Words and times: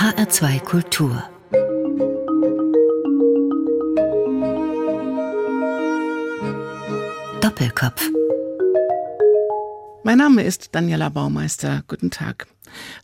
HR2 0.00 0.60
Kultur 0.60 1.22
Doppelkopf 7.42 8.08
Mein 10.02 10.16
Name 10.16 10.42
ist 10.42 10.74
Daniela 10.74 11.10
Baumeister. 11.10 11.84
Guten 11.86 12.10
Tag. 12.10 12.46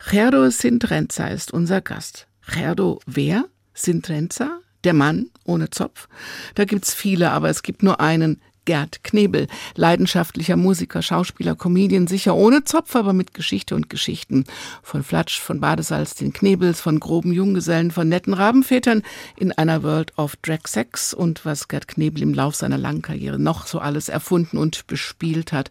Gerdo 0.09 0.49
Sintrenza 0.49 1.27
ist 1.27 1.53
unser 1.53 1.83
Gast. 1.83 2.29
Gerdo 2.51 3.01
wer? 3.05 3.45
Sintrenza? 3.75 4.61
Der 4.85 4.95
Mann 4.95 5.27
ohne 5.45 5.69
Zopf? 5.69 6.09
Da 6.55 6.65
gibt's 6.65 6.95
viele, 6.95 7.31
aber 7.31 7.51
es 7.51 7.63
gibt 7.63 7.83
nur 7.83 8.01
einen, 8.01 8.41
Gerd 8.67 9.03
Knebel, 9.03 9.47
leidenschaftlicher 9.75 10.57
Musiker, 10.57 11.01
Schauspieler, 11.01 11.55
Comedian, 11.55 12.07
sicher 12.07 12.35
ohne 12.35 12.65
Zopf, 12.65 12.95
aber 12.95 13.15
mit 13.15 13.33
Geschichte 13.33 13.75
und 13.75 13.89
Geschichten. 13.89 14.45
Von 14.83 15.03
Flatsch, 15.03 15.41
von 15.41 15.61
Badesalz, 15.61 16.15
den 16.15 16.35
Knebels, 16.35 16.83
von 16.83 17.01
groben 17.01 17.33
Junggesellen, 17.33 17.91
von 17.91 18.11
netten 18.11 18.35
Rabenvätern 18.35 19.03
in 19.37 19.53
einer 19.53 19.83
World 19.83 20.13
of 20.19 20.37
Drag 20.43 20.67
Sex 20.67 21.15
und 21.15 21.47
was 21.47 21.69
Gerd 21.69 21.89
Knebel 21.89 22.23
im 22.23 22.35
Lauf 22.35 22.55
seiner 22.55 22.77
langen 22.77 23.01
Karriere 23.01 23.39
noch 23.39 23.67
so 23.67 23.79
alles 23.79 24.11
erfunden 24.11 24.59
und 24.59 24.87
bespielt 24.87 25.53
hat 25.53 25.71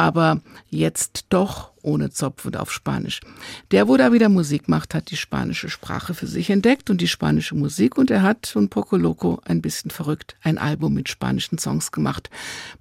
aber 0.00 0.40
jetzt 0.70 1.26
doch 1.28 1.72
ohne 1.82 2.10
Zopf 2.10 2.46
und 2.46 2.56
auf 2.56 2.72
Spanisch. 2.72 3.20
Der, 3.70 3.86
wo 3.86 3.98
da 3.98 4.14
wieder 4.14 4.30
Musik 4.30 4.66
macht, 4.66 4.94
hat 4.94 5.10
die 5.10 5.16
spanische 5.16 5.68
Sprache 5.68 6.14
für 6.14 6.26
sich 6.26 6.48
entdeckt 6.48 6.88
und 6.88 7.02
die 7.02 7.08
spanische 7.08 7.54
Musik 7.54 7.98
und 7.98 8.10
er 8.10 8.22
hat, 8.22 8.56
und 8.56 8.70
Poco 8.70 8.96
Loco, 8.96 9.42
ein 9.44 9.60
bisschen 9.60 9.90
verrückt, 9.90 10.36
ein 10.42 10.56
Album 10.56 10.94
mit 10.94 11.10
spanischen 11.10 11.58
Songs 11.58 11.92
gemacht. 11.92 12.30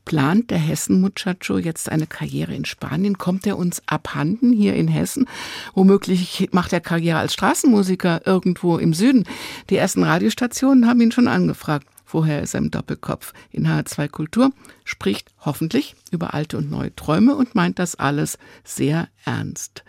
Plant 0.05 0.49
der 0.49 0.59
Hessen-Muchacho 0.59 1.57
jetzt 1.57 1.89
eine 1.89 2.07
Karriere 2.07 2.55
in 2.55 2.63
Spanien? 2.63 3.17
Kommt 3.17 3.45
er 3.45 3.57
uns 3.57 3.81
abhanden 3.85 4.53
hier 4.53 4.75
in 4.75 4.87
Hessen? 4.87 5.27
Womöglich 5.73 6.47
macht 6.53 6.71
er 6.71 6.79
Karriere 6.79 7.19
als 7.19 7.33
Straßenmusiker 7.33 8.21
irgendwo 8.25 8.77
im 8.77 8.93
Süden. 8.93 9.25
Die 9.69 9.75
ersten 9.75 10.03
Radiostationen 10.03 10.87
haben 10.87 11.01
ihn 11.01 11.11
schon 11.11 11.27
angefragt. 11.27 11.85
Vorher 12.09 12.41
ist 12.41 12.55
er 12.55 12.57
im 12.57 12.71
Doppelkopf 12.71 13.33
in 13.51 13.67
H2 13.67 14.07
Kultur, 14.07 14.51
spricht 14.83 15.29
hoffentlich 15.41 15.95
über 16.09 16.33
alte 16.33 16.57
und 16.57 16.71
neue 16.71 16.95
Träume 16.95 17.35
und 17.35 17.53
meint 17.53 17.77
das 17.77 17.93
alles 17.93 18.39
sehr 18.63 19.09
ernst. 19.25 19.83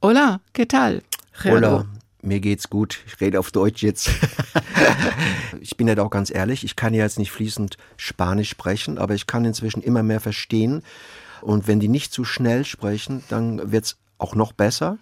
Hola, 0.00 0.40
¿qué 0.54 0.66
tal? 0.66 1.02
Hola, 1.44 1.84
mir 2.22 2.40
geht's 2.40 2.70
gut. 2.70 3.00
Ich 3.06 3.20
rede 3.20 3.38
auf 3.38 3.50
Deutsch 3.50 3.82
jetzt. 3.82 4.08
ich 5.60 5.76
bin 5.76 5.86
ja 5.86 5.98
auch 5.98 6.08
ganz 6.08 6.34
ehrlich, 6.34 6.64
ich 6.64 6.76
kann 6.76 6.94
ja 6.94 7.02
jetzt 7.02 7.18
nicht 7.18 7.30
fließend 7.30 7.76
Spanisch 7.98 8.48
sprechen, 8.48 8.96
aber 8.96 9.12
ich 9.12 9.26
kann 9.26 9.44
inzwischen 9.44 9.82
immer 9.82 10.02
mehr 10.02 10.20
verstehen. 10.20 10.82
Und 11.42 11.68
wenn 11.68 11.78
die 11.78 11.88
nicht 11.88 12.10
zu 12.10 12.24
schnell 12.24 12.64
sprechen, 12.64 13.22
dann 13.28 13.70
wird's 13.70 13.98
auch 14.16 14.34
noch 14.34 14.52
besser. 14.52 14.96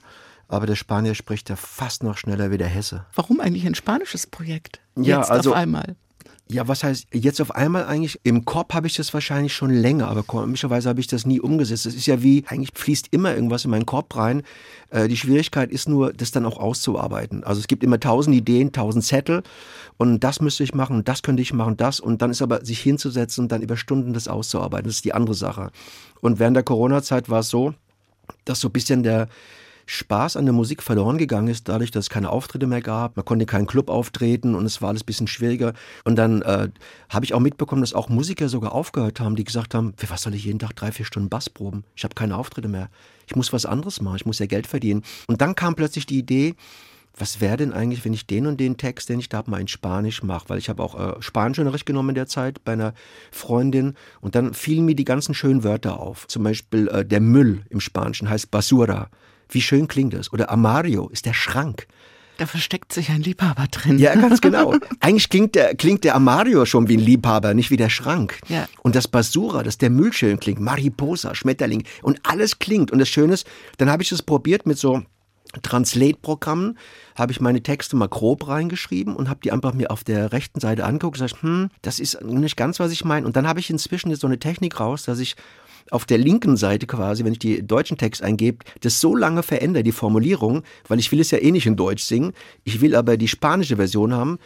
Aber 0.48 0.66
der 0.66 0.74
Spanier 0.74 1.14
spricht 1.14 1.50
ja 1.50 1.54
fast 1.54 2.02
noch 2.02 2.18
schneller 2.18 2.50
wie 2.50 2.58
der 2.58 2.66
Hesse. 2.66 3.06
Warum 3.14 3.38
eigentlich 3.38 3.64
ein 3.64 3.76
spanisches 3.76 4.26
Projekt? 4.26 4.80
Jetzt 4.96 5.06
ja, 5.06 5.20
also, 5.20 5.52
auf 5.52 5.56
einmal. 5.56 5.94
Ja, 6.50 6.68
was 6.68 6.84
heißt 6.84 7.06
jetzt 7.14 7.40
auf 7.40 7.54
einmal 7.54 7.86
eigentlich? 7.86 8.20
Im 8.22 8.44
Kopf 8.44 8.74
habe 8.74 8.86
ich 8.86 8.94
das 8.94 9.14
wahrscheinlich 9.14 9.54
schon 9.54 9.70
länger, 9.70 10.08
aber 10.08 10.22
komischerweise 10.22 10.90
habe 10.90 11.00
ich 11.00 11.06
das 11.06 11.24
nie 11.24 11.40
umgesetzt. 11.40 11.86
Das 11.86 11.94
ist 11.94 12.04
ja 12.04 12.22
wie, 12.22 12.44
eigentlich 12.46 12.72
fließt 12.74 13.08
immer 13.12 13.34
irgendwas 13.34 13.64
in 13.64 13.70
meinen 13.70 13.86
Kopf 13.86 14.14
rein. 14.14 14.42
Äh, 14.90 15.08
die 15.08 15.16
Schwierigkeit 15.16 15.70
ist 15.70 15.88
nur, 15.88 16.12
das 16.12 16.32
dann 16.32 16.44
auch 16.44 16.58
auszuarbeiten. 16.58 17.44
Also 17.44 17.60
es 17.60 17.66
gibt 17.66 17.82
immer 17.82 17.98
tausend 17.98 18.36
Ideen, 18.36 18.72
tausend 18.72 19.04
Zettel 19.04 19.42
und 19.96 20.20
das 20.20 20.42
müsste 20.42 20.64
ich 20.64 20.74
machen, 20.74 21.02
das 21.02 21.22
könnte 21.22 21.40
ich 21.40 21.54
machen, 21.54 21.78
das 21.78 21.98
und 21.98 22.20
dann 22.20 22.30
ist 22.30 22.42
aber 22.42 22.62
sich 22.62 22.80
hinzusetzen 22.80 23.44
und 23.44 23.52
dann 23.52 23.62
über 23.62 23.78
Stunden 23.78 24.12
das 24.12 24.28
auszuarbeiten. 24.28 24.86
Das 24.86 24.96
ist 24.96 25.04
die 25.06 25.14
andere 25.14 25.34
Sache. 25.34 25.70
Und 26.20 26.38
während 26.40 26.56
der 26.56 26.64
Corona-Zeit 26.64 27.30
war 27.30 27.40
es 27.40 27.48
so, 27.48 27.72
dass 28.44 28.60
so 28.60 28.68
ein 28.68 28.72
bisschen 28.72 29.02
der 29.02 29.28
Spaß 29.86 30.36
an 30.36 30.44
der 30.46 30.52
Musik 30.52 30.82
verloren 30.82 31.18
gegangen 31.18 31.48
ist, 31.48 31.68
dadurch, 31.68 31.90
dass 31.90 32.06
es 32.06 32.10
keine 32.10 32.30
Auftritte 32.30 32.66
mehr 32.66 32.80
gab. 32.80 33.16
Man 33.16 33.24
konnte 33.24 33.46
keinen 33.46 33.66
Club 33.66 33.88
auftreten 33.90 34.54
und 34.54 34.64
es 34.64 34.80
war 34.82 34.90
alles 34.90 35.02
ein 35.02 35.06
bisschen 35.06 35.26
schwieriger. 35.26 35.74
Und 36.04 36.16
dann 36.16 36.42
äh, 36.42 36.68
habe 37.08 37.24
ich 37.24 37.34
auch 37.34 37.40
mitbekommen, 37.40 37.82
dass 37.82 37.94
auch 37.94 38.08
Musiker 38.08 38.48
sogar 38.48 38.72
aufgehört 38.72 39.20
haben, 39.20 39.36
die 39.36 39.44
gesagt 39.44 39.74
haben, 39.74 39.94
für 39.96 40.10
was 40.10 40.22
soll 40.22 40.34
ich 40.34 40.44
jeden 40.44 40.58
Tag 40.58 40.74
drei, 40.76 40.92
vier 40.92 41.04
Stunden 41.04 41.28
Bass 41.28 41.50
proben? 41.50 41.84
Ich 41.94 42.04
habe 42.04 42.14
keine 42.14 42.36
Auftritte 42.36 42.68
mehr. 42.68 42.88
Ich 43.26 43.36
muss 43.36 43.52
was 43.52 43.66
anderes 43.66 44.00
machen, 44.00 44.16
ich 44.16 44.26
muss 44.26 44.38
ja 44.38 44.46
Geld 44.46 44.66
verdienen. 44.66 45.02
Und 45.26 45.40
dann 45.40 45.54
kam 45.54 45.74
plötzlich 45.74 46.06
die 46.06 46.18
Idee, 46.18 46.54
was 47.16 47.40
wäre 47.40 47.56
denn 47.56 47.72
eigentlich, 47.72 48.04
wenn 48.04 48.12
ich 48.12 48.26
den 48.26 48.46
und 48.46 48.58
den 48.58 48.76
Text, 48.76 49.08
den 49.08 49.20
ich 49.20 49.28
da 49.28 49.38
habe, 49.38 49.50
mal 49.50 49.60
in 49.60 49.68
Spanisch 49.68 50.22
mache? 50.22 50.48
Weil 50.48 50.58
ich 50.58 50.68
habe 50.68 50.82
auch 50.82 50.98
äh, 50.98 51.22
Spanischunterricht 51.22 51.86
genommen 51.86 52.10
in 52.10 52.14
der 52.16 52.26
Zeit 52.26 52.64
bei 52.64 52.72
einer 52.72 52.92
Freundin 53.30 53.94
und 54.20 54.34
dann 54.34 54.52
fielen 54.52 54.84
mir 54.84 54.96
die 54.96 55.04
ganzen 55.04 55.34
schönen 55.34 55.62
Wörter 55.62 56.00
auf. 56.00 56.26
Zum 56.26 56.42
Beispiel 56.42 56.88
äh, 56.88 57.04
der 57.04 57.20
Müll 57.20 57.62
im 57.70 57.80
Spanischen 57.80 58.28
heißt 58.28 58.50
Basura. 58.50 59.10
Wie 59.48 59.60
schön 59.60 59.88
klingt 59.88 60.14
das? 60.14 60.32
Oder 60.32 60.50
Amario 60.50 61.08
ist 61.08 61.26
der 61.26 61.34
Schrank. 61.34 61.86
Da 62.36 62.46
versteckt 62.46 62.92
sich 62.92 63.10
ein 63.10 63.22
Liebhaber 63.22 63.66
drin. 63.70 63.98
Ja, 63.98 64.14
ganz 64.14 64.40
genau. 64.40 64.74
Eigentlich 65.00 65.28
klingt 65.28 65.54
der, 65.54 65.74
klingt 65.76 66.02
der 66.02 66.16
Amario 66.16 66.66
schon 66.66 66.88
wie 66.88 66.96
ein 66.96 67.00
Liebhaber, 67.00 67.54
nicht 67.54 67.70
wie 67.70 67.76
der 67.76 67.90
Schrank. 67.90 68.40
Ja. 68.48 68.66
Und 68.82 68.96
das 68.96 69.06
Basura, 69.06 69.62
dass 69.62 69.78
der 69.78 69.90
Müll 69.90 70.12
schön 70.12 70.40
klingt, 70.40 70.60
Mariposa, 70.60 71.34
Schmetterling 71.34 71.84
und 72.02 72.20
alles 72.24 72.58
klingt. 72.58 72.90
Und 72.90 72.98
das 72.98 73.08
Schöne 73.08 73.34
ist, 73.34 73.46
dann 73.78 73.88
habe 73.88 74.02
ich 74.02 74.10
es 74.10 74.22
probiert 74.22 74.66
mit 74.66 74.78
so 74.78 75.02
Translate-Programmen, 75.62 76.76
habe 77.14 77.30
ich 77.30 77.40
meine 77.40 77.62
Texte 77.62 77.94
mal 77.94 78.08
grob 78.08 78.48
reingeschrieben 78.48 79.14
und 79.14 79.28
habe 79.28 79.40
die 79.44 79.52
einfach 79.52 79.72
mir 79.72 79.92
auf 79.92 80.02
der 80.02 80.32
rechten 80.32 80.58
Seite 80.58 80.84
angeguckt 80.84 81.20
und 81.20 81.26
gesagt, 81.26 81.42
hm, 81.42 81.70
das 81.82 82.00
ist 82.00 82.20
nicht 82.22 82.56
ganz, 82.56 82.80
was 82.80 82.90
ich 82.90 83.04
meine. 83.04 83.24
Und 83.24 83.36
dann 83.36 83.46
habe 83.46 83.60
ich 83.60 83.70
inzwischen 83.70 84.10
jetzt 84.10 84.20
so 84.20 84.26
eine 84.26 84.40
Technik 84.40 84.80
raus, 84.80 85.04
dass 85.04 85.20
ich 85.20 85.36
auf 85.90 86.04
der 86.04 86.18
linken 86.18 86.56
Seite 86.56 86.86
quasi, 86.86 87.24
wenn 87.24 87.32
ich 87.32 87.38
die 87.38 87.66
deutschen 87.66 87.98
Text 87.98 88.22
eingebe, 88.22 88.64
das 88.80 89.00
so 89.00 89.14
lange 89.14 89.42
verändere, 89.42 89.82
die 89.82 89.92
Formulierung, 89.92 90.62
weil 90.88 90.98
ich 90.98 91.12
will 91.12 91.20
es 91.20 91.30
ja 91.30 91.38
eh 91.38 91.50
nicht 91.50 91.66
in 91.66 91.76
Deutsch 91.76 92.02
singen. 92.02 92.32
Ich 92.64 92.80
will 92.80 92.94
aber 92.94 93.16
die 93.16 93.28
spanische 93.28 93.76
Version 93.76 94.12
haben. 94.14 94.38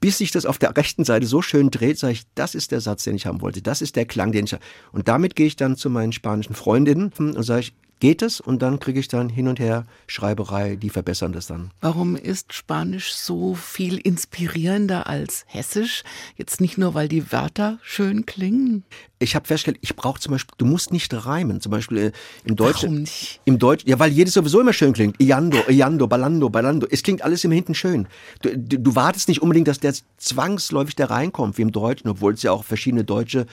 Bis 0.00 0.18
sich 0.18 0.32
das 0.32 0.46
auf 0.46 0.58
der 0.58 0.76
rechten 0.76 1.04
Seite 1.04 1.26
so 1.26 1.42
schön 1.42 1.70
dreht, 1.70 1.96
sage 1.98 2.14
ich, 2.14 2.24
das 2.34 2.56
ist 2.56 2.72
der 2.72 2.80
Satz, 2.80 3.04
den 3.04 3.14
ich 3.14 3.26
haben 3.26 3.40
wollte. 3.40 3.62
Das 3.62 3.82
ist 3.82 3.94
der 3.94 4.04
Klang, 4.04 4.32
den 4.32 4.46
ich. 4.46 4.56
Und 4.90 5.06
damit 5.06 5.36
gehe 5.36 5.46
ich 5.46 5.54
dann 5.54 5.76
zu 5.76 5.90
meinen 5.90 6.12
spanischen 6.12 6.54
Freundinnen 6.54 7.12
und 7.16 7.40
sage 7.44 7.60
ich, 7.60 7.74
geht 8.00 8.22
es 8.22 8.40
und 8.40 8.62
dann 8.62 8.78
kriege 8.78 9.00
ich 9.00 9.08
dann 9.08 9.28
hin 9.28 9.48
und 9.48 9.58
her 9.58 9.86
Schreiberei, 10.06 10.76
die 10.76 10.90
verbessern 10.90 11.32
das 11.32 11.46
dann. 11.46 11.70
Warum 11.80 12.16
ist 12.16 12.52
Spanisch 12.52 13.12
so 13.14 13.54
viel 13.54 13.98
inspirierender 13.98 15.06
als 15.06 15.44
Hessisch? 15.46 16.04
Jetzt 16.36 16.60
nicht 16.60 16.78
nur, 16.78 16.94
weil 16.94 17.08
die 17.08 17.32
Wörter 17.32 17.78
schön 17.82 18.26
klingen. 18.26 18.84
Ich 19.18 19.34
habe 19.34 19.46
festgestellt, 19.46 19.78
ich 19.80 19.96
brauche 19.96 20.20
zum 20.20 20.32
Beispiel, 20.32 20.54
du 20.58 20.66
musst 20.66 20.92
nicht 20.92 21.12
reimen. 21.14 21.62
Zum 21.62 21.72
Beispiel 21.72 21.98
äh, 21.98 22.12
im 22.44 22.54
Deutschen. 22.54 22.90
Warum 22.90 23.00
nicht? 23.00 23.40
Im 23.46 23.58
Deutschen, 23.58 23.88
ja, 23.88 23.98
weil 23.98 24.12
jedes 24.12 24.34
sowieso 24.34 24.60
immer 24.60 24.74
schön 24.74 24.92
klingt. 24.92 25.18
Iando, 25.18 25.56
Iando, 25.68 26.06
Ballando, 26.06 26.50
Ballando. 26.50 26.86
Es 26.90 27.02
klingt 27.02 27.22
alles 27.22 27.42
immer 27.42 27.54
hinten 27.54 27.74
schön. 27.74 28.08
Du, 28.42 28.56
du, 28.56 28.78
du, 28.78 28.94
wartest 28.94 29.28
nicht 29.28 29.40
unbedingt, 29.40 29.68
dass 29.68 29.80
der 29.80 29.94
zwangsläufig 30.18 30.96
da 30.96 31.06
reinkommt, 31.06 31.56
wie 31.56 31.62
im 31.62 31.72
Deutschen, 31.72 32.08
obwohl 32.10 32.34
es 32.34 32.42
ja 32.42 32.52
auch 32.52 32.64
verschiedene 32.64 33.04
deutsche 33.04 33.46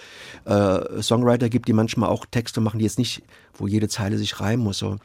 äh, 0.44 1.02
Songwriter 1.02 1.48
gibt, 1.48 1.70
die 1.70 1.74
manchmal 1.74 2.10
auch 2.10 2.26
Texte 2.26 2.60
machen, 2.60 2.80
die 2.80 2.86
jetzt 2.86 3.00
nicht, 3.00 3.24
wo 3.58 3.66
jede 3.66 3.88
Zeile 3.88 4.18
sich 4.18 4.33
reimen 4.42 4.64
muss. 4.64 4.78
So. 4.78 4.98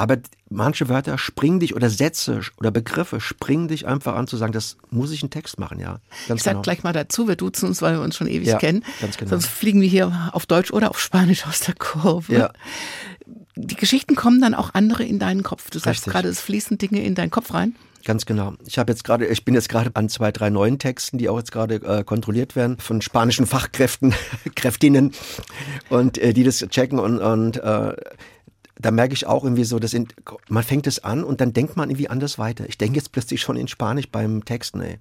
Aber 0.00 0.16
manche 0.48 0.88
Wörter 0.88 1.18
springen 1.18 1.60
dich 1.60 1.74
oder 1.74 1.90
Sätze 1.90 2.40
oder 2.56 2.70
Begriffe 2.70 3.20
springen 3.20 3.68
dich 3.68 3.86
einfach 3.86 4.14
an 4.14 4.26
zu 4.26 4.38
sagen, 4.38 4.52
das 4.52 4.78
muss 4.90 5.10
ich 5.12 5.22
einen 5.22 5.30
Text 5.30 5.58
machen, 5.58 5.78
ja. 5.78 6.00
Ganz 6.26 6.40
ich 6.40 6.44
sag 6.44 6.52
genau. 6.52 6.62
gleich 6.62 6.82
mal 6.82 6.94
dazu, 6.94 7.28
wir 7.28 7.36
duzen 7.36 7.68
uns, 7.68 7.82
weil 7.82 7.96
wir 7.96 8.00
uns 8.02 8.16
schon 8.16 8.26
ewig 8.26 8.48
ja, 8.48 8.56
kennen. 8.56 8.82
Ganz 9.00 9.18
genau. 9.18 9.30
Sonst 9.30 9.48
fliegen 9.48 9.82
wir 9.82 9.88
hier 9.88 10.30
auf 10.32 10.46
Deutsch 10.46 10.72
oder 10.72 10.90
auf 10.90 10.98
Spanisch 10.98 11.46
aus 11.46 11.60
der 11.60 11.74
Kurve. 11.74 12.32
Ja. 12.32 12.50
Die 13.56 13.76
Geschichten 13.76 14.14
kommen 14.14 14.40
dann 14.40 14.54
auch 14.54 14.72
andere 14.72 15.04
in 15.04 15.18
deinen 15.18 15.42
Kopf. 15.42 15.68
Du 15.68 15.78
sagst 15.78 16.00
Richtig. 16.00 16.12
gerade, 16.12 16.28
es 16.28 16.40
fließen 16.40 16.78
Dinge 16.78 17.04
in 17.04 17.14
deinen 17.14 17.30
Kopf 17.30 17.52
rein. 17.52 17.74
Ganz 18.04 18.24
genau. 18.24 18.54
Ich 18.66 18.78
habe 18.78 18.90
jetzt 18.92 19.04
gerade, 19.04 19.26
ich 19.26 19.44
bin 19.44 19.54
jetzt 19.54 19.68
gerade 19.68 19.90
an 19.94 20.08
zwei, 20.08 20.32
drei 20.32 20.48
neuen 20.48 20.78
Texten, 20.78 21.18
die 21.18 21.28
auch 21.28 21.36
jetzt 21.36 21.52
gerade 21.52 21.74
äh, 21.74 22.04
kontrolliert 22.04 22.56
werden 22.56 22.78
von 22.78 23.02
spanischen 23.02 23.46
Fachkräften, 23.46 24.14
Kräftinnen 24.54 25.12
und 25.90 26.16
äh, 26.16 26.32
die 26.32 26.44
das 26.44 26.60
checken 26.70 26.98
und, 26.98 27.18
und 27.18 27.58
äh, 27.58 27.94
da 28.80 28.90
merke 28.90 29.14
ich 29.14 29.26
auch 29.26 29.44
irgendwie 29.44 29.64
so, 29.64 29.78
dass 29.78 29.94
in, 29.94 30.08
man 30.48 30.62
fängt 30.62 30.86
es 30.86 31.02
an 31.04 31.24
und 31.24 31.40
dann 31.40 31.52
denkt 31.52 31.76
man 31.76 31.90
irgendwie 31.90 32.08
anders 32.08 32.38
weiter. 32.38 32.68
Ich 32.68 32.78
denke 32.78 32.96
jetzt 32.96 33.12
plötzlich 33.12 33.40
schon 33.40 33.56
in 33.56 33.68
Spanisch 33.68 34.08
beim 34.08 34.44
Texten, 34.44 34.80
ey. 34.80 34.98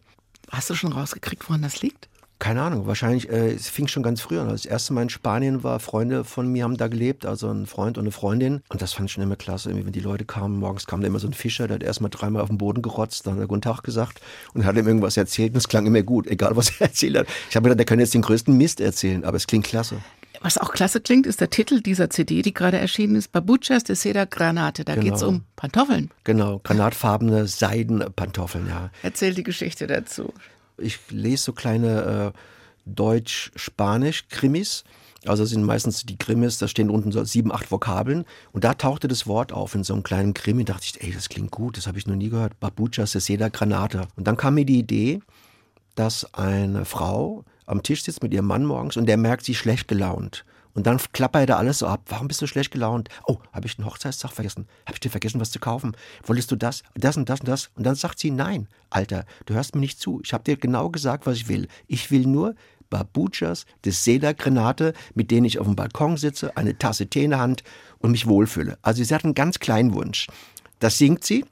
Hast 0.50 0.70
du 0.70 0.76
schon 0.76 0.94
rausgekriegt, 0.94 1.48
woran 1.48 1.62
das 1.62 1.82
liegt? 1.82 2.10
Keine 2.40 2.62
Ahnung, 2.62 2.88
wahrscheinlich, 2.88 3.30
äh, 3.30 3.52
es 3.52 3.68
fing 3.68 3.88
schon 3.88 4.02
ganz 4.02 4.22
früh 4.22 4.40
an. 4.40 4.48
Als 4.48 4.62
das 4.62 4.72
erste 4.72 4.94
Mal 4.94 5.02
in 5.02 5.10
Spanien 5.10 5.62
war, 5.62 5.82
Freunde 5.82 6.24
von 6.24 6.48
mir 6.50 6.64
haben 6.64 6.78
da 6.78 6.88
gelebt, 6.88 7.26
also 7.26 7.50
ein 7.52 7.66
Freund 7.66 7.98
und 7.98 8.06
eine 8.06 8.12
Freundin. 8.12 8.62
Und 8.70 8.82
das 8.82 8.94
fand 8.94 9.10
ich 9.10 9.12
schon 9.12 9.24
immer 9.24 9.36
klasse. 9.36 9.70
Irgendwie, 9.70 9.86
wenn 9.86 9.94
die 9.94 10.00
Leute 10.00 10.24
kamen, 10.24 10.58
morgens 10.58 10.88
kam 10.88 11.02
da 11.02 11.08
immer 11.08 11.20
so 11.20 11.28
ein 11.28 11.34
Fischer, 11.34 11.68
der 11.68 11.76
hat 11.76 11.84
erstmal 11.84 12.10
dreimal 12.10 12.42
auf 12.42 12.48
den 12.48 12.58
Boden 12.58 12.82
gerotzt, 12.82 13.28
dann 13.28 13.34
hat 13.34 13.42
er 13.42 13.48
Guten 13.48 13.62
Tag 13.62 13.84
gesagt 13.84 14.22
und 14.54 14.64
hat 14.64 14.78
ihm 14.78 14.88
irgendwas 14.88 15.18
erzählt 15.18 15.52
und 15.52 15.58
es 15.58 15.68
klang 15.68 15.86
immer 15.86 16.02
gut, 16.02 16.28
egal 16.28 16.56
was 16.56 16.70
er 16.80 16.82
erzählt 16.88 17.18
hat. 17.18 17.28
Ich 17.50 17.58
habe 17.58 17.66
gedacht, 17.66 17.80
der 17.80 17.86
könnte 17.86 18.04
jetzt 18.04 18.14
den 18.14 18.22
größten 18.22 18.56
Mist 18.56 18.80
erzählen, 18.80 19.26
aber 19.26 19.36
es 19.36 19.46
klingt 19.46 19.66
klasse. 19.66 19.98
Was 20.42 20.58
auch 20.58 20.72
klasse 20.72 21.02
klingt, 21.02 21.26
ist 21.28 21.42
der 21.42 21.50
Titel 21.50 21.82
dieser 21.82 22.10
CD, 22.10 22.42
die 22.42 22.54
gerade 22.54 22.78
erschienen 22.80 23.16
ist, 23.16 23.32
Babuchas 23.32 23.84
de 23.84 23.96
Seda 23.96 24.24
Granate. 24.26 24.86
Da 24.86 24.96
Genau. 24.96 25.06
geht's 25.06 25.24
um 25.24 25.44
Pantoffeln. 25.58 26.12
Genau, 26.24 26.60
granatfarbene 26.64 27.46
Seidenpantoffeln, 27.48 28.68
ja. 28.68 28.90
Erzähl 29.04 29.34
die 29.34 29.44
Geschichte 29.44 29.86
dazu. 29.88 30.34
Ich 30.78 30.98
lese 31.10 31.44
so 31.44 31.54
kleine 31.54 32.34
äh, 32.34 32.40
Deutsch-Spanisch-Krimis 32.86 34.84
Also 35.26 35.44
sind 35.44 35.64
meistens 35.66 36.06
die 36.06 36.18
Krimis, 36.18 36.58
da 36.60 36.70
stehen 36.70 36.90
unten 36.90 37.12
so 37.12 37.22
sieben, 37.26 37.52
acht 37.52 37.70
Vokabeln. 37.72 38.24
Und 38.54 38.64
da 38.64 38.74
tauchte 38.76 39.10
das 39.10 39.28
Wort 39.28 39.52
auf 39.52 39.76
in 39.76 39.84
so 39.84 39.94
einem 39.94 40.04
kleinen 40.04 40.34
Krimi. 40.34 40.64
Da 40.64 40.72
dachte 40.74 40.86
ich, 40.94 41.04
ey, 41.04 41.12
das 41.12 41.28
klingt 41.28 41.52
gut, 41.52 41.76
das 41.76 41.88
habe 41.88 41.98
ich 41.98 42.08
noch 42.08 42.16
nie 42.16 42.30
gehört. 42.30 42.58
Babucha 42.62 43.06
Seseda 43.06 43.50
Granate. 43.50 44.08
Und 44.16 44.26
dann 44.28 44.38
kam 44.38 44.54
mir 44.56 44.64
die 44.66 44.80
Idee, 44.80 45.20
dass 45.96 46.34
eine 46.34 46.86
Frau 46.86 47.44
am 47.70 47.84
Tisch 47.84 48.04
sitzt 48.04 48.24
mit 48.24 48.34
ihrem 48.34 48.48
Mann 48.48 48.66
morgens 48.66 48.98
und 48.98 49.06
der 49.06 49.18
merkt, 49.18 49.46
sie 49.46 49.52
ist 49.54 49.60
schlecht 49.60 49.88
gelaunt. 49.88 50.46
Und 50.74 50.88
dann 50.88 51.00
klappert 51.12 51.50
er 51.50 51.58
alles 51.58 51.80
so 51.80 51.88
ab. 51.88 52.02
Warum 52.08 52.28
bist 52.28 52.42
du 52.42 52.48
schlecht 52.48 52.72
gelaunt? 52.72 53.10
Oh, 53.26 53.38
habe 53.52 53.68
ich 53.68 53.76
den 53.76 53.86
Hochzeitstag 53.86 54.32
vergessen? 54.32 54.68
Habe 54.86 54.96
ich 54.96 55.00
dir 55.00 55.10
vergessen, 55.10 55.42
was 55.42 55.52
zu 55.52 55.60
kaufen? 55.60 55.96
Wolltest 56.24 56.52
du 56.52 56.56
das, 56.56 56.84
das 56.94 57.18
und 57.18 57.28
das 57.28 57.40
und 57.42 57.48
das? 57.48 57.70
Und 57.76 57.86
dann 57.86 57.96
sagt 57.96 58.20
sie, 58.20 58.32
nein, 58.32 58.68
Alter, 58.90 59.26
du 59.46 59.56
hörst 59.56 59.76
mir 59.76 59.82
nicht 59.82 60.00
zu. 60.00 60.22
Ich 60.24 60.32
habe 60.32 60.44
dir 60.44 60.58
genau 60.58 60.90
gesagt, 60.90 61.26
was 61.26 61.38
ich 61.38 61.48
will. 61.48 61.68
Ich 61.88 62.12
will 62.12 62.26
nur 62.26 62.56
Babuchas 62.90 63.66
des 63.84 64.04
Seda 64.04 64.34
Grenate, 64.34 64.94
mit 65.16 65.32
denen 65.32 65.46
ich 65.46 65.60
auf 65.60 65.66
dem 65.66 65.76
Balkon 65.76 66.18
sitze, 66.18 66.56
eine 66.56 66.78
Tasse 66.78 67.08
Tee 67.08 67.24
in 67.24 67.32
der 67.32 67.40
Hand 67.40 67.64
und 68.00 68.12
mich 68.12 68.28
wohlfühle. 68.28 68.78
Also 68.82 69.04
sie 69.04 69.14
hat 69.14 69.24
einen 69.24 69.36
ganz 69.36 69.60
kleinen 69.60 69.94
Wunsch. 69.94 70.28
Das 70.80 70.98
singt 70.98 71.24
sie, 71.24 71.46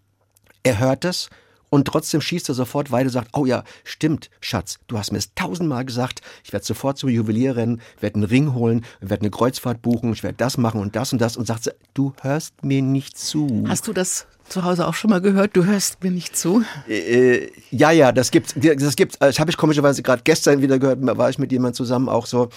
er 0.64 0.80
hört 0.80 1.06
es 1.06 1.30
und 1.70 1.86
trotzdem 1.86 2.22
schießt 2.22 2.50
er 2.50 2.56
sofort 2.56 2.92
weiter 2.92 3.06
und 3.06 3.12
sagt, 3.12 3.30
oh 3.34 3.46
ja, 3.46 3.64
stimmt, 3.84 4.30
Schatz, 4.40 4.80
du 4.88 4.98
hast 4.98 5.12
mir 5.12 5.18
es 5.18 5.34
tausendmal 5.34 5.86
gesagt, 5.86 6.22
ich 6.44 6.54
werde 6.54 6.66
sofort 6.66 6.98
zum 6.98 7.10
Juwelier 7.10 7.56
rennen, 7.56 7.82
werde 8.00 8.16
einen 8.16 8.24
Ring 8.24 8.54
holen, 8.54 8.86
werde 9.00 9.22
eine 9.22 9.32
Kreuzfahrt 9.32 9.82
buchen, 9.82 10.14
ich 10.14 10.24
werde 10.24 10.38
das 10.38 10.58
machen 10.58 10.82
und 10.82 10.96
das 10.96 11.14
und 11.14 11.20
das 11.20 11.38
und 11.38 11.46
sagt, 11.46 11.74
du 11.94 12.14
hörst 12.22 12.64
mir 12.64 12.82
nicht 12.82 13.18
zu. 13.18 13.66
Hast 13.68 13.88
du 13.88 13.94
das 13.94 14.28
zu 14.50 14.64
Hause 14.64 14.88
auch 14.88 14.94
schon 14.94 15.10
mal 15.10 15.22
gehört, 15.22 15.56
du 15.56 15.66
hörst 15.66 16.04
mir 16.04 16.12
nicht 16.12 16.38
zu? 16.38 16.64
Äh, 16.88 17.50
ja, 17.72 17.92
ja, 17.92 18.12
das 18.12 18.32
gibt's. 18.32 18.56
Das 18.56 18.96
gibt's. 18.96 19.18
Das 19.20 19.40
habe 19.40 19.52
ich 19.52 19.58
komischerweise 19.58 20.04
gerade 20.04 20.22
gestern 20.24 20.62
wieder 20.62 20.80
gehört. 20.80 21.00
Da 21.02 21.18
war 21.18 21.30
ich 21.30 21.38
mit 21.38 21.52
jemand 21.52 21.76
zusammen 21.76 22.10
auch 22.10 22.26
so. 22.26 22.50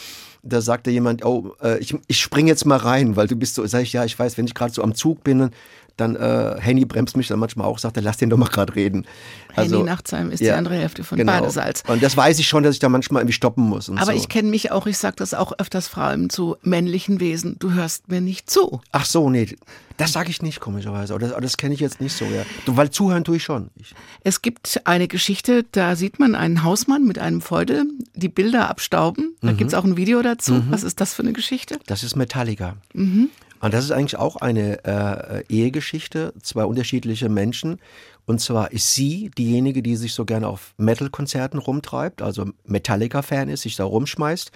Da 0.43 0.61
sagte 0.61 0.91
jemand, 0.91 1.25
oh, 1.25 1.55
äh, 1.63 1.79
ich, 1.79 1.95
ich 2.07 2.21
spring 2.21 2.47
jetzt 2.47 2.65
mal 2.65 2.77
rein, 2.77 3.17
weil 3.17 3.27
du 3.27 3.37
bist 3.37 3.57
so. 3.57 3.67
Sag 3.67 3.83
ich, 3.83 3.93
ja, 3.93 4.05
ich 4.05 4.19
weiß, 4.19 4.39
wenn 4.39 4.47
ich 4.47 4.55
gerade 4.55 4.73
so 4.73 4.83
am 4.83 4.95
Zug 4.95 5.25
bin, 5.25 5.51
dann 6.01 6.17
äh, 6.17 6.57
Henny 6.61 6.85
bremst 6.85 7.17
mich 7.17 7.29
dann 7.29 7.39
manchmal 7.39 7.67
auch, 7.67 7.79
sagt 7.79 7.97
er, 7.97 8.03
lass 8.03 8.17
den 8.17 8.31
doch 8.31 8.37
mal 8.37 8.49
gerade 8.49 8.75
reden. 8.75 9.07
Also, 9.55 9.77
Henny 9.79 9.89
Nachtsheim 9.89 10.31
ist 10.31 10.41
ja, 10.41 10.53
die 10.53 10.59
andere 10.59 10.77
Hälfte 10.77 11.05
von 11.05 11.19
genau. 11.19 11.33
Badesalz. 11.33 11.83
Und 11.87 12.03
das 12.03 12.17
weiß 12.17 12.39
ich 12.39 12.49
schon, 12.49 12.63
dass 12.63 12.75
ich 12.75 12.81
da 12.81 12.89
manchmal 12.89 13.23
irgendwie 13.23 13.35
stoppen 13.35 13.65
muss. 13.65 13.91
Aber 13.91 14.05
so. 14.05 14.13
ich 14.13 14.29
kenne 14.29 14.49
mich 14.49 14.71
auch, 14.71 14.87
ich 14.87 14.99
sage 14.99 15.17
das 15.17 15.35
auch 15.35 15.53
öfters 15.59 15.89
vor 15.89 16.05
allem 16.05 16.31
zu 16.31 16.57
männlichen 16.63 17.21
Wesen, 17.21 17.57
du 17.59 17.73
hörst 17.73 18.09
mir 18.09 18.21
nicht 18.21 18.51
zu. 18.51 18.81
Ach 18.93 19.05
so, 19.05 19.31
nee, 19.31 19.57
das 20.01 20.13
sage 20.13 20.31
ich 20.31 20.41
nicht 20.41 20.61
komischerweise. 20.61 21.19
Das, 21.19 21.35
das 21.39 21.57
kenne 21.59 21.75
ich 21.75 21.81
jetzt 21.81 22.01
nicht 22.01 22.17
so, 22.17 22.25
ja. 22.25 22.45
Weil 22.67 22.91
zuhören 22.91 23.23
tue 23.23 23.37
ich 23.37 23.45
schon. 23.45 23.71
Ich. 23.77 23.95
Es 24.25 24.41
gibt 24.41 24.81
eine 24.85 25.09
Geschichte, 25.09 25.67
da 25.73 25.95
sieht 25.95 26.19
man 26.19 26.35
einen 26.35 26.63
Hausmann 26.63 27.07
mit 27.07 27.19
einem 27.19 27.43
Feudel 27.43 27.85
die 28.15 28.29
Bilder 28.29 28.71
abstauben. 28.71 29.37
Da 29.43 29.53
mhm. 29.53 29.57
gibt 29.59 29.69
es 29.69 29.75
auch 29.75 29.85
ein 29.85 29.97
Video 29.99 30.23
dazu. 30.23 30.55
Mhm. 30.55 30.67
Was 30.71 30.85
ist 30.85 31.01
das 31.01 31.13
für 31.13 31.23
eine 31.23 31.33
Geschichte? 31.33 31.79
Das 31.87 32.03
ist 32.03 32.17
Metallica. 32.17 32.77
Mhm. 32.95 33.29
Und 33.61 33.75
das 33.75 33.85
ist 33.85 33.91
eigentlich 33.91 34.17
auch 34.17 34.37
eine 34.37 34.85
äh, 34.85 35.45
Ehegeschichte, 35.49 36.33
zwei 36.43 36.65
unterschiedliche 36.65 37.29
Menschen. 37.29 37.79
Und 38.25 38.41
zwar 38.41 38.73
ist 38.73 38.95
sie 38.95 39.31
diejenige, 39.37 39.83
die 39.83 39.97
sich 39.97 40.15
so 40.15 40.25
gerne 40.25 40.49
auf 40.49 40.75
Metal-Konzerten 40.79 41.59
rumtreibt, 41.59 42.23
also 42.23 42.47
Metallica-Fan 42.65 43.49
ist, 43.49 43.63
sich 43.63 43.77
da 43.77 43.85
rumschmeißt. 43.85 44.51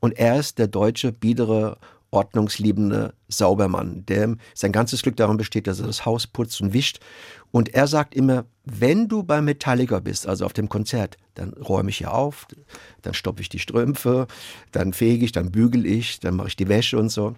Und 0.00 0.18
er 0.18 0.38
ist 0.38 0.58
der 0.58 0.66
deutsche, 0.68 1.12
biedere, 1.12 1.78
ordnungsliebende 2.10 3.14
Saubermann, 3.28 4.04
der 4.06 4.36
sein 4.54 4.72
ganzes 4.72 5.02
Glück 5.02 5.16
darin 5.16 5.36
besteht, 5.36 5.66
dass 5.66 5.80
er 5.80 5.86
das 5.86 6.04
Haus 6.04 6.26
putzt 6.26 6.60
und 6.60 6.72
wischt. 6.72 6.98
Und 7.52 7.74
er 7.74 7.86
sagt 7.86 8.14
immer, 8.14 8.44
wenn 8.64 9.08
du 9.08 9.22
bei 9.22 9.40
Metallica 9.40 10.00
bist, 10.00 10.26
also 10.26 10.44
auf 10.44 10.52
dem 10.52 10.68
Konzert, 10.68 11.16
dann 11.34 11.52
räume 11.52 11.90
ich 11.90 11.98
hier 11.98 12.12
auf, 12.12 12.46
dann 13.02 13.14
stoppe 13.14 13.42
ich 13.42 13.48
die 13.48 13.58
Strümpfe, 13.58 14.26
dann 14.72 14.92
fege 14.92 15.24
ich, 15.24 15.32
dann 15.32 15.50
bügel 15.50 15.86
ich, 15.86 16.20
dann 16.20 16.36
mache 16.36 16.48
ich 16.48 16.56
die 16.56 16.68
Wäsche 16.68 16.98
und 16.98 17.10
so. 17.10 17.34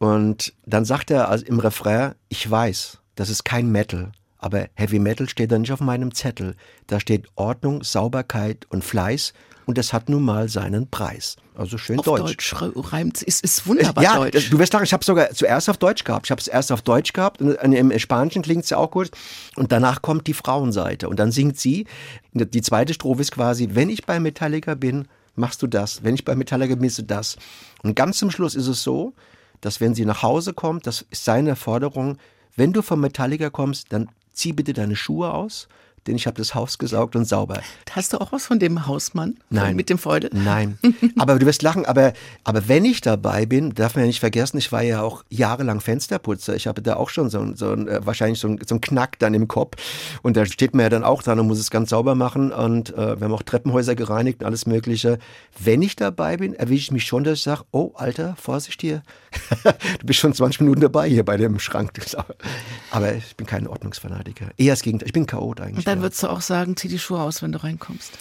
Und 0.00 0.54
dann 0.64 0.86
sagt 0.86 1.10
er 1.10 1.28
also 1.28 1.44
im 1.44 1.60
Refrain, 1.60 2.14
ich 2.30 2.50
weiß, 2.50 2.98
das 3.16 3.28
ist 3.28 3.44
kein 3.44 3.70
Metal, 3.70 4.12
aber 4.38 4.68
Heavy 4.74 4.98
Metal 4.98 5.28
steht 5.28 5.52
da 5.52 5.58
nicht 5.58 5.72
auf 5.72 5.80
meinem 5.80 6.14
Zettel. 6.14 6.56
Da 6.86 6.98
steht 6.98 7.26
Ordnung, 7.36 7.84
Sauberkeit 7.84 8.66
und 8.70 8.82
Fleiß 8.82 9.34
und 9.66 9.76
das 9.76 9.92
hat 9.92 10.08
nun 10.08 10.22
mal 10.22 10.48
seinen 10.48 10.88
Preis. 10.88 11.36
Also 11.54 11.76
schön 11.76 11.98
auf 11.98 12.06
Deutsch. 12.06 12.50
Deutsch 12.50 12.92
reimt 12.92 13.20
ist, 13.20 13.44
ist 13.44 13.66
wunderbar 13.66 14.02
ja, 14.02 14.16
Deutsch. 14.16 14.48
Du 14.48 14.58
wirst 14.58 14.72
sagen, 14.72 14.84
ich 14.84 14.94
habe 14.94 15.04
sogar 15.04 15.32
zuerst 15.32 15.68
auf 15.68 15.76
Deutsch 15.76 16.02
gehabt. 16.02 16.26
Ich 16.26 16.30
habe 16.30 16.40
es 16.40 16.48
erst 16.48 16.72
auf 16.72 16.80
Deutsch 16.80 17.12
gehabt 17.12 17.42
und 17.42 17.52
im 17.52 17.98
Spanischen 17.98 18.40
klingt 18.40 18.64
es 18.64 18.70
ja 18.70 18.78
auch 18.78 18.90
gut. 18.90 19.10
Und 19.56 19.70
danach 19.70 20.00
kommt 20.00 20.26
die 20.28 20.34
Frauenseite 20.34 21.10
und 21.10 21.18
dann 21.18 21.30
singt 21.30 21.60
sie. 21.60 21.86
Die 22.32 22.62
zweite 22.62 22.94
Strophe 22.94 23.20
ist 23.20 23.32
quasi, 23.32 23.68
wenn 23.72 23.90
ich 23.90 24.06
bei 24.06 24.18
Metallica 24.18 24.74
bin, 24.74 25.08
machst 25.34 25.60
du 25.60 25.66
das. 25.66 26.02
Wenn 26.02 26.14
ich 26.14 26.24
bei 26.24 26.34
Metallica 26.34 26.74
bin, 26.74 26.84
bist 26.84 26.96
du 26.96 27.02
das. 27.02 27.36
Und 27.82 27.94
ganz 27.94 28.16
zum 28.16 28.30
Schluss 28.30 28.54
ist 28.54 28.66
es 28.66 28.82
so, 28.82 29.12
dass 29.60 29.80
wenn 29.80 29.94
sie 29.94 30.04
nach 30.04 30.22
Hause 30.22 30.54
kommt, 30.54 30.86
das 30.86 31.04
ist 31.10 31.24
seine 31.24 31.56
Forderung, 31.56 32.18
wenn 32.56 32.72
du 32.72 32.82
vom 32.82 33.00
Metallica 33.00 33.50
kommst, 33.50 33.92
dann 33.92 34.08
zieh 34.32 34.52
bitte 34.52 34.72
deine 34.72 34.96
Schuhe 34.96 35.32
aus, 35.32 35.68
denn 36.06 36.16
ich 36.16 36.26
habe 36.26 36.36
das 36.36 36.54
Haus 36.54 36.78
gesaugt 36.78 37.16
und 37.16 37.24
sauber. 37.24 37.60
Hast 37.90 38.12
du 38.12 38.20
auch 38.20 38.32
was 38.32 38.46
von 38.46 38.58
dem 38.58 38.86
Hausmann? 38.86 39.36
Nein. 39.50 39.76
Mit 39.76 39.90
dem 39.90 39.98
Feudel? 39.98 40.30
Nein. 40.32 40.78
aber 41.18 41.38
du 41.38 41.46
wirst 41.46 41.62
lachen, 41.62 41.84
aber, 41.84 42.12
aber 42.44 42.68
wenn 42.68 42.84
ich 42.84 43.00
dabei 43.00 43.46
bin, 43.46 43.74
darf 43.74 43.94
man 43.94 44.04
ja 44.04 44.06
nicht 44.06 44.20
vergessen, 44.20 44.58
ich 44.58 44.72
war 44.72 44.82
ja 44.82 45.02
auch 45.02 45.24
jahrelang 45.28 45.80
Fensterputzer. 45.80 46.54
Ich 46.54 46.66
habe 46.66 46.82
da 46.82 46.96
auch 46.96 47.10
schon 47.10 47.30
so, 47.30 47.54
so 47.54 47.72
ein, 47.72 47.88
äh, 47.88 48.04
wahrscheinlich 48.04 48.40
so 48.40 48.48
ein, 48.48 48.58
so 48.66 48.78
Knack 48.78 49.18
dann 49.18 49.34
im 49.34 49.48
Kopf. 49.48 49.76
Und 50.22 50.36
da 50.36 50.46
steht 50.46 50.74
man 50.74 50.84
ja 50.84 50.88
dann 50.88 51.04
auch 51.04 51.22
dran 51.22 51.38
und 51.38 51.46
muss 51.46 51.58
es 51.58 51.70
ganz 51.70 51.90
sauber 51.90 52.14
machen. 52.14 52.52
Und 52.52 52.90
äh, 52.94 53.20
wir 53.20 53.24
haben 53.24 53.32
auch 53.32 53.42
Treppenhäuser 53.42 53.94
gereinigt 53.94 54.40
und 54.40 54.46
alles 54.46 54.66
Mögliche. 54.66 55.18
Wenn 55.58 55.82
ich 55.82 55.96
dabei 55.96 56.36
bin, 56.36 56.54
erwische 56.54 56.82
ich 56.82 56.92
mich 56.92 57.04
schon, 57.04 57.24
dass 57.24 57.38
ich 57.38 57.44
sage, 57.44 57.62
oh, 57.72 57.92
Alter, 57.94 58.36
Vorsicht 58.40 58.80
hier. 58.80 59.02
du 59.64 60.06
bist 60.06 60.18
schon 60.18 60.32
20 60.32 60.60
Minuten 60.60 60.80
dabei 60.80 61.08
hier 61.08 61.24
bei 61.24 61.36
dem 61.36 61.58
Schrank. 61.58 61.90
Aber 62.90 63.14
ich 63.14 63.36
bin 63.36 63.46
kein 63.46 63.66
Ordnungsfanatiker. 63.66 64.46
Eher 64.56 64.72
das 64.72 64.82
Gegenteil. 64.82 65.06
Ich 65.06 65.12
bin 65.12 65.26
Chaot 65.26 65.60
eigentlich 65.60 65.84
dann 65.90 66.02
würdest 66.02 66.22
du 66.22 66.28
auch 66.28 66.40
sagen, 66.40 66.76
zieh 66.76 66.88
die 66.88 66.98
Schuhe 66.98 67.20
aus, 67.20 67.42
wenn 67.42 67.52
du 67.52 67.62
reinkommst. 67.62 68.12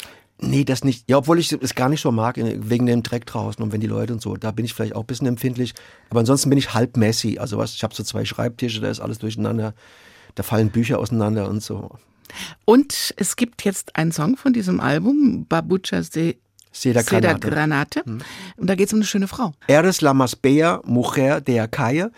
Nee, 0.41 0.63
das 0.63 0.83
nicht. 0.83 1.09
Ja, 1.09 1.17
obwohl 1.17 1.37
ich 1.37 1.51
es 1.51 1.75
gar 1.75 1.89
nicht 1.89 2.01
so 2.01 2.11
mag, 2.11 2.37
wegen 2.37 2.85
dem 2.85 3.03
Dreck 3.03 3.25
draußen 3.25 3.61
und 3.61 3.73
wenn 3.73 3.81
die 3.81 3.87
Leute 3.87 4.13
und 4.13 4.21
so, 4.21 4.37
da 4.37 4.51
bin 4.51 4.63
ich 4.63 4.73
vielleicht 4.73 4.95
auch 4.95 5.01
ein 5.01 5.07
bisschen 5.07 5.27
empfindlich. 5.27 5.73
Aber 6.09 6.21
ansonsten 6.21 6.49
bin 6.49 6.57
ich 6.57 6.73
halb 6.73 6.95
messy. 6.95 7.37
Also 7.39 7.57
was, 7.57 7.73
ich 7.73 7.83
habe 7.83 7.93
so 7.93 8.03
zwei 8.03 8.23
Schreibtische, 8.23 8.79
da 8.79 8.89
ist 8.89 9.01
alles 9.01 9.19
durcheinander. 9.19 9.73
Da 10.35 10.43
fallen 10.43 10.69
Bücher 10.69 10.99
auseinander 10.99 11.49
und 11.49 11.61
so. 11.61 11.91
Und 12.63 13.13
es 13.17 13.35
gibt 13.35 13.65
jetzt 13.65 13.95
einen 13.97 14.11
Song 14.11 14.37
von 14.37 14.53
diesem 14.53 14.79
Album, 14.79 15.45
Babucha 15.47 16.01
de 16.01 16.37
Seda 16.71 17.01
Granate. 17.01 17.27
Seda 17.27 17.49
Granate. 17.49 18.03
Hm. 18.05 18.21
Und 18.57 18.67
da 18.67 18.75
geht 18.75 18.87
es 18.87 18.93
um 18.93 18.99
eine 18.99 19.05
schöne 19.05 19.27
Frau. 19.27 19.53
Eres 19.67 20.01
la 20.01 20.13
más 20.13 20.35
bella 20.35 20.81
mujer 20.85 21.41
de 21.41 21.59
Acaia. 21.59 22.11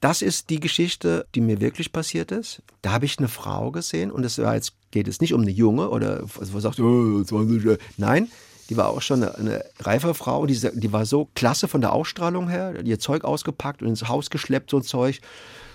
Das 0.00 0.20
ist 0.20 0.50
die 0.50 0.60
Geschichte, 0.60 1.26
die 1.34 1.40
mir 1.40 1.60
wirklich 1.60 1.92
passiert 1.92 2.30
ist. 2.30 2.62
Da 2.82 2.92
habe 2.92 3.06
ich 3.06 3.18
eine 3.18 3.28
Frau 3.28 3.70
gesehen 3.70 4.10
und 4.10 4.24
es 4.24 4.38
war 4.38 4.54
jetzt, 4.54 4.74
geht 4.94 5.08
es 5.08 5.20
nicht 5.20 5.34
um 5.34 5.42
eine 5.42 5.50
junge 5.50 5.90
oder 5.90 6.22
was 6.22 6.62
sagt, 6.62 6.78
oh, 6.78 7.22
20, 7.22 7.78
nein, 7.96 8.28
die 8.70 8.76
war 8.76 8.90
auch 8.90 9.02
schon 9.02 9.24
eine, 9.24 9.34
eine 9.34 9.64
reife 9.80 10.14
Frau, 10.14 10.46
die, 10.46 10.56
die 10.56 10.92
war 10.92 11.04
so 11.04 11.28
klasse 11.34 11.66
von 11.66 11.80
der 11.80 11.92
Ausstrahlung 11.92 12.48
her, 12.48 12.74
ihr 12.84 13.00
Zeug 13.00 13.24
ausgepackt 13.24 13.82
und 13.82 13.88
ins 13.88 14.08
Haus 14.08 14.30
geschleppt, 14.30 14.70
so 14.70 14.78
ein 14.78 14.84
Zeug. 14.84 15.20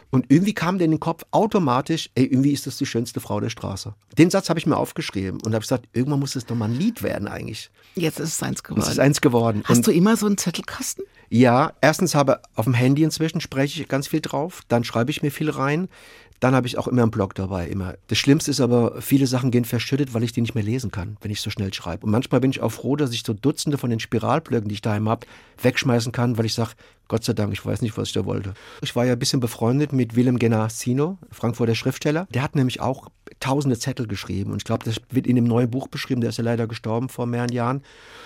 Und 0.10 0.26
irgendwie 0.30 0.54
kam 0.54 0.80
dir 0.80 0.86
in 0.86 0.92
den 0.92 1.02
Kopf 1.02 1.24
automatisch, 1.32 2.10
ey, 2.16 2.26
irgendwie 2.26 2.54
ist 2.54 2.66
das 2.66 2.78
die 2.78 2.86
schönste 2.86 3.20
Frau 3.20 3.42
der 3.42 3.50
Straße. 3.50 3.94
Den 4.18 4.32
Satz 4.32 4.50
habe 4.50 4.58
ich 4.58 4.66
mir 4.66 4.78
aufgeschrieben 4.78 5.40
und 5.42 5.54
habe 5.54 5.62
gesagt, 5.62 5.86
irgendwann 5.94 6.22
muss 6.22 6.36
es 6.36 6.46
doch 6.46 6.56
mal 6.56 6.66
ein 6.66 6.80
Lied 6.80 7.04
werden 7.04 7.28
eigentlich. 7.28 7.70
Jetzt 7.96 8.20
ist 8.20 8.30
es 8.30 8.42
eins 8.42 8.64
geworden. 8.64 8.82
Es 8.82 8.90
ist 8.90 9.00
eins 9.00 9.22
geworden. 9.22 9.64
Hast 9.66 9.78
und 9.78 9.88
du 9.88 9.92
immer 9.92 10.16
so 10.16 10.26
einen 10.26 10.38
Zettelkasten? 10.38 11.04
Ja, 11.30 11.74
erstens 11.82 12.16
habe 12.16 12.42
auf 12.56 12.66
dem 12.66 12.74
Handy 12.74 13.04
inzwischen 13.04 13.42
spreche 13.42 13.82
ich 13.82 13.88
ganz 13.88 14.08
viel 14.08 14.22
drauf, 14.22 14.62
dann 14.68 14.84
schreibe 14.84 15.12
ich 15.12 15.22
mir 15.22 15.30
viel 15.32 15.50
rein. 15.52 15.90
Dann 16.40 16.56
habe 16.56 16.68
ich 16.68 16.78
auch 16.78 16.88
immer 16.88 17.02
einen 17.02 17.12
Blog 17.12 17.36
dabei, 17.36 17.68
immer. 17.68 17.96
Das 18.08 18.18
Schlimmste 18.18 18.52
ist 18.52 18.62
aber, 18.62 19.02
viele 19.02 19.28
Sachen 19.28 19.52
gehen 19.52 19.66
verschüttet, 19.66 20.14
weil 20.14 20.24
ich 20.24 20.32
die 20.32 20.42
nicht 20.42 20.56
mehr 20.56 20.64
lesen 20.64 20.90
kann, 20.90 21.18
wenn 21.22 21.32
ich 21.32 21.42
so 21.42 21.50
schnell 21.50 21.74
schreibe. 21.74 22.06
Und 22.06 22.12
manchmal 22.12 22.40
bin 22.40 22.52
ich 22.52 22.62
auch 22.62 22.72
froh, 22.72 22.96
dass 22.96 23.12
ich 23.12 23.24
so 23.24 23.34
Dutzende 23.34 23.78
von 23.78 23.90
den 23.90 24.00
Spiralblöcken, 24.00 24.70
die 24.70 24.76
ich 24.76 24.82
daheim 24.82 25.10
habe, 25.10 25.28
wegschmeißen 25.62 26.12
kann, 26.12 26.38
weil 26.38 26.46
ich 26.46 26.54
sage, 26.54 26.72
Gott 27.10 27.24
sei 27.24 27.34
Dank, 27.34 27.52
ich 27.52 27.66
weiß 27.66 27.82
nicht, 27.82 27.98
was 27.98 28.10
ich 28.10 28.14
da 28.14 28.24
wollte. 28.24 28.54
Ich 28.82 28.96
war 28.96 29.04
ja 29.04 29.14
ein 29.14 29.20
bisschen 29.20 29.40
befreundet 29.40 29.92
mit 29.92 30.16
Willem 30.16 30.38
Genassino, 30.40 31.18
Frankfurter 31.32 31.76
Schriftsteller. 31.76 32.28
Der 32.34 32.44
hat 32.44 32.56
nämlich 32.56 32.80
auch 32.80 33.10
tausende 33.40 33.78
Zettel 33.78 34.08
geschrieben. 34.08 34.52
Und 34.52 34.58
ich 34.58 34.64
glaube, 34.64 34.86
das 34.86 34.98
wird 35.10 35.26
in 35.26 35.36
dem 35.36 35.46
neuen 35.46 35.72
Buch 35.72 35.88
beschrieben. 35.88 36.22
Der 36.22 36.30
ist 36.30 36.38
ja 36.38 36.44
leider 36.44 36.68
gestorben 36.68 37.10
vor 37.10 37.26
mehreren 37.26 37.52
Jahren. 37.52 37.82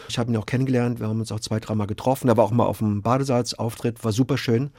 Ich 0.09 0.19
habe 0.19 0.31
ihn 0.31 0.37
auch 0.37 0.45
kennengelernt. 0.45 0.99
Wir 0.99 1.07
haben 1.07 1.19
uns 1.19 1.31
auch 1.31 1.39
zwei, 1.39 1.59
dreimal 1.59 1.87
getroffen, 1.87 2.29
aber 2.29 2.43
auch 2.43 2.51
mal 2.51 2.65
auf 2.65 2.79
dem 2.79 3.01
Badesalzauftritt. 3.01 4.03
War 4.03 4.11
super 4.11 4.37
schön. 4.37 4.71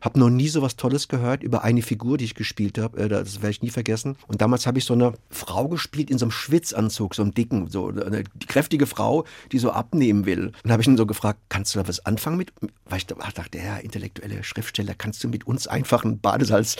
Habe 0.00 0.18
noch 0.18 0.30
nie 0.30 0.48
so 0.48 0.62
was 0.62 0.76
Tolles 0.76 1.08
gehört 1.08 1.42
über 1.42 1.62
eine 1.62 1.82
Figur, 1.82 2.18
die 2.18 2.24
ich 2.24 2.34
gespielt 2.34 2.78
habe. 2.78 2.98
Äh, 2.98 3.08
das 3.08 3.36
werde 3.36 3.50
ich 3.50 3.62
nie 3.62 3.70
vergessen. 3.70 4.16
Und 4.26 4.40
damals 4.40 4.66
habe 4.66 4.78
ich 4.78 4.84
so 4.84 4.94
eine 4.94 5.14
Frau 5.30 5.68
gespielt 5.68 6.10
in 6.10 6.18
so 6.18 6.26
einem 6.26 6.32
Schwitzanzug, 6.32 7.14
so 7.14 7.22
einem 7.22 7.34
dicken, 7.34 7.68
so 7.68 7.88
eine 7.88 8.24
kräftige 8.46 8.86
Frau, 8.86 9.24
die 9.52 9.58
so 9.58 9.70
abnehmen 9.70 10.26
will. 10.26 10.52
Und 10.64 10.72
habe 10.72 10.82
ich 10.82 10.88
ihn 10.88 10.96
so 10.96 11.06
gefragt, 11.06 11.40
kannst 11.48 11.74
du 11.74 11.78
da 11.78 11.88
was 11.88 12.04
anfangen 12.06 12.36
mit? 12.36 12.52
Weil 12.86 12.98
ich 12.98 13.06
dachte, 13.06 13.58
ja, 13.58 13.76
intellektuelle 13.76 14.42
Schriftsteller, 14.44 14.94
kannst 14.94 15.22
du 15.24 15.28
mit 15.28 15.46
uns 15.46 15.66
einfachen 15.66 16.18
Badesalz, 16.20 16.76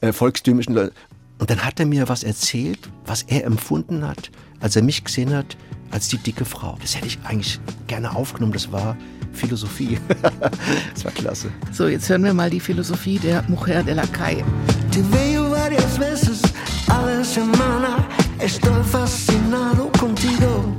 äh, 0.00 0.12
volkstümlichen 0.12 0.74
Leuten. 0.74 0.94
Und 1.38 1.50
dann 1.50 1.64
hat 1.64 1.80
er 1.80 1.86
mir 1.86 2.08
was 2.08 2.22
erzählt, 2.22 2.78
was 3.04 3.22
er 3.22 3.44
empfunden 3.44 4.06
hat, 4.06 4.30
als 4.60 4.76
er 4.76 4.82
mich 4.82 5.02
gesehen 5.02 5.34
hat, 5.34 5.56
als 5.92 6.08
die 6.08 6.18
dicke 6.18 6.44
Frau. 6.44 6.76
Das 6.80 6.96
hätte 6.96 7.06
ich 7.06 7.18
eigentlich 7.24 7.60
gerne 7.86 8.14
aufgenommen. 8.14 8.52
Das 8.52 8.72
war 8.72 8.96
Philosophie. 9.32 9.98
das 10.94 11.04
war 11.04 11.12
klasse. 11.12 11.50
So, 11.70 11.86
jetzt 11.88 12.08
hören 12.08 12.24
wir 12.24 12.34
mal 12.34 12.50
die 12.50 12.60
Philosophie 12.60 13.18
der 13.18 13.44
Mujer 13.48 13.82
de 13.82 13.94
la 13.94 14.06
Calle. 14.06 14.44
Te 14.90 15.02
veo 15.10 15.50
varias 15.50 15.98
veces 15.98 16.42
a 16.88 17.02
la 17.02 17.24
semana. 17.24 18.08
Estoy 18.38 18.82
fascinado 18.90 19.90
contigo. 19.98 20.74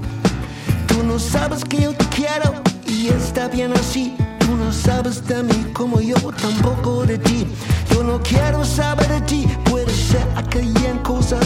Tú 0.88 1.03
no 1.03 1.17
sabes 1.17 1.63
que 1.63 1.84
yo 1.84 1.93
te 1.93 2.05
quiero 2.08 2.62
y 2.88 3.08
está 3.08 3.48
bien 3.48 3.72
así. 3.74 4.13
Tú 4.39 4.55
no 4.55 4.72
sabes 4.72 5.25
de 5.27 5.43
mí 5.43 5.65
como 5.74 6.01
yo 6.01 6.17
tampoco 6.41 7.05
de 7.05 7.17
ti. 7.17 7.48
Yo 7.91 8.03
no 8.03 8.20
quiero 8.22 8.65
saber 8.65 9.08
de 9.08 9.22
ti. 9.22 9.48
Puede 9.65 9.91
ser 9.91 10.25
que 10.50 10.60
hayan 10.60 11.00
cosas 11.00 11.46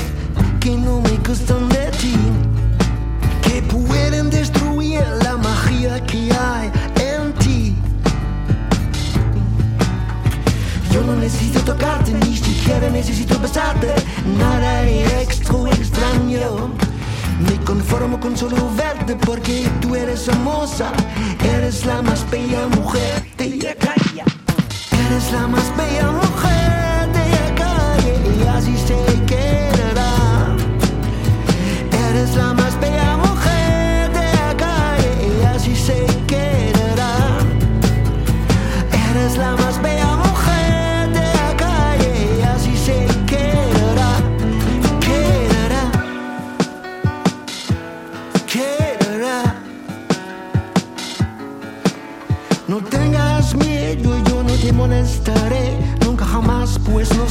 que 0.60 0.72
no 0.72 1.02
me 1.02 1.18
gustan 1.26 1.70
de 1.70 1.92
ti. 1.98 2.26
Tocarte, 11.77 12.12
ni 12.13 12.36
siquiera 12.36 12.89
necesito 12.89 13.39
besarte. 13.39 13.88
Nada 14.38 14.84
extra 15.22 15.69
extraño. 15.72 16.72
Me 17.39 17.55
conformo 17.65 18.19
con 18.19 18.36
solo 18.36 18.57
verte 18.75 19.15
porque 19.15 19.69
tú 19.81 19.96
eres 19.96 20.27
hermosa. 20.27 20.91
Eres 21.55 21.86
la 21.86 22.01
más 22.01 22.29
bella 22.29 22.67
mujer. 22.67 23.24
Eres 23.39 25.31
la 25.31 25.48
más 25.48 25.77
bella 25.77 26.12
mujer 26.12 26.26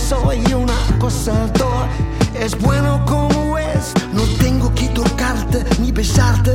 soy 0.08 0.40
un 0.54 0.70
acosador. 0.70 1.88
Es 2.38 2.56
bueno 2.60 3.04
como 3.06 3.58
es, 3.58 3.92
no 4.12 4.22
tengo 4.38 4.72
que 4.74 4.88
tocarte, 4.88 5.64
ni 5.80 5.90
besarte, 5.90 6.45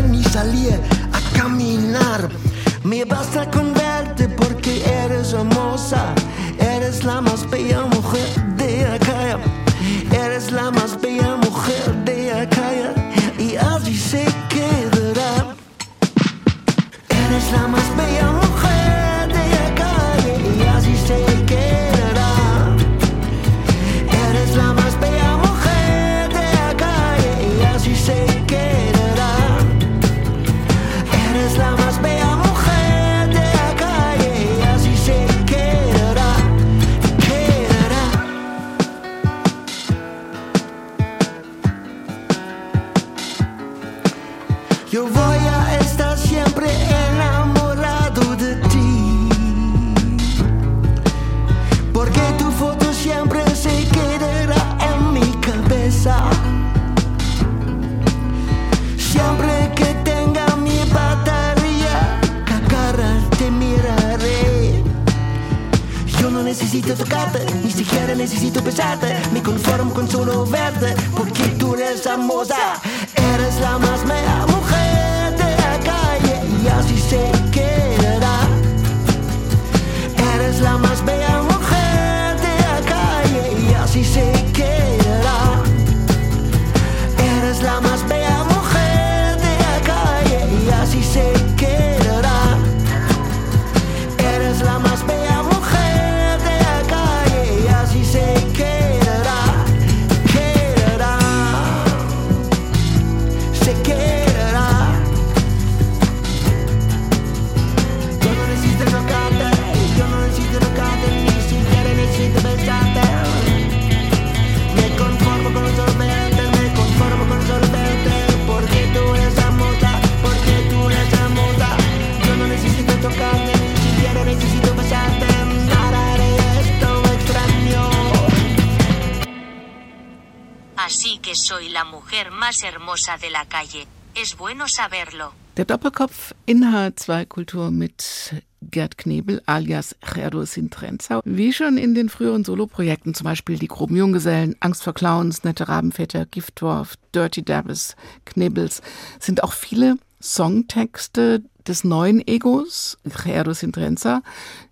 que 131.31 131.37
soy 131.37 131.69
la 131.69 131.85
mujer 131.85 132.29
más 132.29 132.61
hermosa 132.61 133.17
de 133.17 133.29
la 133.29 133.45
calle. 133.45 133.87
Es 134.15 134.35
bueno 134.35 134.67
saberlo. 134.67 135.31
Der 135.55 135.63
Doppelkopf 135.63 136.33
in 136.45 136.65
H2 136.65 137.25
Kultur 137.25 137.71
mit 137.71 138.33
Gerd 138.59 138.97
Knebel 138.97 139.41
alias 139.45 139.95
Gerdo 140.01 140.43
Sintrenza. 140.43 141.21
Wie 141.23 141.53
schon 141.53 141.77
in 141.77 141.95
den 141.95 142.09
früheren 142.09 142.43
Soloprojekten, 142.43 143.13
zum 143.13 143.23
Beispiel 143.23 143.57
die 143.57 143.69
Groben 143.69 143.95
Junggesellen, 143.95 144.57
Angst 144.59 144.83
vor 144.83 144.93
Clowns, 144.93 145.45
Nette 145.45 145.69
Rabenväter, 145.69 146.25
Giftdorf, 146.25 146.95
Dirty 147.15 147.43
Dabbes, 147.43 147.95
Knebels, 148.25 148.81
sind 149.21 149.41
auch 149.41 149.53
viele 149.53 149.95
Songtexte 150.21 151.43
des 151.65 151.85
neuen 151.85 152.27
Egos, 152.27 152.97
Gerdo 153.05 153.53
Sintrenza, 153.53 154.21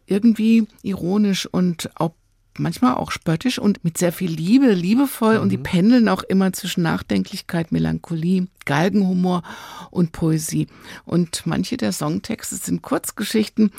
irgendwie 0.07 0.67
ironisch 0.81 1.45
und 1.45 1.89
auch 1.95 2.11
manchmal 2.59 2.95
auch 2.95 3.11
spöttisch 3.11 3.59
und 3.59 3.83
mit 3.83 3.97
sehr 3.97 4.11
viel 4.11 4.29
Liebe, 4.31 4.71
liebevoll 4.73 5.37
und 5.37 5.49
die 5.49 5.57
pendeln 5.57 6.07
auch 6.09 6.23
immer 6.23 6.53
zwischen 6.53 6.83
Nachdenklichkeit, 6.83 7.71
Melancholie, 7.71 8.47
Galgenhumor 8.65 9.43
und 9.91 10.11
Poesie. 10.11 10.67
Und 11.05 11.43
manche 11.45 11.77
der 11.77 11.91
Songtexte 11.91 12.55
sind 12.55 12.81
Kurzgeschichten, 12.81 13.71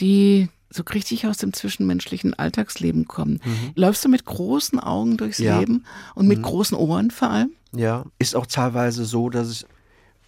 die 0.00 0.48
so 0.70 0.84
richtig 0.84 1.26
aus 1.26 1.38
dem 1.38 1.52
zwischenmenschlichen 1.52 2.34
Alltagsleben 2.34 3.08
kommen. 3.08 3.40
Läufst 3.74 4.04
du 4.04 4.08
mit 4.08 4.24
großen 4.24 4.78
Augen 4.78 5.16
durchs 5.16 5.38
Ja. 5.38 5.58
Leben 5.58 5.84
und 6.14 6.28
mit 6.28 6.42
großen 6.42 6.76
Ohren 6.76 7.10
vor 7.10 7.30
allem? 7.30 7.50
Ja, 7.72 8.04
ist 8.18 8.36
auch 8.36 8.46
teilweise 8.46 9.04
so, 9.04 9.30
dass 9.30 9.48
es 9.48 9.66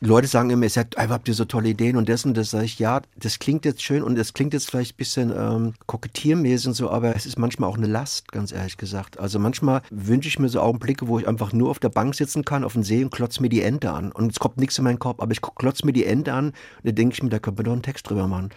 Leute 0.04 0.26
sagen 0.26 0.50
immer, 0.50 0.66
ihr 0.66 0.86
einfach 0.96 1.14
habt 1.14 1.28
ihr 1.28 1.34
so 1.34 1.44
tolle 1.44 1.68
Ideen 1.68 1.96
und 1.96 2.08
das 2.08 2.24
und 2.24 2.36
das 2.36 2.50
sage 2.50 2.64
ich, 2.64 2.80
ja, 2.80 3.02
das 3.14 3.38
klingt 3.38 3.64
jetzt 3.64 3.84
schön 3.84 4.02
und 4.02 4.16
das 4.16 4.34
klingt 4.34 4.52
jetzt 4.52 4.68
vielleicht 4.68 4.94
ein 4.94 4.96
bisschen 4.96 5.32
ähm, 5.36 5.74
kokettiermäßig 5.86 6.66
und 6.66 6.74
so, 6.74 6.90
aber 6.90 7.14
es 7.14 7.24
ist 7.24 7.38
manchmal 7.38 7.70
auch 7.70 7.76
eine 7.76 7.86
Last, 7.86 8.32
ganz 8.32 8.50
ehrlich 8.50 8.76
gesagt. 8.76 9.20
Also 9.20 9.38
manchmal 9.38 9.80
wünsche 9.90 10.28
ich 10.28 10.40
mir 10.40 10.48
so 10.48 10.60
Augenblicke, 10.60 11.06
wo 11.06 11.20
ich 11.20 11.28
einfach 11.28 11.52
nur 11.52 11.70
auf 11.70 11.78
der 11.78 11.88
Bank 11.88 12.16
sitzen 12.16 12.44
kann, 12.44 12.64
auf 12.64 12.72
dem 12.72 12.82
See 12.82 13.04
und 13.04 13.10
klotz 13.10 13.38
mir 13.38 13.48
die 13.48 13.62
Ente 13.62 13.92
an. 13.92 14.10
Und 14.10 14.32
es 14.32 14.40
kommt 14.40 14.56
nichts 14.56 14.76
in 14.76 14.82
meinen 14.82 14.98
Kopf, 14.98 15.20
aber 15.20 15.30
ich 15.30 15.40
klotz 15.40 15.84
mir 15.84 15.92
die 15.92 16.04
Ente 16.04 16.32
an 16.32 16.46
und 16.46 16.54
dann 16.82 16.96
denke 16.96 17.14
ich 17.14 17.22
mir, 17.22 17.30
da 17.30 17.38
könnte 17.38 17.62
man 17.62 17.66
doch 17.66 17.72
einen 17.72 17.82
Text 17.82 18.10
drüber 18.10 18.26
machen. 18.26 18.50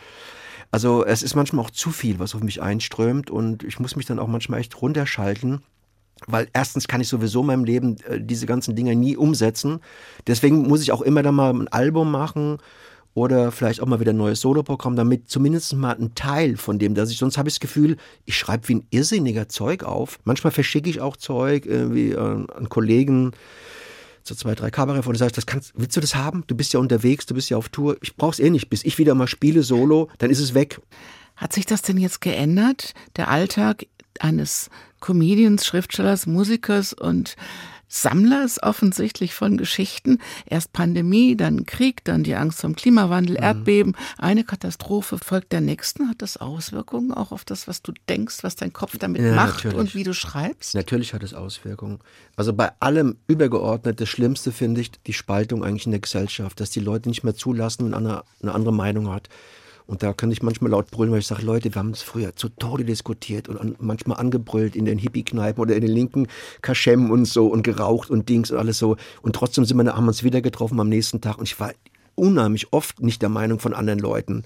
Also 0.71 1.05
es 1.05 1.21
ist 1.21 1.35
manchmal 1.35 1.63
auch 1.63 1.69
zu 1.69 1.91
viel, 1.91 2.17
was 2.17 2.33
auf 2.33 2.41
mich 2.41 2.63
einströmt 2.63 3.29
und 3.29 3.63
ich 3.63 3.79
muss 3.79 3.95
mich 3.95 4.07
dann 4.07 4.17
auch 4.17 4.27
manchmal 4.27 4.61
echt 4.61 4.81
runterschalten 4.81 5.61
weil 6.27 6.47
erstens 6.53 6.87
kann 6.87 7.01
ich 7.01 7.07
sowieso 7.07 7.41
in 7.41 7.47
meinem 7.47 7.65
Leben 7.65 7.97
äh, 8.07 8.19
diese 8.19 8.45
ganzen 8.45 8.75
Dinge 8.75 8.95
nie 8.95 9.17
umsetzen. 9.17 9.79
Deswegen 10.27 10.67
muss 10.67 10.81
ich 10.81 10.91
auch 10.91 11.01
immer 11.01 11.23
dann 11.23 11.35
mal 11.35 11.53
ein 11.53 11.67
Album 11.67 12.11
machen 12.11 12.57
oder 13.13 13.51
vielleicht 13.51 13.81
auch 13.81 13.87
mal 13.87 13.99
wieder 13.99 14.11
ein 14.11 14.17
neues 14.17 14.41
Soloprogramm, 14.41 14.95
damit 14.95 15.29
zumindest 15.29 15.73
mal 15.73 15.95
ein 15.95 16.15
Teil 16.15 16.57
von 16.57 16.79
dem, 16.79 16.95
dass 16.95 17.11
ich 17.11 17.17
sonst 17.17 17.37
habe 17.37 17.47
ich 17.47 17.55
das 17.55 17.59
Gefühl, 17.61 17.97
ich 18.25 18.37
schreibe 18.37 18.67
wie 18.67 18.75
ein 18.75 18.87
irrsinniger 18.89 19.47
Zeug 19.47 19.83
auf. 19.83 20.19
Manchmal 20.25 20.51
verschicke 20.51 20.89
ich 20.89 20.99
auch 20.99 21.15
Zeug 21.15 21.65
irgendwie 21.65 22.11
äh, 22.11 22.17
an 22.17 22.69
Kollegen 22.69 23.31
so 24.23 24.33
zwei, 24.33 24.55
drei 24.55 24.71
Kabarett 24.71 25.05
und 25.05 25.15
sagst, 25.15 25.37
das 25.37 25.45
kannst, 25.45 25.73
willst 25.75 25.95
du 25.95 26.01
das 26.01 26.15
haben? 26.15 26.43
Du 26.47 26.55
bist 26.55 26.73
ja 26.73 26.79
unterwegs, 26.79 27.25
du 27.25 27.35
bist 27.35 27.49
ja 27.49 27.57
auf 27.57 27.69
Tour. 27.69 27.95
Ich 28.01 28.15
brauch's 28.15 28.39
eh 28.39 28.49
nicht. 28.49 28.69
Bis 28.69 28.83
ich 28.83 28.97
wieder 28.97 29.13
mal 29.13 29.27
spiele 29.27 29.61
solo, 29.61 30.09
dann 30.17 30.31
ist 30.31 30.39
es 30.39 30.53
weg. 30.53 30.81
Hat 31.35 31.53
sich 31.53 31.65
das 31.65 31.83
denn 31.83 31.97
jetzt 31.97 32.21
geändert? 32.21 32.93
Der 33.17 33.29
Alltag 33.29 33.85
eines 34.19 34.69
Comedians, 35.05 35.67
Schriftstellers, 35.67 36.25
Musikers 36.25 36.91
und 36.91 37.35
Sammlers 37.87 38.61
offensichtlich 38.63 39.35
von 39.35 39.55
Geschichten. 39.55 40.17
Erst 40.47 40.73
Pandemie, 40.73 41.35
dann 41.37 41.67
Krieg, 41.67 42.03
dann 42.03 42.23
die 42.23 42.33
Angst 42.33 42.61
vom 42.61 42.75
Klimawandel, 42.75 43.35
Erdbeben. 43.35 43.95
Eine 44.17 44.43
Katastrophe 44.43 45.19
folgt 45.19 45.51
der 45.51 45.61
nächsten. 45.61 46.09
Hat 46.09 46.23
das 46.23 46.37
Auswirkungen 46.37 47.11
auch 47.11 47.31
auf 47.31 47.45
das, 47.45 47.67
was 47.67 47.83
du 47.83 47.93
denkst, 48.09 48.39
was 48.41 48.55
dein 48.55 48.73
Kopf 48.73 48.97
damit 48.97 49.21
Ja, 49.21 49.35
macht 49.35 49.57
natürlich. 49.65 49.77
und 49.77 49.93
wie 49.93 50.03
du 50.03 50.15
schreibst? 50.15 50.73
Natürlich 50.73 51.13
hat 51.13 51.21
es 51.21 51.35
Auswirkungen. 51.35 51.99
Also 52.35 52.51
bei 52.53 52.71
allem 52.79 53.17
übergeordnet, 53.27 54.01
das 54.01 54.09
Schlimmste 54.09 54.51
finde 54.51 54.81
ich 54.81 54.91
die 55.03 55.13
Spaltung 55.13 55.63
eigentlich 55.63 55.85
in 55.85 55.91
der 55.91 56.01
Gesellschaft, 56.01 56.59
dass 56.59 56.71
die 56.71 56.79
Leute 56.79 57.09
nicht 57.09 57.23
mehr 57.23 57.35
zulassen, 57.35 57.85
wenn 57.85 57.93
einer 57.93 58.23
eine 58.41 58.55
andere 58.55 58.73
Meinung 58.73 59.09
hat. 59.13 59.29
Und 59.87 60.01
da 60.01 60.13
kann 60.13 60.31
ich 60.31 60.41
manchmal 60.41 60.71
laut 60.71 60.89
brüllen, 60.89 61.11
weil 61.11 61.19
ich 61.19 61.27
sage, 61.27 61.43
Leute, 61.43 61.73
wir 61.73 61.79
haben 61.79 61.91
es 61.91 62.01
früher 62.01 62.35
zu 62.35 62.49
Tode 62.49 62.85
diskutiert 62.85 63.47
und 63.47 63.57
an, 63.57 63.75
manchmal 63.79 64.17
angebrüllt 64.17 64.75
in 64.75 64.85
den 64.85 64.97
Hippie-Kneipen 64.97 65.61
oder 65.61 65.75
in 65.75 65.81
den 65.81 65.91
linken 65.91 66.27
Kaschem 66.61 67.11
und 67.11 67.25
so 67.25 67.47
und 67.47 67.63
geraucht 67.63 68.09
und 68.09 68.27
Dings 68.29 68.51
und 68.51 68.57
alles 68.57 68.79
so. 68.79 68.97
Und 69.21 69.35
trotzdem 69.35 69.65
sind 69.65 69.77
wir, 69.77 69.95
haben 69.95 70.05
wir 70.05 70.09
uns 70.09 70.23
wieder 70.23 70.41
getroffen 70.41 70.79
am 70.79 70.89
nächsten 70.89 71.21
Tag 71.21 71.37
und 71.37 71.43
ich 71.43 71.59
war 71.59 71.71
unheimlich 72.15 72.71
oft 72.73 73.01
nicht 73.01 73.21
der 73.21 73.29
Meinung 73.29 73.59
von 73.59 73.73
anderen 73.73 73.99
Leuten. 73.99 74.43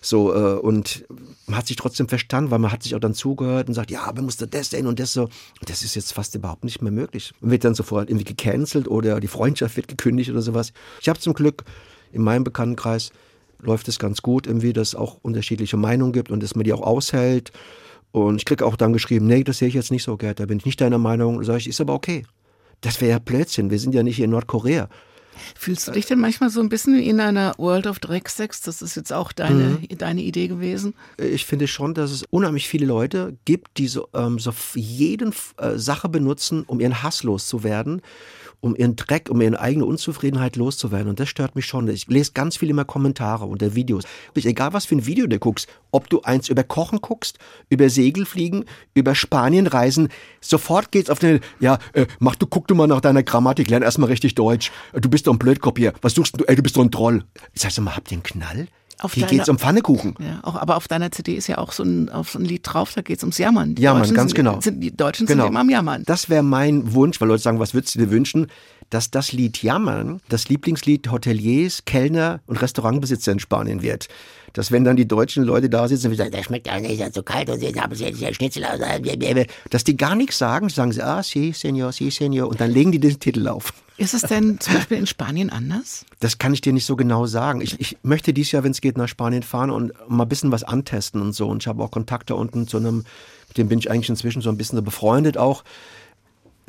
So, 0.00 0.32
äh, 0.32 0.58
und 0.58 1.04
man 1.46 1.56
hat 1.56 1.66
sich 1.66 1.76
trotzdem 1.76 2.08
verstanden, 2.08 2.50
weil 2.50 2.58
man 2.58 2.70
hat 2.70 2.82
sich 2.82 2.94
auch 2.94 3.00
dann 3.00 3.14
zugehört 3.14 3.68
und 3.68 3.74
sagt, 3.74 3.90
ja, 3.90 4.02
aber 4.02 4.22
musst 4.22 4.40
du 4.40 4.46
das 4.46 4.70
denn 4.70 4.86
und 4.86 5.00
das 5.00 5.12
so. 5.12 5.24
Und 5.24 5.68
das 5.68 5.82
ist 5.82 5.96
jetzt 5.96 6.12
fast 6.12 6.34
überhaupt 6.34 6.64
nicht 6.64 6.82
mehr 6.82 6.92
möglich. 6.92 7.32
Man 7.40 7.50
wird 7.50 7.64
dann 7.64 7.74
sofort 7.74 8.08
irgendwie 8.08 8.24
gecancelt 8.24 8.86
oder 8.86 9.18
die 9.18 9.28
Freundschaft 9.28 9.76
wird 9.76 9.88
gekündigt 9.88 10.30
oder 10.30 10.42
sowas. 10.42 10.72
Ich 11.00 11.08
habe 11.08 11.18
zum 11.18 11.34
Glück 11.34 11.64
in 12.12 12.22
meinem 12.22 12.44
Bekanntenkreis 12.44 13.10
läuft 13.60 13.88
es 13.88 13.98
ganz 13.98 14.22
gut, 14.22 14.46
irgendwie, 14.46 14.72
dass 14.72 14.88
es 14.88 14.94
auch 14.94 15.18
unterschiedliche 15.22 15.76
Meinungen 15.76 16.12
gibt 16.12 16.30
und 16.30 16.42
dass 16.42 16.54
man 16.54 16.64
die 16.64 16.72
auch 16.72 16.82
aushält. 16.82 17.52
Und 18.12 18.36
ich 18.36 18.44
kriege 18.44 18.64
auch 18.64 18.76
dann 18.76 18.92
geschrieben, 18.92 19.26
nee, 19.26 19.44
das 19.44 19.58
sehe 19.58 19.68
ich 19.68 19.74
jetzt 19.74 19.90
nicht 19.90 20.02
so, 20.04 20.16
Gerd, 20.16 20.40
da 20.40 20.46
bin 20.46 20.58
ich 20.58 20.64
nicht 20.66 20.80
deiner 20.80 20.98
Meinung. 20.98 21.42
Sag 21.44 21.58
ich, 21.58 21.68
ist 21.68 21.80
aber 21.80 21.94
okay. 21.94 22.24
Das 22.80 23.00
wäre 23.00 23.12
ja 23.12 23.18
Blödsinn, 23.18 23.70
wir 23.70 23.78
sind 23.78 23.94
ja 23.94 24.02
nicht 24.02 24.16
hier 24.16 24.26
in 24.26 24.30
Nordkorea. 24.30 24.88
Fühlst 25.54 25.86
du 25.86 25.92
dich 25.92 26.06
denn 26.06 26.18
manchmal 26.18 26.48
so 26.48 26.60
ein 26.60 26.70
bisschen 26.70 26.96
wie 26.96 27.06
in 27.06 27.20
einer 27.20 27.52
World 27.58 27.86
of 27.86 27.98
Drecksex? 27.98 28.62
Das 28.62 28.80
ist 28.80 28.94
jetzt 28.96 29.12
auch 29.12 29.32
deine, 29.32 29.78
Mhm. 29.90 29.98
deine 29.98 30.22
Idee 30.22 30.48
gewesen. 30.48 30.94
Ich 31.18 31.44
finde 31.44 31.68
schon, 31.68 31.92
dass 31.92 32.10
es 32.10 32.24
unheimlich 32.30 32.68
viele 32.68 32.86
Leute 32.86 33.36
gibt, 33.44 33.76
die 33.76 33.86
so, 33.88 34.08
ähm, 34.14 34.38
so 34.38 34.52
jeden 34.74 35.34
äh, 35.58 35.76
Sache 35.76 36.08
benutzen, 36.08 36.62
um 36.66 36.80
ihren 36.80 37.02
Hass 37.02 37.22
loszuwerden, 37.22 38.00
um 38.60 38.74
ihren 38.76 38.96
Dreck, 38.96 39.28
um 39.30 39.40
ihre 39.40 39.60
eigene 39.60 39.84
Unzufriedenheit 39.84 40.56
loszuwerden. 40.56 41.08
Und 41.08 41.20
das 41.20 41.28
stört 41.28 41.56
mich 41.56 41.66
schon. 41.66 41.88
Ich 41.88 42.06
lese 42.08 42.32
ganz 42.32 42.56
viel 42.56 42.70
immer 42.70 42.84
Kommentare 42.84 43.44
unter 43.44 43.74
Videos. 43.74 44.04
Egal 44.34 44.72
was 44.72 44.86
für 44.86 44.96
ein 44.96 45.06
Video 45.06 45.26
du 45.26 45.38
guckst, 45.38 45.68
ob 45.90 46.08
du 46.08 46.22
eins 46.22 46.48
über 46.48 46.62
Kochen 46.62 47.00
guckst, 47.00 47.38
über 47.68 47.88
Segelfliegen, 47.88 48.64
über 48.94 49.14
Spanien 49.14 49.66
reisen, 49.66 50.08
sofort 50.40 50.92
geht's 50.92 51.10
auf 51.10 51.18
den, 51.18 51.40
ja, 51.60 51.78
äh, 51.92 52.06
mach 52.18 52.36
du, 52.36 52.46
guck 52.46 52.68
du 52.68 52.74
mal 52.74 52.86
nach 52.86 53.00
deiner 53.00 53.22
Grammatik, 53.22 53.70
lern 53.70 53.82
erstmal 53.82 54.08
richtig 54.08 54.34
Deutsch. 54.34 54.70
Du 54.92 55.08
bist 55.08 55.26
doch 55.26 55.32
ein 55.32 55.38
Blödkopf 55.38 55.78
hier. 55.78 55.92
Was 56.02 56.14
suchst 56.14 56.40
du? 56.40 56.44
Ey, 56.44 56.56
du 56.56 56.62
bist 56.62 56.76
doch 56.76 56.82
ein 56.82 56.90
Troll. 56.90 57.24
Ich 57.52 57.62
sag 57.62 57.70
so 57.70 57.82
mal, 57.82 57.96
habt 57.96 58.10
ihr 58.10 58.16
einen 58.16 58.22
Knall? 58.22 58.68
Auf 58.98 59.12
Hier 59.12 59.26
deiner- 59.26 59.36
geht's 59.38 59.48
um 59.50 59.58
Pfannekuchen. 59.58 60.14
Ja, 60.20 60.40
auch, 60.42 60.56
aber 60.56 60.76
auf 60.76 60.88
deiner 60.88 61.10
CD 61.12 61.34
ist 61.34 61.46
ja 61.48 61.58
auch 61.58 61.72
so 61.72 61.82
ein, 61.82 62.08
auf 62.08 62.30
so 62.30 62.38
ein 62.38 62.44
Lied 62.46 62.62
drauf, 62.64 62.92
da 62.94 63.02
geht 63.02 63.18
es 63.18 63.22
ums 63.24 63.36
Jammern. 63.38 63.74
Die 63.74 63.82
Jammern, 63.82 64.02
Deutschen 64.02 64.16
ganz 64.16 64.30
sind, 64.30 64.36
genau. 64.36 64.60
Sind, 64.60 64.80
die 64.80 64.96
Deutschen 64.96 65.26
Genau. 65.26 65.44
sind 65.44 65.50
immer 65.50 65.60
am 65.60 65.68
Jammern. 65.70 66.02
Das 66.06 66.30
wäre 66.30 66.42
mein 66.42 66.94
Wunsch, 66.94 67.20
weil 67.20 67.28
Leute 67.28 67.42
sagen, 67.42 67.58
was 67.60 67.74
würdest 67.74 67.94
du 67.94 67.98
dir 67.98 68.10
wünschen? 68.10 68.46
Dass 68.90 69.10
das 69.10 69.32
Lied 69.32 69.62
Jammern 69.62 70.20
das 70.28 70.48
Lieblingslied 70.48 71.10
Hoteliers, 71.10 71.84
Kellner 71.84 72.40
und 72.46 72.60
Restaurantbesitzer 72.60 73.32
in 73.32 73.38
Spanien 73.38 73.82
wird. 73.82 74.08
Dass 74.52 74.72
wenn 74.72 74.84
dann 74.84 74.96
die 74.96 75.06
deutschen 75.06 75.44
Leute 75.44 75.68
da 75.68 75.86
sitzen 75.86 76.10
und 76.10 76.16
sagen, 76.16 76.30
das 76.30 76.46
schmeckt 76.46 76.66
ja 76.66 76.80
nicht, 76.80 77.00
das 77.00 77.08
ist 77.08 77.14
so 77.14 77.22
kalt 77.22 77.50
und 77.50 77.60
jetzt 77.62 77.78
haben 77.78 77.94
sie 77.94 78.04
ja 78.04 78.32
Schnitzel, 78.32 78.64
aus, 78.64 78.78
dass 79.70 79.84
die 79.84 79.96
gar 79.96 80.14
nichts 80.14 80.38
sagen, 80.38 80.68
sagen 80.68 80.92
sie, 80.92 81.02
ah, 81.02 81.20
sí, 81.20 81.52
señor, 81.52 81.92
sí, 81.92 82.10
señor, 82.10 82.46
und 82.46 82.60
dann 82.60 82.70
legen 82.70 82.92
die 82.92 83.00
den 83.00 83.20
Titel 83.20 83.48
auf. 83.48 83.74
Ist 83.98 84.12
es 84.12 84.22
denn 84.22 84.60
zum 84.60 84.74
Beispiel 84.74 84.98
in 84.98 85.06
Spanien 85.06 85.50
anders? 85.50 86.04
Das 86.20 86.38
kann 86.38 86.52
ich 86.52 86.60
dir 86.60 86.72
nicht 86.72 86.84
so 86.84 86.96
genau 86.96 87.26
sagen. 87.26 87.62
Ich, 87.62 87.80
ich 87.80 87.96
möchte 88.02 88.34
dieses 88.34 88.52
Jahr, 88.52 88.62
wenn 88.62 88.72
es 88.72 88.80
geht, 88.80 88.98
nach 88.98 89.08
Spanien 89.08 89.42
fahren 89.42 89.70
und 89.70 89.92
mal 90.08 90.24
ein 90.24 90.28
bisschen 90.28 90.52
was 90.52 90.64
antesten 90.64 91.22
und 91.22 91.32
so. 91.32 91.48
Und 91.48 91.62
ich 91.62 91.66
habe 91.66 91.82
auch 91.82 91.90
Kontakt 91.90 92.28
da 92.28 92.34
unten 92.34 92.68
zu 92.68 92.76
einem, 92.76 93.04
mit 93.48 93.56
dem 93.56 93.68
bin 93.68 93.78
ich 93.78 93.90
eigentlich 93.90 94.10
inzwischen 94.10 94.42
so 94.42 94.50
ein 94.50 94.58
bisschen 94.58 94.82
befreundet 94.84 95.38
auch, 95.38 95.64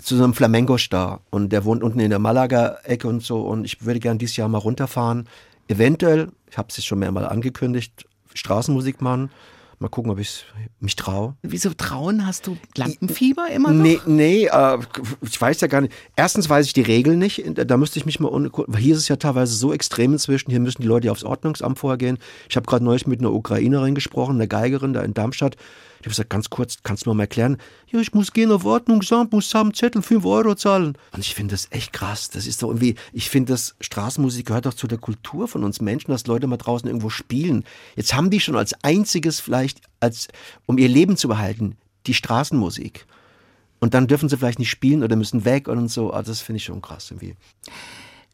zu 0.01 0.15
so 0.15 0.23
einem 0.23 0.33
Flamengo-Star. 0.33 1.21
Und 1.29 1.49
der 1.51 1.65
wohnt 1.65 1.83
unten 1.83 1.99
in 1.99 2.09
der 2.09 2.19
Malaga-Ecke 2.19 3.07
und 3.07 3.23
so. 3.23 3.41
Und 3.41 3.65
ich 3.65 3.85
würde 3.85 3.99
gern 3.99 4.17
dieses 4.17 4.35
Jahr 4.37 4.47
mal 4.49 4.59
runterfahren. 4.59 5.27
Eventuell, 5.67 6.29
ich 6.49 6.57
habe 6.57 6.69
es 6.69 6.83
schon 6.85 6.99
mehrmal 6.99 7.25
angekündigt, 7.27 8.05
Straßenmusik 8.33 9.01
machen. 9.01 9.31
Mal 9.79 9.89
gucken, 9.89 10.09
ob 10.11 10.17
ich 10.17 10.43
mich 10.79 10.95
traue. 10.95 11.35
Wieso 11.43 11.71
trauen? 11.71 12.25
Hast 12.25 12.47
du 12.47 12.57
Lampenfieber 12.75 13.47
immer 13.51 13.71
noch? 13.71 13.83
Nee, 13.83 13.99
nee, 14.07 14.45
äh, 14.45 14.77
ich 15.21 15.39
weiß 15.39 15.61
ja 15.61 15.67
gar 15.67 15.81
nicht. 15.81 15.93
Erstens 16.15 16.49
weiß 16.49 16.65
ich 16.65 16.73
die 16.73 16.81
Regeln 16.81 17.19
nicht. 17.19 17.43
Da 17.55 17.77
müsste 17.77 17.99
ich 17.99 18.05
mich 18.07 18.19
mal. 18.19 18.29
un- 18.31 18.51
Hier 18.75 18.93
ist 18.95 19.01
es 19.01 19.07
ja 19.07 19.17
teilweise 19.17 19.53
so 19.53 19.71
extrem 19.73 20.13
inzwischen. 20.13 20.49
Hier 20.49 20.59
müssen 20.61 20.81
die 20.81 20.87
Leute 20.87 21.05
ja 21.07 21.11
aufs 21.11 21.23
Ordnungsamt 21.23 21.77
vorher 21.77 21.97
gehen. 21.99 22.17
Ich 22.49 22.55
habe 22.55 22.65
gerade 22.65 22.83
neulich 22.83 23.05
mit 23.05 23.19
einer 23.19 23.31
Ukrainerin 23.31 23.93
gesprochen, 23.93 24.37
einer 24.37 24.47
Geigerin 24.47 24.93
da 24.93 25.01
in 25.03 25.13
Darmstadt. 25.13 25.57
Ich 25.99 26.05
habe 26.05 26.09
gesagt, 26.09 26.29
ganz 26.29 26.49
kurz, 26.49 26.77
kannst 26.83 27.05
du 27.05 27.09
mir 27.09 27.15
mal 27.15 27.23
erklären? 27.23 27.57
Ja, 27.87 27.99
ich 27.99 28.13
muss 28.13 28.31
gehen 28.33 28.51
auf 28.51 28.65
Ordnungsamt, 28.65 29.31
muss 29.31 29.53
haben 29.53 29.73
Zettel 29.73 30.01
5 30.01 30.25
Euro 30.25 30.55
zahlen. 30.55 30.97
Und 31.11 31.19
ich 31.19 31.33
finde 31.33 31.53
das 31.53 31.67
echt 31.71 31.93
krass. 31.93 32.29
Das 32.29 32.45
ist 32.45 32.61
doch 32.61 32.69
irgendwie, 32.69 32.95
ich 33.13 33.29
finde, 33.29 33.53
das 33.53 33.75
Straßenmusik 33.81 34.45
gehört 34.45 34.65
doch 34.65 34.73
zu 34.73 34.87
der 34.87 34.97
Kultur 34.97 35.47
von 35.47 35.63
uns 35.63 35.81
Menschen, 35.81 36.11
dass 36.11 36.27
Leute 36.27 36.47
mal 36.47 36.57
draußen 36.57 36.87
irgendwo 36.87 37.09
spielen. 37.09 37.63
Jetzt 37.95 38.13
haben 38.13 38.29
die 38.29 38.39
schon 38.39 38.55
als 38.55 38.73
einziges 38.83 39.39
vielleicht, 39.39 39.81
als, 39.99 40.27
um 40.65 40.77
ihr 40.77 40.89
Leben 40.89 41.17
zu 41.17 41.27
behalten, 41.27 41.77
die 42.05 42.13
Straßenmusik. 42.13 43.05
Und 43.79 43.93
dann 43.93 44.07
dürfen 44.07 44.29
sie 44.29 44.37
vielleicht 44.37 44.59
nicht 44.59 44.69
spielen 44.69 45.03
oder 45.03 45.15
müssen 45.15 45.45
weg 45.45 45.67
und 45.67 45.89
so. 45.89 46.11
Also 46.11 46.31
das 46.31 46.41
finde 46.41 46.57
ich 46.57 46.65
schon 46.65 46.81
krass 46.81 47.11
irgendwie. 47.11 47.35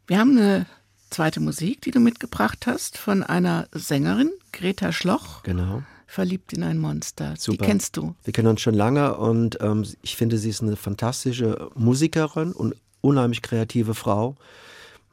Wir 0.07 0.19
haben 0.19 0.37
eine 0.37 0.65
zweite 1.09 1.39
Musik, 1.39 1.81
die 1.81 1.91
du 1.91 1.99
mitgebracht 1.99 2.65
hast, 2.65 2.97
von 2.97 3.23
einer 3.23 3.67
Sängerin, 3.71 4.31
Greta 4.51 4.91
Schloch, 4.91 5.43
Genau. 5.43 5.83
Verliebt 6.13 6.53
in 6.53 6.63
ein 6.63 6.77
Monster. 6.77 7.33
Die 7.33 7.41
Super. 7.41 7.65
kennst 7.65 7.97
du. 7.97 8.15
Wir 8.23 8.33
kennen 8.33 8.47
uns 8.47 8.61
schon 8.61 8.75
lange 8.75 9.17
und 9.17 9.57
ähm, 9.61 9.83
ich 10.03 10.15
finde, 10.15 10.37
sie 10.37 10.49
ist 10.49 10.61
eine 10.61 10.75
fantastische 10.75 11.69
Musikerin 11.75 12.51
und 12.51 12.75
unheimlich 13.01 13.41
kreative 13.41 13.95
Frau. 13.95 14.35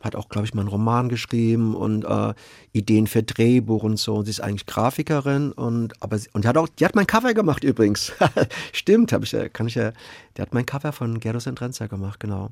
Hat 0.00 0.14
auch, 0.16 0.28
glaube 0.28 0.46
ich, 0.46 0.54
mal 0.54 0.62
einen 0.62 0.70
Roman 0.70 1.08
geschrieben 1.08 1.74
und 1.74 2.04
äh, 2.04 2.32
Ideen 2.72 3.06
für 3.06 3.22
Drehbuch 3.22 3.82
und 3.82 3.98
so. 3.98 4.16
Und 4.16 4.26
sie 4.26 4.30
ist 4.30 4.40
eigentlich 4.40 4.66
Grafikerin 4.66 5.52
und 5.52 6.02
aber 6.02 6.18
sie, 6.18 6.28
und 6.32 6.44
die 6.44 6.48
hat 6.48 6.56
auch, 6.56 6.68
die 6.68 6.84
hat 6.84 6.94
mein 6.94 7.06
Cover 7.06 7.34
gemacht 7.34 7.64
übrigens. 7.64 8.12
Stimmt, 8.72 9.12
habe 9.12 9.24
ich 9.24 9.32
ja, 9.32 9.48
kann 9.48 9.66
ich 9.66 9.74
ja. 9.74 9.92
Die 10.36 10.42
hat 10.42 10.54
mein 10.54 10.64
Cover 10.64 10.92
von 10.92 11.20
Gerdo 11.20 11.38
Sentrenza 11.38 11.86
gemacht, 11.86 12.20
genau. 12.20 12.50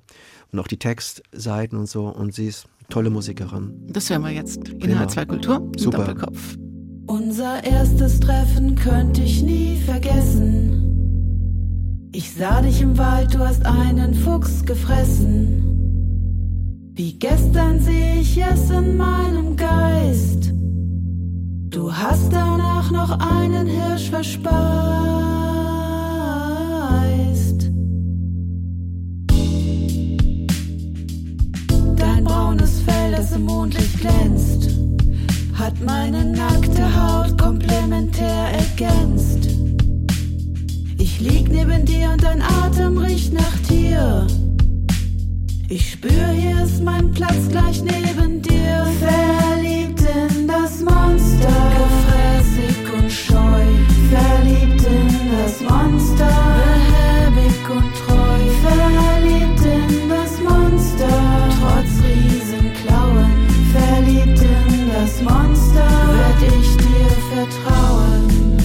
Und 0.53 0.59
auch 0.59 0.69
die 0.69 0.79
Textseiten 0.79 1.79
und 1.79 1.87
so. 1.87 2.07
Und 2.09 2.35
sie 2.35 2.49
ist 2.49 2.67
tolle 2.91 3.09
Musikerin. 3.09 3.73
Das 3.89 4.11
hören 4.11 4.23
wir 4.23 4.31
jetzt 4.31 4.69
in 4.69 4.79
Prima. 4.79 5.05
H2 5.05 5.27
Kultur 5.27 5.73
Super. 5.77 5.99
Doppelkopf. 5.99 6.59
Unser 7.09 7.65
erstes 7.65 8.21
Treffen 8.21 8.75
könnte 8.75 9.23
ich 9.23 9.43
nie 9.43 9.79
vergessen. 9.79 12.11
Ich 12.13 12.35
sah 12.35 12.61
dich 12.61 12.83
im 12.83 12.99
Wald, 12.99 13.33
du 13.33 13.39
hast 13.39 13.65
einen 13.65 14.13
Fuchs 14.13 14.63
gefressen. 14.67 15.65
Wie 16.93 17.19
gestern 17.19 17.81
sehe 17.81 18.21
ich 18.21 18.37
es 18.37 18.71
in 18.71 18.99
meinem 18.99 19.57
Geist. 19.57 20.53
Du 21.71 21.91
hast 21.91 22.31
danach 22.31 22.91
noch 22.91 23.19
einen 23.19 23.67
Hirsch 23.67 24.11
verspeist. 24.11 24.53
Dein 31.97 32.25
braunes 32.25 32.81
Fell, 32.81 33.13
das 33.13 33.33
im 33.33 33.47
Mondlicht 33.47 33.99
glänzt 33.99 34.88
hat 35.59 35.81
meine 35.85 36.25
nackte 36.25 36.85
Haut 36.95 37.37
komplementär 37.37 38.53
ergänzt. 38.53 39.49
Ich 40.99 41.21
lieg 41.21 41.51
neben 41.51 41.85
dir 41.85 42.11
und 42.13 42.23
dein 42.23 42.43
Atem 42.43 42.97
riecht 42.99 43.33
nach 43.33 43.59
Tier. 43.67 44.27
Ich 45.69 45.93
spür, 45.93 46.29
hier 46.29 46.63
ist 46.63 46.83
mein 46.83 47.11
Platz 47.11 47.49
gleich 47.51 47.83
neben 47.83 48.41
dir. 48.41 48.87
Verliebt 49.01 50.01
in 50.01 50.47
das 50.47 50.81
Monster, 50.81 51.57
gefräßig 51.77 52.93
und 52.97 53.11
scheu. 53.11 53.65
Verliebt 54.11 54.83
in 54.87 55.09
das 55.33 55.61
Monster, 55.61 56.31
behäbig 57.35 57.71
und 57.71 57.98
Monster, 65.23 65.89
werd 66.13 66.43
ich 66.43 66.77
dir 66.77 67.11
vertrauen. 67.35 68.58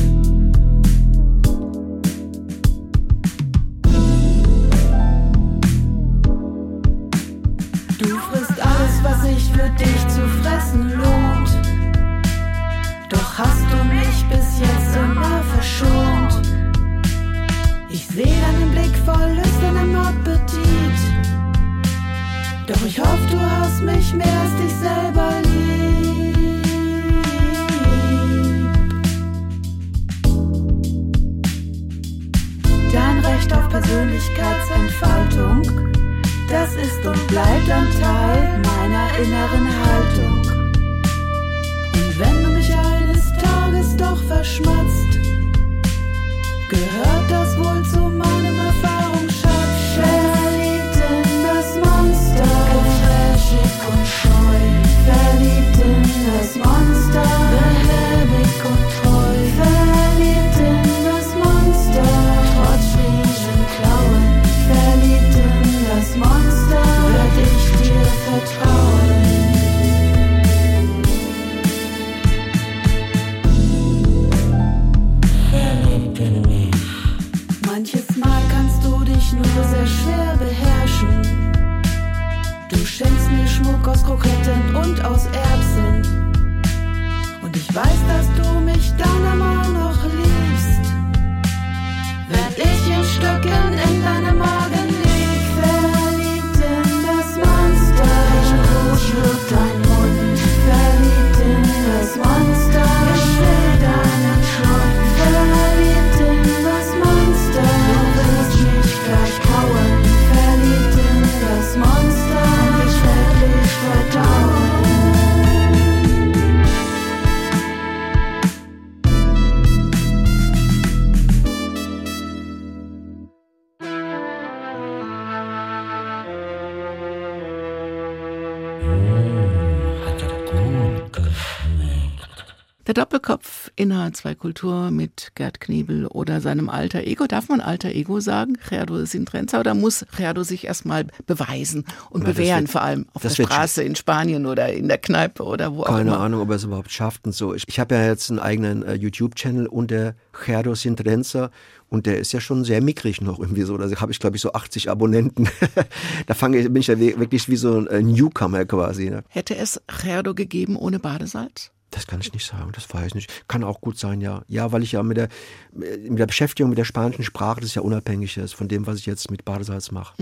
Der 132.86 132.94
Doppelkopf 132.94 133.72
in 133.78 133.94
H2 133.94 134.36
Kultur 134.36 134.92
mit 134.92 135.32
Gerd 135.36 135.62
Knebel 135.62 136.06
oder 136.06 136.42
seinem 136.42 136.68
alter 136.68 137.06
Ego. 137.06 137.28
Darf 137.28 137.48
man 137.48 137.62
alter 137.62 137.90
Ego 137.90 138.20
sagen? 138.20 138.58
Gerdo 138.70 139.06
Sintrenza 139.06 139.62
oder 139.62 139.74
muss 139.74 140.06
Gerdo 140.18 140.44
sich 140.44 140.66
erstmal 140.66 141.06
beweisen 141.26 141.86
und 142.10 142.24
Na, 142.24 142.32
bewähren, 142.32 142.64
wird- 142.64 142.72
vor 142.72 142.82
allem 142.82 143.06
auf 143.14 143.22
der 143.22 143.30
Straße 143.30 143.84
in 143.84 143.96
Spanien 143.96 144.46
oder 144.46 144.74
in 144.74 144.90
der 144.90 144.98
Kneipe 144.98 145.44
oder 145.44 145.74
wo 145.74 145.84
auch 145.84 145.88
Keine 145.88 146.02
immer? 146.12 146.20
Ahnung, 146.20 146.42
ob 146.42 146.50
er 146.50 146.58
es 146.58 146.66
überhaupt 146.66 146.92
schafft 146.92 147.26
und 147.26 147.34
so. 147.34 147.54
Ich, 147.54 147.64
ich 147.68 147.80
habe 147.80 147.96
ja 147.96 148.06
jetzt 148.06 148.30
einen 148.30 148.40
eigenen 148.40 148.84
äh, 148.84 148.96
YouTube-Channel 148.96 149.68
unter 149.68 150.16
Gerdo 150.46 150.76
Sintrenza 150.76 151.52
und 151.88 152.06
der 152.06 152.18
ist 152.20 152.34
ja 152.34 152.42
schon 152.42 152.66
sehr 152.66 152.82
mickrig 152.82 153.22
noch 153.22 153.40
irgendwie 153.40 153.62
so. 153.64 153.78
Da 153.78 153.90
habe 154.02 154.12
ich, 154.12 154.20
glaube 154.20 154.36
ich, 154.36 154.42
so 154.42 154.52
80 154.52 154.90
Abonnenten. 154.90 155.48
da 156.28 156.34
fange 156.34 156.58
ich, 156.58 156.66
bin 156.66 156.78
ich 156.78 156.88
ja 156.88 157.00
wirklich 157.00 157.48
wie 157.48 157.56
so 157.56 157.78
ein 157.78 157.88
äh, 157.88 158.02
Newcomer 158.02 158.66
quasi. 158.66 159.10
Ne? 159.10 159.24
Hätte 159.30 159.56
es 159.56 159.80
Gerdo 160.02 160.34
gegeben 160.34 160.76
ohne 160.76 161.00
Badesalz? 161.00 161.72
Das 161.94 162.08
kann 162.08 162.22
ich 162.22 162.34
nicht 162.34 162.46
sagen, 162.46 162.72
das 162.74 162.92
weiß 162.92 163.08
ich 163.08 163.16
nicht. 163.16 163.48
Kann 163.48 163.64
auch 163.64 163.80
gut 163.80 164.00
sein, 164.00 164.20
ja. 164.20 164.44
Ja, 164.48 164.72
weil 164.72 164.82
ich 164.82 164.94
ja 164.94 165.04
mit 165.04 165.18
der, 165.18 165.30
mit 165.72 166.18
der 166.18 166.26
Beschäftigung 166.26 166.70
mit 166.70 166.80
der 166.80 166.86
spanischen 166.86 167.24
Sprache, 167.24 167.62
das 167.62 167.76
ja 167.76 167.84
unabhängig 167.84 168.38
ist 168.38 168.56
von 168.56 168.68
dem, 168.68 168.88
was 168.88 168.98
ich 168.98 169.06
jetzt 169.06 169.30
mit 169.30 169.46
Badesalz 169.46 169.92
mache. 169.92 170.16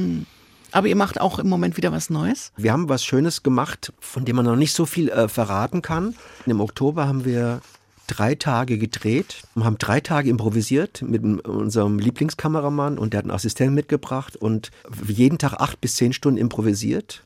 Aber 0.71 0.87
ihr 0.87 0.95
macht 0.95 1.19
auch 1.19 1.39
im 1.39 1.47
Moment 1.47 1.77
wieder 1.77 1.91
was 1.91 2.09
Neues? 2.09 2.51
Wir 2.57 2.71
haben 2.73 2.89
was 2.89 3.03
Schönes 3.03 3.43
gemacht, 3.43 3.93
von 3.99 4.25
dem 4.25 4.37
man 4.37 4.45
noch 4.45 4.55
nicht 4.55 4.73
so 4.73 4.85
viel 4.85 5.09
äh, 5.09 5.27
verraten 5.27 5.81
kann. 5.81 6.15
Im 6.45 6.61
Oktober 6.61 7.07
haben 7.07 7.25
wir 7.25 7.61
drei 8.07 8.35
Tage 8.35 8.77
gedreht, 8.77 9.43
haben 9.57 9.77
drei 9.77 10.01
Tage 10.01 10.29
improvisiert 10.29 11.01
mit 11.01 11.23
unserem 11.45 11.99
Lieblingskameramann 11.99 12.97
und 12.97 13.13
der 13.13 13.19
hat 13.19 13.25
einen 13.25 13.31
Assistenten 13.31 13.75
mitgebracht 13.75 14.35
und 14.35 14.71
jeden 15.07 15.37
Tag 15.37 15.53
acht 15.53 15.79
bis 15.79 15.95
zehn 15.95 16.11
Stunden 16.11 16.37
improvisiert. 16.37 17.23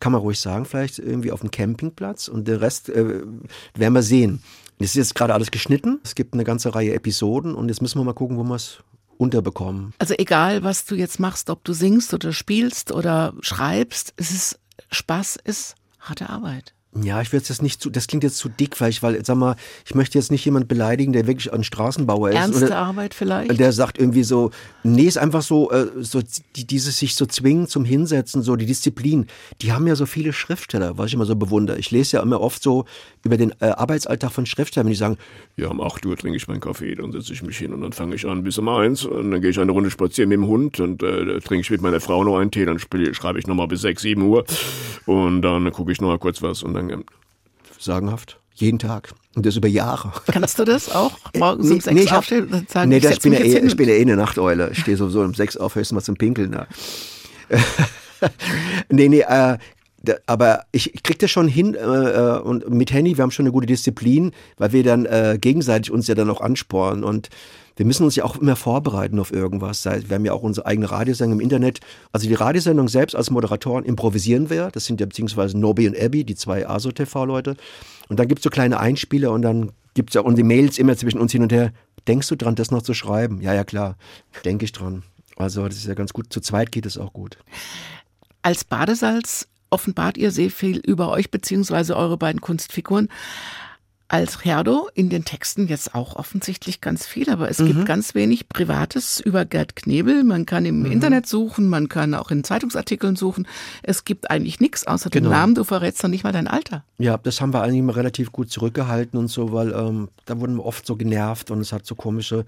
Kann 0.00 0.12
man 0.12 0.20
ruhig 0.20 0.40
sagen, 0.40 0.64
vielleicht 0.64 0.98
irgendwie 0.98 1.32
auf 1.32 1.40
dem 1.40 1.50
Campingplatz 1.50 2.28
und 2.28 2.46
den 2.48 2.56
Rest 2.56 2.88
äh, 2.88 3.22
werden 3.74 3.94
wir 3.94 4.02
sehen. 4.02 4.42
Es 4.78 4.90
ist 4.90 4.94
jetzt 4.96 5.14
gerade 5.14 5.34
alles 5.34 5.50
geschnitten. 5.50 6.00
Es 6.04 6.14
gibt 6.14 6.34
eine 6.34 6.44
ganze 6.44 6.74
Reihe 6.74 6.94
Episoden 6.94 7.54
und 7.54 7.68
jetzt 7.68 7.80
müssen 7.80 7.98
wir 7.98 8.04
mal 8.04 8.12
gucken, 8.12 8.36
wo 8.36 8.42
wir 8.42 8.56
es 8.56 8.82
unterbekommen. 9.16 9.94
Also 9.98 10.14
egal, 10.18 10.64
was 10.64 10.84
du 10.84 10.94
jetzt 10.96 11.20
machst, 11.20 11.48
ob 11.50 11.64
du 11.64 11.72
singst 11.72 12.12
oder 12.12 12.32
spielst 12.32 12.92
oder 12.92 13.34
schreibst, 13.40 14.12
es 14.16 14.30
ist 14.30 14.58
Spaß, 14.90 15.38
ist 15.44 15.76
harte 16.00 16.28
Arbeit. 16.28 16.73
Ja, 17.02 17.20
ich 17.20 17.32
will 17.32 17.40
jetzt 17.40 17.62
nicht 17.62 17.82
zu, 17.82 17.90
das 17.90 18.06
klingt 18.06 18.22
jetzt 18.22 18.36
zu 18.36 18.48
dick, 18.48 18.80
weil 18.80 18.90
ich, 18.90 19.02
weil, 19.02 19.24
sag 19.24 19.36
mal, 19.36 19.56
ich 19.84 19.96
möchte 19.96 20.16
jetzt 20.16 20.30
nicht 20.30 20.44
jemand 20.44 20.68
beleidigen, 20.68 21.12
der 21.12 21.26
wirklich 21.26 21.52
ein 21.52 21.64
Straßenbauer 21.64 22.30
ist. 22.30 22.36
Ernste 22.36 22.66
oder 22.66 22.76
Arbeit 22.76 23.14
vielleicht? 23.14 23.58
der 23.58 23.72
sagt 23.72 23.98
irgendwie 23.98 24.22
so, 24.22 24.52
nee, 24.84 25.04
ist 25.04 25.18
einfach 25.18 25.42
so, 25.42 25.72
äh, 25.72 25.86
so 26.00 26.20
die, 26.54 26.66
dieses 26.66 26.98
sich 26.98 27.16
so 27.16 27.26
zwingen 27.26 27.66
zum 27.66 27.84
Hinsetzen, 27.84 28.42
so 28.42 28.54
die 28.54 28.66
Disziplin. 28.66 29.26
Die 29.60 29.72
haben 29.72 29.88
ja 29.88 29.96
so 29.96 30.06
viele 30.06 30.32
Schriftsteller, 30.32 30.96
was 30.96 31.06
ich 31.06 31.14
immer 31.14 31.24
so 31.24 31.34
bewundere. 31.34 31.78
Ich 31.78 31.90
lese 31.90 32.18
ja 32.18 32.22
immer 32.22 32.40
oft 32.40 32.62
so 32.62 32.84
über 33.24 33.36
den 33.36 33.52
äh, 33.60 33.66
Arbeitsalltag 33.66 34.30
von 34.30 34.46
Schriftstellern, 34.46 34.86
wenn 34.86 34.92
die 34.92 34.98
sagen, 34.98 35.16
Ja, 35.56 35.68
um 35.68 35.80
8 35.80 36.06
Uhr 36.06 36.16
trinke 36.16 36.36
ich 36.36 36.46
meinen 36.46 36.60
Kaffee, 36.60 36.94
dann 36.94 37.10
setze 37.10 37.32
ich 37.32 37.42
mich 37.42 37.58
hin 37.58 37.72
und 37.72 37.80
dann 37.80 37.92
fange 37.92 38.14
ich 38.14 38.24
an 38.24 38.44
bis 38.44 38.58
um 38.58 38.68
eins 38.68 39.04
und 39.04 39.32
dann 39.32 39.40
gehe 39.40 39.50
ich 39.50 39.58
eine 39.58 39.72
Runde 39.72 39.90
spazieren 39.90 40.28
mit 40.28 40.36
dem 40.36 40.46
Hund 40.46 40.78
und 40.78 41.02
äh, 41.02 41.40
trinke 41.40 41.62
ich 41.62 41.70
mit 41.70 41.80
meiner 41.80 42.00
Frau 42.00 42.22
noch 42.22 42.38
einen 42.38 42.52
Tee, 42.52 42.64
dann 42.64 42.78
spiel, 42.78 43.12
schreibe 43.14 43.38
ich 43.40 43.48
nochmal 43.48 43.66
bis 43.66 43.80
6, 43.80 44.02
7 44.02 44.22
Uhr 44.22 44.44
und 45.06 45.42
dann 45.42 45.72
gucke 45.72 45.90
ich 45.90 46.00
noch 46.00 46.08
mal 46.08 46.18
kurz 46.18 46.40
was 46.40 46.62
und 46.62 46.74
dann 46.74 46.83
ähm, 46.90 47.04
sagenhaft, 47.78 48.38
jeden 48.54 48.78
Tag. 48.78 49.12
Und 49.34 49.44
das 49.44 49.56
über 49.56 49.66
Jahre. 49.68 50.12
Kannst 50.26 50.58
du 50.60 50.64
das 50.64 50.94
auch? 50.94 51.18
Morgens 51.36 51.70
um 51.70 51.80
sechs 51.80 52.10
hab- 52.10 52.18
aufstehen 52.18 52.46
und 52.52 52.70
sagen, 52.70 52.88
nee, 52.90 52.98
ich 52.98 53.04
ich, 53.04 53.20
bin 53.20 53.32
ja 53.32 53.40
eh, 53.40 53.58
ich 53.58 53.76
bin 53.76 53.88
ja 53.88 53.94
eh 53.94 54.02
eine 54.02 54.16
Nachteule. 54.16 54.70
Ich 54.72 54.78
stehe 54.80 54.96
sowieso 54.96 55.22
um 55.22 55.34
sechs 55.34 55.56
auf, 55.56 55.74
höchstens 55.74 55.94
mal 55.96 56.02
zum 56.02 56.16
Pinkeln. 56.16 56.50
Ne? 56.50 56.66
nee, 58.90 59.08
nee, 59.08 59.20
äh, 59.20 59.58
aber 60.26 60.64
ich, 60.72 60.94
ich 60.94 61.02
krieg 61.02 61.18
das 61.18 61.30
schon 61.30 61.48
hin 61.48 61.74
äh, 61.74 61.78
äh, 61.78 62.40
und 62.40 62.68
mit 62.70 62.92
Henny, 62.92 63.16
wir 63.16 63.22
haben 63.22 63.30
schon 63.30 63.44
eine 63.44 63.52
gute 63.52 63.66
Disziplin, 63.66 64.32
weil 64.56 64.72
wir 64.72 64.82
dann 64.82 65.06
äh, 65.06 65.38
gegenseitig 65.40 65.90
uns 65.90 66.06
ja 66.06 66.14
dann 66.14 66.30
auch 66.30 66.40
anspornen 66.40 67.04
und 67.04 67.28
wir 67.76 67.86
müssen 67.86 68.04
uns 68.04 68.14
ja 68.14 68.24
auch 68.24 68.36
immer 68.36 68.54
vorbereiten 68.54 69.18
auf 69.18 69.32
irgendwas. 69.32 69.84
Wir 69.84 70.14
haben 70.14 70.24
ja 70.24 70.32
auch 70.32 70.42
unsere 70.42 70.66
eigene 70.66 70.90
Radiosendung 70.90 71.40
im 71.40 71.42
Internet. 71.42 71.80
Also 72.12 72.28
die 72.28 72.34
Radiosendung 72.34 72.88
selbst 72.88 73.16
als 73.16 73.30
Moderatoren 73.30 73.84
improvisieren 73.84 74.48
wir. 74.48 74.70
Das 74.70 74.84
sind 74.84 75.00
ja 75.00 75.06
beziehungsweise 75.06 75.58
Nobby 75.58 75.88
und 75.88 76.00
Abby, 76.00 76.22
die 76.22 76.36
zwei 76.36 76.68
ASO-TV-Leute. 76.68 77.56
Und 78.08 78.20
dann 78.20 78.28
gibt's 78.28 78.44
so 78.44 78.50
kleine 78.50 78.78
Einspieler 78.78 79.32
und 79.32 79.42
dann 79.42 79.72
gibt's 79.94 80.14
ja 80.14 80.20
und 80.20 80.36
die 80.36 80.44
Mails 80.44 80.78
immer 80.78 80.96
zwischen 80.96 81.18
uns 81.18 81.32
hin 81.32 81.42
und 81.42 81.52
her. 81.52 81.72
Denkst 82.06 82.28
du 82.28 82.36
dran, 82.36 82.54
das 82.54 82.70
noch 82.70 82.82
zu 82.82 82.94
schreiben? 82.94 83.40
Ja, 83.40 83.54
ja, 83.54 83.64
klar. 83.64 83.96
Denke 84.44 84.66
ich 84.66 84.72
dran. 84.72 85.02
Also 85.36 85.66
das 85.66 85.76
ist 85.76 85.86
ja 85.86 85.94
ganz 85.94 86.12
gut. 86.12 86.32
Zu 86.32 86.40
zweit 86.40 86.70
geht 86.70 86.86
es 86.86 86.96
auch 86.96 87.12
gut. 87.12 87.38
Als 88.42 88.64
Badesalz 88.64 89.48
offenbart 89.74 90.16
ihr 90.16 90.30
sehr 90.30 90.50
viel 90.50 90.78
über 90.78 91.10
euch 91.10 91.30
beziehungsweise 91.30 91.96
eure 91.96 92.16
beiden 92.16 92.40
Kunstfiguren. 92.40 93.08
Als 94.06 94.38
Gerdo 94.40 94.88
in 94.94 95.08
den 95.08 95.24
Texten 95.24 95.66
jetzt 95.66 95.94
auch 95.94 96.14
offensichtlich 96.16 96.80
ganz 96.82 97.06
viel, 97.06 97.30
aber 97.30 97.48
es 97.50 97.58
Mhm. 97.58 97.66
gibt 97.66 97.86
ganz 97.86 98.14
wenig 98.14 98.48
Privates 98.50 99.18
über 99.18 99.44
Gerd 99.46 99.74
Knebel. 99.76 100.22
Man 100.24 100.44
kann 100.46 100.62
Mhm. 100.64 100.84
im 100.84 100.92
Internet 100.92 101.26
suchen, 101.26 101.68
man 101.68 101.88
kann 101.88 102.14
auch 102.14 102.30
in 102.30 102.44
Zeitungsartikeln 102.44 103.16
suchen. 103.16 103.48
Es 103.82 104.04
gibt 104.04 104.30
eigentlich 104.30 104.60
nichts 104.60 104.86
außer 104.86 105.08
dem 105.10 105.24
Genau. 105.24 105.34
Namen. 105.34 105.54
Du 105.54 105.64
verrätst 105.64 106.02
noch 106.02 106.10
nicht 106.10 106.22
mal 106.22 106.32
dein 106.32 106.46
Alter. 106.46 106.84
Ja, 106.98 107.16
das 107.16 107.40
haben 107.40 107.52
wir 107.54 107.62
eigentlich 107.62 107.80
immer 107.80 107.96
relativ 107.96 108.30
gut 108.30 108.50
zurückgehalten 108.50 109.18
und 109.18 109.28
so, 109.28 109.52
weil 109.52 109.72
ähm, 109.72 110.10
da 110.26 110.38
wurden 110.38 110.56
wir 110.56 110.66
oft 110.66 110.86
so 110.86 110.96
genervt 110.96 111.50
und 111.50 111.60
es 111.60 111.72
hat 111.72 111.84
so 111.86 111.94
komische, 111.94 112.44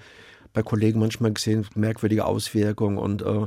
bei 0.52 0.62
Kollegen 0.62 1.00
manchmal 1.00 1.32
gesehen, 1.32 1.66
merkwürdige 1.74 2.26
Auswirkungen 2.26 2.98
und 2.98 3.22
äh, 3.22 3.46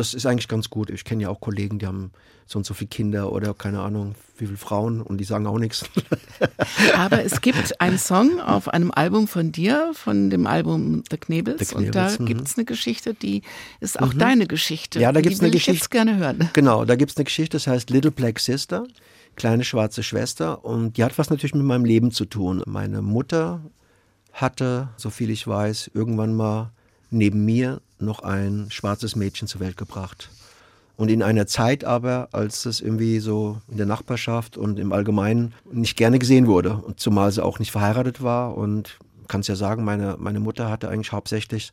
das 0.00 0.14
ist 0.14 0.26
eigentlich 0.26 0.48
ganz 0.48 0.70
gut. 0.70 0.90
Ich 0.90 1.04
kenne 1.04 1.22
ja 1.22 1.28
auch 1.28 1.40
Kollegen, 1.40 1.78
die 1.78 1.86
haben 1.86 2.10
so 2.46 2.58
und 2.58 2.66
so 2.66 2.74
viele 2.74 2.88
Kinder 2.88 3.32
oder 3.32 3.54
keine 3.54 3.80
Ahnung, 3.80 4.16
wie 4.38 4.46
viele 4.46 4.58
Frauen 4.58 5.02
und 5.02 5.18
die 5.18 5.24
sagen 5.24 5.46
auch 5.46 5.58
nichts. 5.58 5.84
Aber 6.96 7.22
es 7.22 7.40
gibt 7.42 7.80
einen 7.80 7.98
Song 7.98 8.40
auf 8.40 8.68
einem 8.68 8.90
Album 8.90 9.28
von 9.28 9.52
dir, 9.52 9.92
von 9.94 10.30
dem 10.30 10.46
Album 10.46 11.04
The 11.10 11.18
Knebels, 11.18 11.68
The 11.68 11.74
und 11.76 11.94
da 11.94 12.06
Knebels, 12.06 12.18
mhm. 12.18 12.26
gibt 12.26 12.48
es 12.48 12.56
eine 12.56 12.64
Geschichte, 12.64 13.14
die 13.14 13.42
ist 13.78 14.00
auch 14.00 14.12
deine 14.14 14.46
Geschichte. 14.46 14.98
Ja, 14.98 15.12
da 15.12 15.20
Die 15.20 15.28
gibt's 15.28 15.40
eine 15.40 15.50
will 15.50 15.56
ich 15.56 15.64
Geschichte. 15.66 15.84
jetzt 15.84 15.90
gerne 15.90 16.16
hören. 16.16 16.50
Genau, 16.54 16.84
da 16.84 16.96
gibt 16.96 17.12
es 17.12 17.16
eine 17.16 17.24
Geschichte, 17.24 17.56
das 17.56 17.66
heißt 17.66 17.90
Little 17.90 18.10
Black 18.10 18.40
Sister, 18.40 18.86
kleine 19.36 19.62
schwarze 19.62 20.02
Schwester. 20.02 20.64
Und 20.64 20.96
die 20.96 21.04
hat 21.04 21.18
was 21.18 21.30
natürlich 21.30 21.54
mit 21.54 21.64
meinem 21.64 21.84
Leben 21.84 22.10
zu 22.10 22.24
tun. 22.24 22.62
Meine 22.66 23.02
Mutter 23.02 23.62
hatte, 24.32 24.88
so 24.96 25.10
viel 25.10 25.30
ich 25.30 25.46
weiß, 25.46 25.90
irgendwann 25.94 26.34
mal 26.34 26.72
neben 27.10 27.44
mir 27.44 27.80
noch 28.02 28.20
ein 28.20 28.66
schwarzes 28.70 29.16
Mädchen 29.16 29.48
zur 29.48 29.60
Welt 29.60 29.76
gebracht. 29.76 30.30
Und 30.96 31.10
in 31.10 31.22
einer 31.22 31.46
Zeit 31.46 31.84
aber, 31.84 32.28
als 32.32 32.66
es 32.66 32.80
irgendwie 32.80 33.20
so 33.20 33.58
in 33.68 33.78
der 33.78 33.86
Nachbarschaft 33.86 34.58
und 34.58 34.78
im 34.78 34.92
Allgemeinen 34.92 35.54
nicht 35.72 35.96
gerne 35.96 36.18
gesehen 36.18 36.46
wurde. 36.46 36.74
Und 36.74 37.00
zumal 37.00 37.32
sie 37.32 37.42
auch 37.42 37.58
nicht 37.58 37.70
verheiratet 37.70 38.22
war. 38.22 38.56
Und 38.56 38.98
kannst 39.26 39.48
ja 39.48 39.56
sagen, 39.56 39.82
meine, 39.84 40.16
meine 40.18 40.40
Mutter 40.40 40.68
hatte 40.68 40.90
eigentlich 40.90 41.12
hauptsächlich 41.12 41.72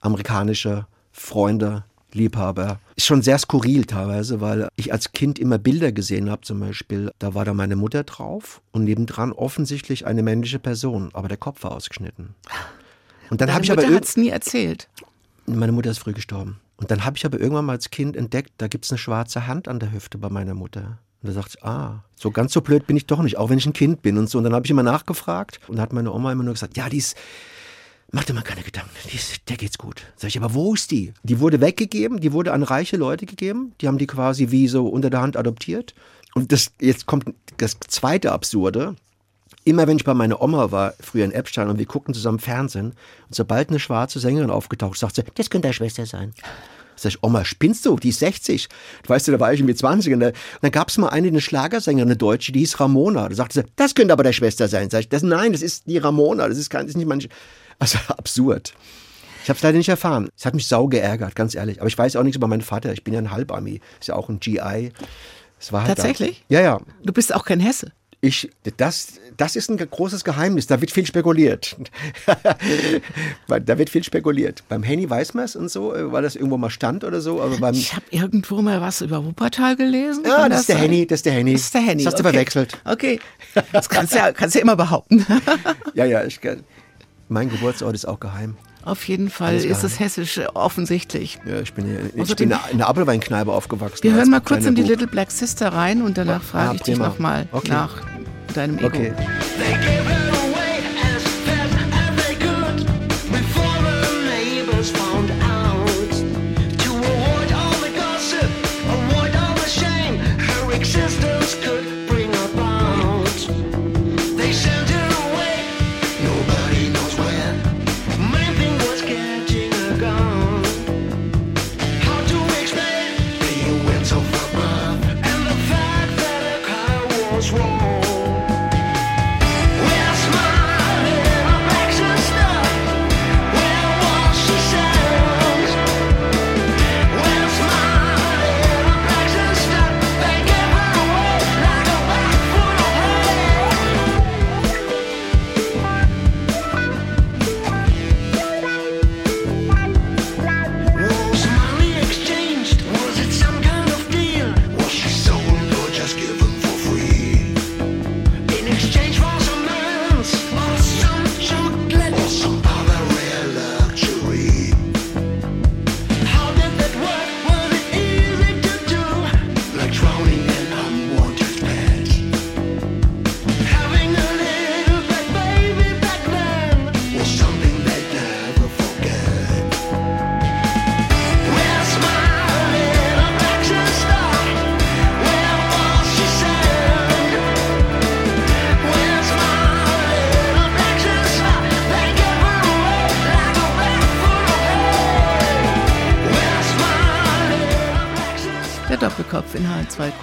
amerikanische 0.00 0.86
Freunde, 1.10 1.84
Liebhaber. 2.12 2.80
Ist 2.96 3.06
schon 3.06 3.22
sehr 3.22 3.38
skurril 3.38 3.84
teilweise, 3.84 4.40
weil 4.40 4.68
ich 4.76 4.92
als 4.92 5.12
Kind 5.12 5.38
immer 5.38 5.58
Bilder 5.58 5.92
gesehen 5.92 6.30
habe, 6.30 6.42
zum 6.42 6.60
Beispiel, 6.60 7.12
da 7.18 7.34
war 7.34 7.44
da 7.44 7.54
meine 7.54 7.76
Mutter 7.76 8.04
drauf 8.04 8.60
und 8.72 8.84
nebendran 8.84 9.32
offensichtlich 9.32 10.06
eine 10.06 10.22
männliche 10.22 10.58
Person, 10.58 11.10
aber 11.12 11.28
der 11.28 11.36
Kopf 11.36 11.62
war 11.62 11.72
ausgeschnitten. 11.72 12.34
Und 13.30 13.40
dann 13.40 13.52
habe 13.52 13.64
ich 13.64 13.72
aber 13.72 13.82
Mutter 13.82 13.96
hat 13.96 14.04
es 14.04 14.16
nie 14.16 14.28
erzählt. 14.28 14.88
Meine 15.46 15.72
Mutter 15.72 15.90
ist 15.90 15.98
früh 15.98 16.12
gestorben. 16.12 16.60
Und 16.76 16.90
dann 16.90 17.04
habe 17.04 17.16
ich 17.16 17.24
aber 17.24 17.40
irgendwann 17.40 17.64
mal 17.64 17.72
als 17.72 17.90
Kind 17.90 18.16
entdeckt, 18.16 18.52
da 18.58 18.68
gibt 18.68 18.84
es 18.84 18.90
eine 18.90 18.98
schwarze 18.98 19.46
Hand 19.46 19.68
an 19.68 19.78
der 19.78 19.92
Hüfte 19.92 20.18
bei 20.18 20.28
meiner 20.28 20.54
Mutter. 20.54 20.98
Und 21.22 21.34
da 21.34 21.40
dachte 21.40 21.56
ich, 21.56 21.64
ah, 21.64 22.04
so 22.14 22.30
ganz 22.30 22.52
so 22.52 22.60
blöd 22.60 22.86
bin 22.86 22.96
ich 22.96 23.06
doch 23.06 23.22
nicht, 23.22 23.38
auch 23.38 23.48
wenn 23.50 23.58
ich 23.58 23.66
ein 23.66 23.72
Kind 23.72 24.02
bin 24.02 24.18
und 24.18 24.28
so. 24.28 24.38
Und 24.38 24.44
dann 24.44 24.54
habe 24.54 24.66
ich 24.66 24.70
immer 24.70 24.82
nachgefragt 24.82 25.60
und 25.68 25.76
da 25.76 25.82
hat 25.82 25.92
meine 25.92 26.12
Oma 26.12 26.32
immer 26.32 26.44
nur 26.44 26.54
gesagt, 26.54 26.76
ja, 26.76 26.88
die 26.88 26.98
ist, 26.98 27.16
mach 28.12 28.24
dir 28.24 28.34
mal 28.34 28.42
keine 28.42 28.62
Gedanken, 28.62 28.90
die 29.10 29.16
ist, 29.16 29.48
der 29.48 29.56
geht's 29.56 29.78
gut. 29.78 30.02
Sag 30.16 30.28
ich, 30.28 30.36
aber 30.36 30.52
wo 30.54 30.74
ist 30.74 30.90
die? 30.90 31.14
Die 31.22 31.40
wurde 31.40 31.60
weggegeben, 31.60 32.20
die 32.20 32.32
wurde 32.32 32.52
an 32.52 32.62
reiche 32.62 32.96
Leute 32.96 33.26
gegeben, 33.26 33.72
die 33.80 33.88
haben 33.88 33.98
die 33.98 34.06
quasi 34.06 34.50
wie 34.50 34.68
so 34.68 34.86
unter 34.86 35.10
der 35.10 35.22
Hand 35.22 35.36
adoptiert. 35.36 35.94
Und 36.34 36.52
das, 36.52 36.70
jetzt 36.80 37.06
kommt 37.06 37.32
das 37.56 37.78
zweite 37.88 38.32
Absurde. 38.32 38.94
Immer 39.66 39.88
wenn 39.88 39.96
ich 39.96 40.04
bei 40.04 40.14
meiner 40.14 40.40
Oma 40.40 40.70
war, 40.70 40.94
früher 41.00 41.24
in 41.24 41.32
Eppstein, 41.32 41.68
und 41.68 41.78
wir 41.78 41.86
guckten 41.86 42.14
zusammen 42.14 42.38
Fernsehen, 42.38 42.92
und 43.28 43.34
sobald 43.34 43.68
eine 43.68 43.80
schwarze 43.80 44.20
Sängerin 44.20 44.48
aufgetaucht 44.48 44.94
ist, 44.94 45.00
sagte 45.00 45.22
sie, 45.22 45.30
das 45.34 45.50
könnte 45.50 45.66
deine 45.66 45.74
Schwester 45.74 46.06
sein. 46.06 46.32
Sag 46.94 47.10
ich, 47.10 47.22
Oma, 47.24 47.44
spinnst 47.44 47.84
du? 47.84 47.96
Die 47.96 48.10
ist 48.10 48.20
60. 48.20 48.68
Weißt 49.08 49.26
du, 49.26 49.32
da 49.32 49.40
war 49.40 49.52
ich 49.52 49.62
mit 49.64 49.76
20. 49.76 50.14
Und 50.14 50.20
da- 50.20 50.28
und 50.28 50.34
dann 50.62 50.70
gab 50.70 50.88
es 50.88 50.98
mal 50.98 51.08
eine, 51.08 51.26
eine 51.26 51.40
Schlagersängerin, 51.40 52.08
eine 52.08 52.16
Deutsche, 52.16 52.52
die 52.52 52.60
hieß 52.60 52.78
Ramona. 52.78 53.28
Da 53.28 53.34
sagte 53.34 53.60
sie, 53.60 53.68
das 53.74 53.96
könnte 53.96 54.12
aber 54.12 54.22
der 54.22 54.32
Schwester 54.32 54.68
sein. 54.68 54.88
Sag 54.88 55.00
ich, 55.00 55.08
das, 55.08 55.22
nein, 55.24 55.50
das 55.52 55.62
ist 55.62 55.88
die 55.88 55.98
Ramona. 55.98 56.48
Das 56.48 56.56
ist, 56.58 56.70
kein, 56.70 56.82
das 56.82 56.90
ist 56.90 56.96
nicht 56.96 57.08
manche. 57.08 57.28
Also 57.80 57.98
absurd. 58.08 58.72
Ich 59.42 59.50
habe 59.50 59.56
es 59.56 59.62
leider 59.62 59.76
nicht 59.78 59.88
erfahren. 59.88 60.28
Es 60.38 60.46
hat 60.46 60.54
mich 60.54 60.68
sau 60.68 60.86
geärgert, 60.86 61.34
ganz 61.34 61.54
ehrlich. 61.56 61.80
Aber 61.80 61.88
ich 61.88 61.98
weiß 61.98 62.14
auch 62.16 62.22
nichts 62.22 62.36
über 62.36 62.46
meinen 62.46 62.62
Vater. 62.62 62.92
Ich 62.92 63.04
bin 63.04 63.12
ja 63.12 63.20
ein 63.20 63.30
Halbami. 63.32 63.80
Ist 64.00 64.06
ja 64.06 64.14
auch 64.14 64.28
ein 64.28 64.40
GI. 64.40 64.92
Es 65.60 65.72
war 65.72 65.82
halt 65.82 65.96
Tatsächlich? 65.96 66.44
Da. 66.48 66.54
Ja, 66.56 66.60
ja. 66.62 66.80
Du 67.02 67.12
bist 67.12 67.34
auch 67.34 67.44
kein 67.44 67.60
Hesse. 67.60 67.92
Ich, 68.22 68.50
das, 68.78 69.20
das 69.36 69.56
ist 69.56 69.68
ein 69.70 69.76
großes 69.76 70.24
Geheimnis. 70.24 70.66
Da 70.66 70.80
wird 70.80 70.90
viel 70.90 71.06
spekuliert. 71.06 71.76
Da 73.46 73.78
wird 73.78 73.90
viel 73.90 74.02
spekuliert. 74.02 74.64
Beim 74.68 74.82
Henny 74.82 75.08
weiß 75.08 75.34
man 75.34 75.44
es 75.44 75.54
und 75.54 75.70
so, 75.70 75.94
äh, 75.94 76.10
weil 76.10 76.22
das 76.22 76.34
irgendwo 76.34 76.56
mal 76.56 76.70
stand 76.70 77.04
oder 77.04 77.20
so. 77.20 77.40
Aber 77.40 77.56
beim, 77.58 77.74
Ich 77.74 77.94
habe 77.94 78.04
irgendwo 78.10 78.60
mal 78.62 78.80
was 78.80 79.00
über 79.00 79.24
Wuppertal 79.24 79.76
gelesen. 79.76 80.24
ja, 80.24 80.36
Kann 80.36 80.50
das 80.50 80.60
ist 80.60 80.68
der 80.68 80.76
sein? 80.76 80.84
Henny, 80.84 81.06
das 81.06 81.18
ist 81.18 81.26
der 81.26 81.32
Henny. 81.34 81.52
Das 81.52 81.62
ist 81.62 81.74
der 81.74 81.80
Henny. 81.82 82.04
Das 82.04 82.14
hast 82.14 82.18
du 82.18 82.24
okay. 82.24 82.32
verwechselt. 82.32 82.78
Okay. 82.84 83.20
Das 83.72 83.88
kannst 83.88 84.14
du 84.14 84.18
ja, 84.18 84.32
kannst 84.32 84.54
du 84.54 84.58
ja 84.58 84.62
immer 84.62 84.76
behaupten. 84.76 85.24
Ja, 85.94 86.04
ja, 86.04 86.24
ich, 86.24 86.40
mein 87.28 87.48
Geburtsort 87.48 87.94
ist 87.94 88.06
auch 88.06 88.20
geheim. 88.20 88.56
Auf 88.86 89.06
jeden 89.08 89.30
Fall 89.30 89.56
ist 89.56 89.82
es 89.82 89.98
hessisch 89.98 90.38
äh, 90.38 90.46
offensichtlich. 90.54 91.38
Ja, 91.44 91.60
ich 91.60 91.74
bin, 91.74 91.86
hier, 91.86 91.98
ich 92.14 92.22
Außerdem- 92.22 92.36
bin 92.48 92.58
in 92.70 92.78
der 92.78 92.88
Apfelweinkneipe 92.88 93.50
aufgewachsen. 93.52 94.02
Wir 94.04 94.14
hören 94.14 94.30
mal 94.30 94.40
kurz 94.40 94.64
in 94.64 94.76
die 94.76 94.82
Bub. 94.82 94.90
Little 94.90 95.06
Black 95.08 95.30
Sister 95.32 95.72
rein 95.72 96.02
und 96.02 96.16
danach 96.16 96.42
frage 96.42 96.70
Ah, 96.70 96.74
ich 96.74 96.82
dich 96.82 96.96
nochmal 96.96 97.48
Okay. 97.50 97.68
nach 97.70 98.00
deinem 98.54 98.78
Ego. 98.78 98.86
Okay. 98.86 99.12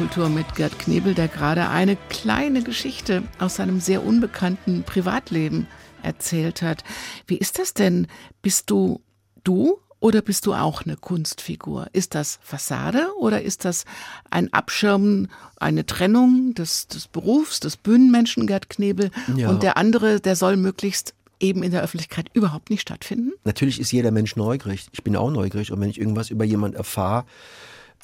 H2 0.04 0.08
Kultur 0.10 0.30
mit 0.30 0.56
Gerd 0.56 0.80
Knebel, 0.80 1.14
der 1.14 1.30
gerade 1.30 1.70
eine 1.70 1.96
kleine 2.10 2.62
Geschichte 2.62 3.24
aus 3.40 3.56
seinem 3.56 3.80
sehr 3.80 4.04
unbekannten 4.06 4.84
Privatleben 4.84 5.68
erzählt 6.02 6.62
hat. 6.62 6.84
Wie 7.26 7.38
ist 7.38 7.58
das 7.58 7.74
denn? 7.74 8.08
Bist 8.42 8.70
du 8.70 9.00
du 9.46 9.80
oder 10.02 10.22
bist 10.22 10.46
du 10.46 10.56
auch 10.56 10.82
eine 10.84 10.98
Kunstfigur? 10.98 11.88
Ist 11.94 12.16
das 12.16 12.40
Fassade 12.44 13.08
oder 13.18 13.44
ist 13.44 13.64
das 13.64 13.86
ein 14.30 14.52
Abschirmen, 14.52 15.30
eine 15.56 15.86
Trennung 15.86 16.54
des, 16.54 16.88
des 16.88 17.08
Berufs, 17.08 17.62
des 17.62 17.78
Bühnenmenschen 17.78 18.46
Gerd 18.46 18.70
Knebel 18.70 19.10
Ja. 19.38 19.50
und 19.50 19.64
der 19.64 19.78
andere, 19.78 20.20
der 20.20 20.36
soll 20.36 20.58
möglichst 20.58 21.14
eben 21.40 21.64
in 21.64 21.72
der 21.72 21.82
Öffentlichkeit 21.82 22.28
überhaupt 22.34 22.70
nicht 22.70 22.82
stattfinden? 22.82 23.32
Natürlich 23.46 23.80
ist 23.80 23.92
jeder 23.94 24.12
Mensch 24.12 24.36
neugierig. 24.36 24.88
Ich 24.92 25.04
bin 25.04 25.16
auch 25.16 25.32
neugierig. 25.32 25.72
Und 25.72 25.80
wenn 25.80 25.90
ich 25.90 26.00
irgendwas 26.00 26.30
über 26.30 26.44
jemanden 26.44 26.76
erfahre, 26.78 27.26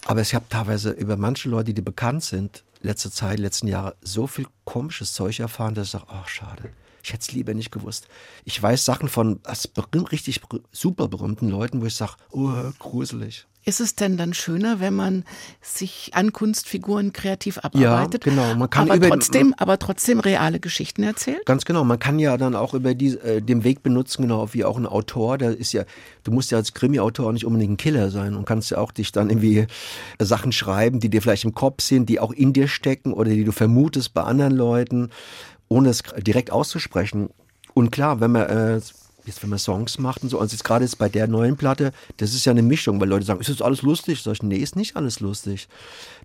aber 0.05 0.21
ich 0.21 0.33
habe 0.33 0.45
teilweise 0.49 0.91
über 0.91 1.17
manche 1.17 1.49
Leute, 1.49 1.73
die 1.73 1.81
bekannt 1.81 2.23
sind, 2.23 2.63
letzte 2.81 3.12
Zeit, 3.12 3.39
letzten 3.39 3.67
Jahre, 3.67 3.95
so 4.01 4.27
viel 4.27 4.47
komisches 4.65 5.13
Zeug 5.13 5.39
erfahren, 5.39 5.75
dass 5.75 5.88
ich 5.88 5.91
sage, 5.91 6.05
ach 6.07 6.27
schade. 6.27 6.69
Ich 7.03 7.13
hätte 7.13 7.21
es 7.21 7.31
lieber 7.31 7.53
nicht 7.53 7.71
gewusst. 7.71 8.07
Ich 8.43 8.62
weiß 8.62 8.83
Sachen 8.83 9.09
von 9.09 9.39
als 9.43 9.67
berühmt, 9.67 10.12
richtig 10.12 10.41
super 10.71 11.07
berühmten 11.07 11.49
Leuten, 11.49 11.81
wo 11.81 11.85
ich 11.85 11.95
sage, 11.95 12.13
oh, 12.31 12.51
gruselig. 12.77 13.47
Ist 13.65 13.82
es 13.82 13.93
denn 13.93 14.15
dann 14.15 14.34
schöner, 14.34 14.80
wenn 14.80 14.95
man 14.95 15.26
sich 15.62 16.12
an 16.13 16.32
Kunstfiguren 16.34 17.12
kreativ 17.13 17.58
abarbeitet? 17.58 18.26
Ja, 18.26 18.32
genau. 18.32 18.56
Man 18.56 18.69
kann 18.69 18.89
aber 18.89 18.95
über- 18.95 19.10
trotzdem, 19.10 19.54
aber 19.58 19.78
trotzdem 19.78 20.19
reale 20.22 20.60
Geschichten 20.62 21.04
erzählt? 21.04 21.45
Ganz 21.45 21.65
genau. 21.65 21.84
Man 21.84 22.00
kann 22.00 22.19
ja 22.19 22.38
dann 22.38 22.56
auch 22.56 22.74
über 22.74 22.93
die, 22.95 23.17
äh, 23.17 23.41
den 23.41 23.63
Weg 23.65 23.84
benutzen, 23.84 24.24
genau 24.24 24.54
wie 24.54 24.63
auch 24.63 24.78
ein 24.78 24.86
Autor. 24.86 25.38
Der 25.38 25.58
ist 25.58 25.74
ja, 25.74 25.84
du 26.24 26.32
musst 26.32 26.52
ja 26.52 26.58
als 26.58 26.74
Krimi-Autor 26.74 27.28
auch 27.28 27.32
nicht 27.34 27.45
unbedingt 27.45 27.74
ein 27.74 27.78
Killer 27.78 28.10
sein 28.12 28.34
und 28.36 28.45
kannst 28.45 28.72
ja 28.72 28.78
auch 28.78 28.91
dich 28.93 29.12
dann 29.12 29.30
irgendwie 29.30 29.67
äh, 30.17 30.26
Sachen 30.26 30.52
schreiben, 30.54 31.00
die 31.02 31.10
dir 31.10 31.22
vielleicht 31.22 31.43
im 31.43 31.54
Kopf 31.54 31.84
sind, 31.84 32.08
die 32.08 32.19
auch 32.22 32.32
in 32.32 32.54
dir 32.54 32.69
stecken 32.69 33.12
oder 33.13 33.30
die 33.30 33.43
du 33.43 33.52
vermutest 33.52 34.13
bei 34.13 34.24
anderen 34.24 34.56
Leuten, 34.56 35.10
ohne 35.67 35.89
es 35.89 36.02
direkt 36.26 36.50
auszusprechen. 36.52 37.30
Und 37.74 37.91
klar, 37.91 38.19
wenn 38.22 38.32
man 38.32 38.48
äh, 38.50 38.82
jetzt 39.25 39.43
wenn 39.43 39.49
man 39.49 39.60
Songs 39.60 39.97
macht 39.99 40.23
und 40.23 40.29
so, 40.29 40.39
also 40.39 40.53
jetzt 40.53 40.63
gerade 40.63 40.86
jetzt 40.86 40.97
bei 40.97 41.10
der 41.10 41.27
neuen 41.27 41.58
Platte, 41.58 41.91
das 42.17 42.34
ist 42.34 42.45
ja 42.45 42.51
eine 42.51 42.62
Mischung, 42.62 42.99
weil 42.99 43.10
Leute 43.10 43.25
sagen, 43.25 43.39
ist 43.39 43.49
das 43.49 43.62
alles 43.62 43.82
lustig? 43.82 44.21
Sag 44.21 44.34
ich, 44.34 44.43
nee, 44.43 44.58
ist 44.58 44.75
nicht 44.75 44.95
alles 44.95 45.19
lustig. 45.19 45.67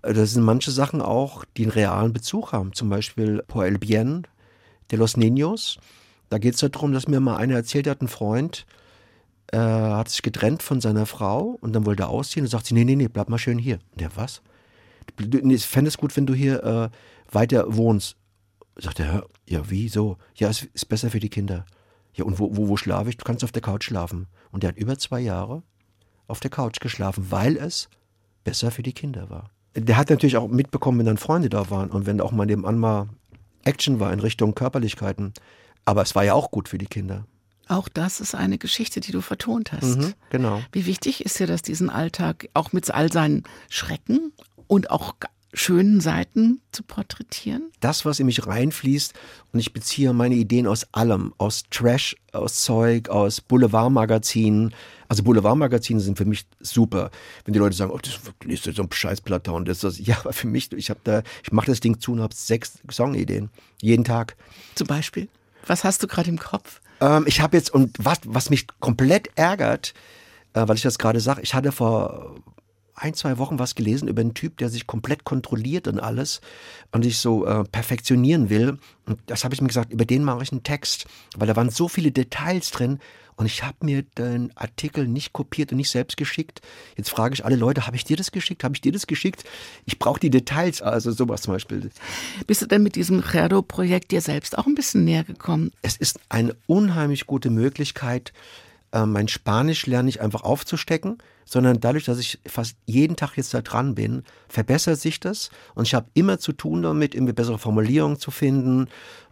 Äh, 0.01 0.13
Das 0.13 0.31
sind 0.31 0.43
manche 0.43 0.71
Sachen 0.71 1.01
auch, 1.01 1.45
die 1.57 1.63
einen 1.63 1.71
realen 1.71 2.13
Bezug 2.13 2.51
haben. 2.51 2.73
Zum 2.73 2.89
Beispiel 2.89 3.43
Por 3.47 3.65
el 3.65 3.77
Bien 3.77 4.27
de 4.91 4.97
los 4.97 5.17
Niños. 5.17 5.77
Da 6.29 6.37
geht 6.37 6.55
es 6.55 6.59
darum, 6.59 6.93
dass 6.93 7.07
mir 7.07 7.19
mal 7.19 7.37
einer 7.37 7.55
erzählt 7.55 7.87
hat, 7.87 8.01
ein 8.01 8.07
Freund 8.07 8.65
äh, 9.51 9.57
hat 9.57 10.09
sich 10.09 10.21
getrennt 10.21 10.63
von 10.63 10.81
seiner 10.81 11.05
Frau 11.05 11.57
und 11.61 11.73
dann 11.73 11.85
wollte 11.85 12.03
er 12.03 12.09
ausziehen 12.09 12.45
und 12.45 12.49
sagt 12.49 12.65
sie, 12.65 12.73
nee, 12.73 12.83
nee, 12.83 12.95
nee, 12.95 13.07
bleib 13.07 13.29
mal 13.29 13.37
schön 13.37 13.57
hier. 13.57 13.79
Und 13.91 14.01
der, 14.01 14.15
was? 14.15 14.41
Ich 15.19 15.65
fände 15.65 15.87
es 15.87 15.97
gut, 15.97 16.15
wenn 16.17 16.25
du 16.25 16.33
hier 16.33 16.63
äh, 16.63 16.89
weiter 17.31 17.75
wohnst. 17.75 18.15
Sagt 18.77 18.99
er, 18.99 19.25
ja, 19.47 19.69
wie, 19.69 19.87
so? 19.87 20.17
Ja, 20.35 20.49
es 20.49 20.63
ist 20.73 20.89
besser 20.89 21.09
für 21.09 21.19
die 21.19 21.29
Kinder. 21.29 21.65
Ja, 22.15 22.25
und 22.25 22.39
wo, 22.39 22.55
wo, 22.55 22.69
wo 22.69 22.77
schlafe 22.77 23.09
ich? 23.09 23.17
Du 23.17 23.25
kannst 23.25 23.43
auf 23.43 23.51
der 23.51 23.61
Couch 23.61 23.83
schlafen. 23.83 24.27
Und 24.51 24.63
der 24.63 24.69
hat 24.69 24.77
über 24.77 24.97
zwei 24.97 25.19
Jahre 25.19 25.63
auf 26.27 26.39
der 26.39 26.49
Couch 26.49 26.79
geschlafen, 26.79 27.27
weil 27.29 27.57
es 27.57 27.89
besser 28.43 28.71
für 28.71 28.83
die 28.83 28.93
Kinder 28.93 29.29
war. 29.29 29.51
Der 29.75 29.97
hat 29.97 30.09
natürlich 30.09 30.37
auch 30.37 30.47
mitbekommen, 30.47 30.99
wenn 30.99 31.05
dann 31.05 31.17
Freunde 31.17 31.49
da 31.49 31.69
waren 31.69 31.91
und 31.91 32.05
wenn 32.05 32.21
auch 32.21 32.31
mal 32.31 32.45
nebenan 32.45 32.79
mal 32.79 33.09
Action 33.65 33.99
war 33.99 34.13
in 34.13 34.21
Richtung 34.21 34.55
Körperlichkeiten. 34.55 35.33
Aber 35.83 36.01
es 36.01 36.15
war 36.15 36.23
ja 36.23 36.33
auch 36.33 36.51
gut 36.51 36.69
für 36.69 36.77
die 36.77 36.87
Kinder. 36.87 37.25
Auch 37.67 37.89
das 37.89 38.21
ist 38.21 38.35
eine 38.35 38.57
Geschichte, 38.57 38.99
die 39.01 39.11
du 39.11 39.21
vertont 39.21 39.71
hast. 39.73 39.97
Mhm, 39.97 40.13
genau. 40.29 40.61
Wie 40.71 40.85
wichtig 40.85 41.25
ist 41.25 41.39
dir 41.39 41.47
das, 41.47 41.63
diesen 41.63 41.89
Alltag 41.89 42.47
auch 42.53 42.71
mit 42.73 42.89
all 42.91 43.11
seinen 43.11 43.43
Schrecken 43.69 44.31
und 44.67 44.91
auch 44.91 45.15
schönen 45.55 46.01
Seiten 46.01 46.61
zu 46.71 46.83
porträtieren? 46.83 47.71
das, 47.85 48.03
was 48.03 48.19
in 48.19 48.25
mich 48.25 48.47
reinfließt, 48.47 49.13
und 49.53 49.59
ich 49.59 49.71
beziehe 49.71 50.11
meine 50.11 50.33
Ideen 50.33 50.65
aus 50.65 50.87
allem, 50.91 51.33
aus 51.37 51.65
Trash, 51.69 52.15
aus 52.31 52.63
Zeug, 52.63 53.09
aus 53.09 53.41
Boulevardmagazinen. 53.41 54.73
Also 55.07 55.21
Boulevardmagazine 55.21 55.99
sind 55.99 56.17
für 56.17 56.25
mich 56.25 56.47
super. 56.59 57.11
Wenn 57.43 57.53
die 57.53 57.59
Leute 57.59 57.75
sagen, 57.75 57.91
oh, 57.91 57.99
das 57.99 58.19
liest 58.43 58.65
du 58.65 58.71
so 58.71 58.81
ein 58.81 58.91
Scheißblatter 58.91 59.53
und 59.53 59.67
das, 59.67 59.81
das, 59.81 59.99
ja, 60.05 60.17
aber 60.19 60.33
für 60.33 60.47
mich, 60.47 60.71
ich 60.73 60.89
habe 60.89 60.99
da, 61.03 61.21
ich 61.43 61.51
mache 61.51 61.67
das 61.67 61.79
Ding 61.79 61.99
zu 61.99 62.13
und 62.13 62.21
habe 62.21 62.33
sechs 62.33 62.79
Songideen. 62.89 63.49
Jeden 63.81 64.03
Tag. 64.03 64.35
Zum 64.73 64.87
Beispiel. 64.87 65.29
Was 65.67 65.83
hast 65.83 66.01
du 66.01 66.07
gerade 66.07 66.29
im 66.29 66.39
Kopf? 66.39 66.81
Ähm, 67.01 67.25
ich 67.27 67.39
habe 67.39 67.55
jetzt, 67.55 67.71
und 67.71 67.95
was, 67.99 68.19
was 68.25 68.49
mich 68.49 68.65
komplett 68.79 69.29
ärgert, 69.35 69.93
äh, 70.53 70.67
weil 70.67 70.75
ich 70.75 70.81
das 70.81 70.97
gerade 70.97 71.19
sage, 71.19 71.41
ich 71.41 71.53
hatte 71.53 71.71
vor 71.71 72.35
ein, 72.95 73.13
zwei 73.13 73.37
Wochen 73.37 73.59
was 73.59 73.75
gelesen 73.75 74.07
über 74.07 74.21
einen 74.21 74.33
Typ, 74.33 74.57
der 74.57 74.69
sich 74.69 74.87
komplett 74.87 75.23
kontrolliert 75.23 75.87
und 75.87 75.99
alles 75.99 76.41
und 76.91 77.03
sich 77.03 77.17
so 77.17 77.45
äh, 77.45 77.63
perfektionieren 77.65 78.49
will. 78.49 78.77
Und 79.05 79.19
das 79.27 79.43
habe 79.43 79.53
ich 79.53 79.61
mir 79.61 79.67
gesagt, 79.67 79.91
über 79.91 80.05
den 80.05 80.23
mache 80.23 80.43
ich 80.43 80.51
einen 80.51 80.63
Text, 80.63 81.05
weil 81.35 81.47
da 81.47 81.55
waren 81.55 81.69
so 81.69 81.87
viele 81.87 82.11
Details 82.11 82.71
drin 82.71 82.99
und 83.37 83.45
ich 83.45 83.63
habe 83.63 83.77
mir 83.81 84.03
den 84.03 84.55
Artikel 84.55 85.07
nicht 85.07 85.33
kopiert 85.33 85.71
und 85.71 85.77
nicht 85.77 85.89
selbst 85.89 86.15
geschickt. 86.15 86.61
Jetzt 86.95 87.09
frage 87.09 87.33
ich 87.33 87.43
alle 87.43 87.57
Leute, 87.57 87.85
habe 87.85 87.97
ich 87.97 88.05
dir 88.05 88.15
das 88.15 88.31
geschickt? 88.31 88.63
Habe 88.63 88.75
ich 88.75 88.81
dir 88.81 88.93
das 88.93 89.07
geschickt? 89.07 89.43
Ich 89.85 89.99
brauche 89.99 90.19
die 90.19 90.29
Details, 90.29 90.81
also 90.81 91.11
sowas 91.11 91.41
zum 91.41 91.53
Beispiel. 91.53 91.89
Bist 92.47 92.61
du 92.61 92.65
denn 92.65 92.81
mit 92.81 92.95
diesem 92.95 93.21
Gerdo-Projekt 93.21 94.11
dir 94.11 94.21
selbst 94.21 94.57
auch 94.57 94.67
ein 94.67 94.75
bisschen 94.75 95.03
näher 95.03 95.23
gekommen? 95.23 95.71
es 95.81 95.97
ist 95.97 96.19
eine 96.29 96.55
unheimlich 96.65 97.27
gute 97.27 97.49
Möglichkeit, 97.49 98.31
äh, 98.95 99.05
mein 99.05 99.27
Spanisch 99.27 99.85
lernen 99.85 100.05
nicht 100.05 100.21
einfach 100.21 100.43
aufzustecken, 100.43 101.17
sondern 101.43 101.79
dadurch, 101.79 102.05
dass 102.05 102.17
ich 102.17 102.39
fast 102.47 102.77
jeden 102.85 103.17
Tag 103.17 103.35
jetzt 103.35 103.53
da 103.53 103.61
dran 103.61 103.93
bin, 103.93 104.23
verbessert 104.47 104.99
sich 104.99 105.19
das 105.19 105.51
und 105.75 105.85
ich 105.85 105.93
habe 105.93 106.07
immer 106.13 106.39
zu 106.39 106.53
tun 106.53 106.81
damit, 106.81 107.13
irgendwie 107.13 107.33
bessere 107.33 107.59
Formulierungen 107.59 108.17
zu 108.17 108.31
finden 108.31 108.87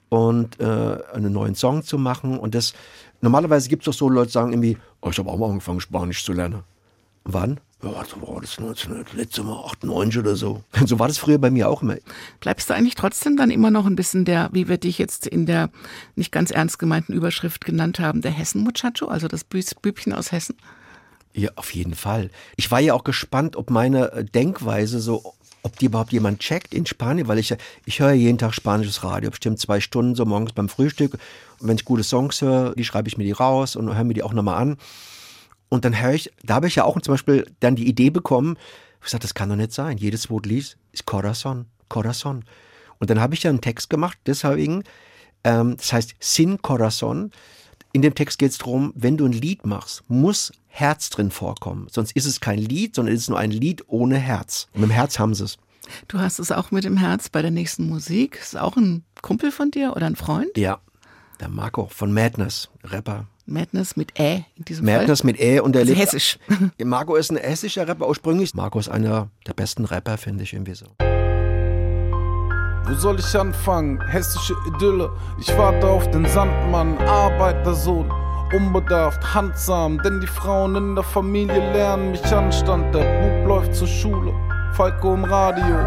und 0.09 0.59
äh, 0.59 0.97
einen 1.13 1.31
neuen 1.31 1.55
Song 1.55 1.81
zu 1.83 1.97
machen 1.97 2.37
und 2.37 2.53
das 2.53 2.73
normalerweise 3.21 3.69
gibt 3.69 3.83
es 3.83 3.85
doch 3.85 3.97
so 3.97 4.09
Leute, 4.09 4.27
die 4.27 4.33
sagen 4.33 4.51
irgendwie, 4.51 4.77
oh, 5.01 5.09
ich 5.09 5.17
habe 5.17 5.29
auch 5.31 5.37
mal 5.37 5.49
angefangen 5.49 5.79
Spanisch 5.79 6.25
zu 6.25 6.33
lernen. 6.33 6.63
Wann? 7.23 7.61
Ja, 7.83 8.03
so 8.05 8.21
war 8.25 8.39
das 8.39 8.59
19, 8.59 9.03
letzte 9.13 9.43
Mal 9.43 9.61
98 9.65 10.19
oder 10.19 10.35
so. 10.35 10.63
So 10.85 10.99
war 10.99 11.07
das 11.07 11.17
früher 11.17 11.37
bei 11.37 11.51
mir 11.51 11.69
auch 11.69 11.81
immer. 11.81 11.97
Bleibst 12.39 12.69
du 12.69 12.73
eigentlich 12.73 12.95
trotzdem 12.95 13.35
dann 13.35 13.51
immer 13.51 13.71
noch 13.71 13.85
ein 13.85 13.95
bisschen 13.95 14.23
der, 14.25 14.49
wie 14.53 14.67
wir 14.69 14.77
dich 14.77 14.97
jetzt 14.97 15.27
in 15.27 15.45
der 15.45 15.69
nicht 16.15 16.31
ganz 16.31 16.51
ernst 16.51 16.79
gemeinten 16.79 17.13
Überschrift 17.13 17.65
genannt 17.65 17.99
haben, 17.99 18.21
der 18.21 18.31
Hessen-Muchacho, 18.31 19.07
also 19.07 19.27
das 19.27 19.45
Bü- 19.49 19.75
Bübchen 19.81 20.13
aus 20.13 20.31
Hessen? 20.31 20.55
Ja, 21.33 21.49
auf 21.55 21.73
jeden 21.73 21.95
Fall. 21.95 22.29
Ich 22.55 22.69
war 22.71 22.79
ja 22.79 22.93
auch 22.93 23.03
gespannt, 23.03 23.55
ob 23.55 23.69
meine 23.69 24.11
äh, 24.11 24.23
Denkweise 24.23 24.99
so, 24.99 25.33
ob 25.63 25.77
die 25.79 25.85
überhaupt 25.85 26.13
jemand 26.13 26.39
checkt 26.39 26.73
in 26.73 26.85
Spanien, 26.85 27.27
weil 27.27 27.39
ich 27.39 27.49
ja, 27.49 27.57
ich 27.85 27.99
höre 27.99 28.11
jeden 28.13 28.37
Tag 28.37 28.53
spanisches 28.53 29.03
Radio, 29.03 29.31
bestimmt 29.31 29.59
zwei 29.59 29.79
Stunden 29.79 30.13
so 30.15 30.25
morgens 30.25 30.53
beim 30.53 30.69
Frühstück. 30.69 31.13
Und 31.59 31.67
wenn 31.67 31.75
ich 31.75 31.85
gute 31.85 32.03
Songs 32.03 32.41
höre, 32.41 32.75
die 32.75 32.83
schreibe 32.85 33.07
ich 33.09 33.17
mir 33.17 33.23
die 33.23 33.31
raus 33.31 33.75
und 33.75 33.93
höre 33.93 34.03
mir 34.03 34.13
die 34.13 34.23
auch 34.23 34.33
nochmal 34.33 34.61
an. 34.61 34.77
Und 35.69 35.85
dann 35.85 35.99
höre 35.99 36.13
ich, 36.13 36.31
da 36.43 36.55
habe 36.55 36.67
ich 36.67 36.75
ja 36.75 36.83
auch 36.83 36.99
zum 37.01 37.13
Beispiel 37.13 37.45
dann 37.59 37.75
die 37.75 37.87
Idee 37.87 38.09
bekommen, 38.09 38.57
ich 39.03 39.05
gesagt, 39.05 39.23
das 39.23 39.33
kann 39.33 39.49
doch 39.49 39.55
nicht 39.55 39.73
sein. 39.73 39.97
Jedes 39.97 40.29
Wort 40.29 40.45
liest 40.45 40.77
ist 40.93 41.05
Corazon, 41.05 41.65
Corazon. 41.89 42.45
Und 42.99 43.09
dann 43.09 43.19
habe 43.19 43.33
ich 43.33 43.43
ja 43.43 43.49
einen 43.49 43.59
Text 43.59 43.89
gemacht, 43.89 44.17
deswegen, 44.25 44.83
ähm, 45.43 45.75
das 45.75 45.91
heißt 45.91 46.15
Sin 46.19 46.61
Corazon. 46.61 47.31
In 47.91 48.01
dem 48.01 48.15
Text 48.15 48.39
geht 48.39 48.51
es 48.51 48.57
darum, 48.59 48.93
wenn 48.95 49.17
du 49.17 49.25
ein 49.25 49.33
Lied 49.33 49.65
machst, 49.65 50.03
muss 50.07 50.53
Herz 50.67 51.09
drin 51.09 51.31
vorkommen. 51.31 51.87
Sonst 51.91 52.15
ist 52.15 52.25
es 52.25 52.39
kein 52.39 52.57
Lied, 52.59 52.95
sondern 52.95 53.13
es 53.13 53.23
ist 53.23 53.29
nur 53.29 53.39
ein 53.39 53.51
Lied 53.51 53.83
ohne 53.87 54.17
Herz. 54.17 54.67
Und 54.73 54.81
mit 54.81 54.89
dem 54.89 54.93
Herz 54.93 55.19
haben 55.19 55.35
sie 55.35 55.43
es. 55.43 55.57
Du 56.07 56.19
hast 56.19 56.39
es 56.39 56.51
auch 56.51 56.71
mit 56.71 56.85
dem 56.85 56.97
Herz 56.97 57.29
bei 57.29 57.41
der 57.41 57.51
nächsten 57.51 57.89
Musik. 57.89 58.39
Ist 58.41 58.57
auch 58.57 58.77
ein 58.77 59.03
Kumpel 59.21 59.51
von 59.51 59.69
dir 59.69 59.95
oder 59.95 60.07
ein 60.07 60.15
Freund? 60.15 60.57
Ja, 60.57 60.79
der 61.39 61.49
Marco 61.49 61.87
von 61.87 62.13
Madness, 62.13 62.69
Rapper. 62.85 63.27
Madness 63.45 63.95
mit 63.97 64.17
Ä 64.19 64.43
in 64.55 64.65
diesem 64.65 64.85
Madness 64.85 65.23
mit 65.23 65.39
Ä 65.39 65.59
und 65.59 65.73
der 65.73 65.81
Also 65.81 65.93
lebt- 65.93 66.01
hessisch. 66.01 66.37
Marco 66.83 67.15
ist 67.15 67.29
ein 67.31 67.37
hessischer 67.37 67.87
Rapper 67.87 68.07
ursprünglich. 68.07 68.53
Marco 68.55 68.79
ist 68.79 68.89
einer 68.89 69.27
der 69.47 69.53
besten 69.53 69.85
Rapper, 69.85 70.17
finde 70.17 70.43
ich 70.43 70.53
irgendwie 70.53 70.75
so. 70.75 70.85
Wo 72.85 72.93
soll 72.95 73.17
ich 73.19 73.35
anfangen? 73.37 73.99
Hessische 74.07 74.53
Idylle. 74.67 75.09
Ich 75.39 75.57
warte 75.57 75.87
auf 75.87 76.09
den 76.11 76.25
Sandmann, 76.25 76.97
Arbeitersohn. 76.99 78.11
Unbedarft, 78.53 79.33
handsam, 79.33 79.99
denn 80.03 80.21
die 80.21 80.27
Frauen 80.27 80.75
in 80.75 80.95
der 80.95 81.03
Familie 81.03 81.57
lernen 81.73 82.11
mich 82.11 82.23
Anstand. 82.25 82.93
Der 82.93 83.01
Bub 83.21 83.47
läuft 83.47 83.73
zur 83.73 83.87
Schule, 83.87 84.31
Falco 84.73 85.13
im 85.15 85.23
Radio. 85.23 85.79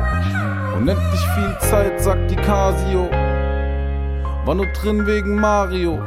Unendlich 0.76 1.20
viel 1.34 1.56
Zeit, 1.60 2.02
sagt 2.02 2.28
die 2.30 2.34
Casio. 2.36 3.08
War 4.44 4.54
nur 4.56 4.66
drin 4.72 5.06
wegen 5.06 5.36
Mario. 5.36 6.02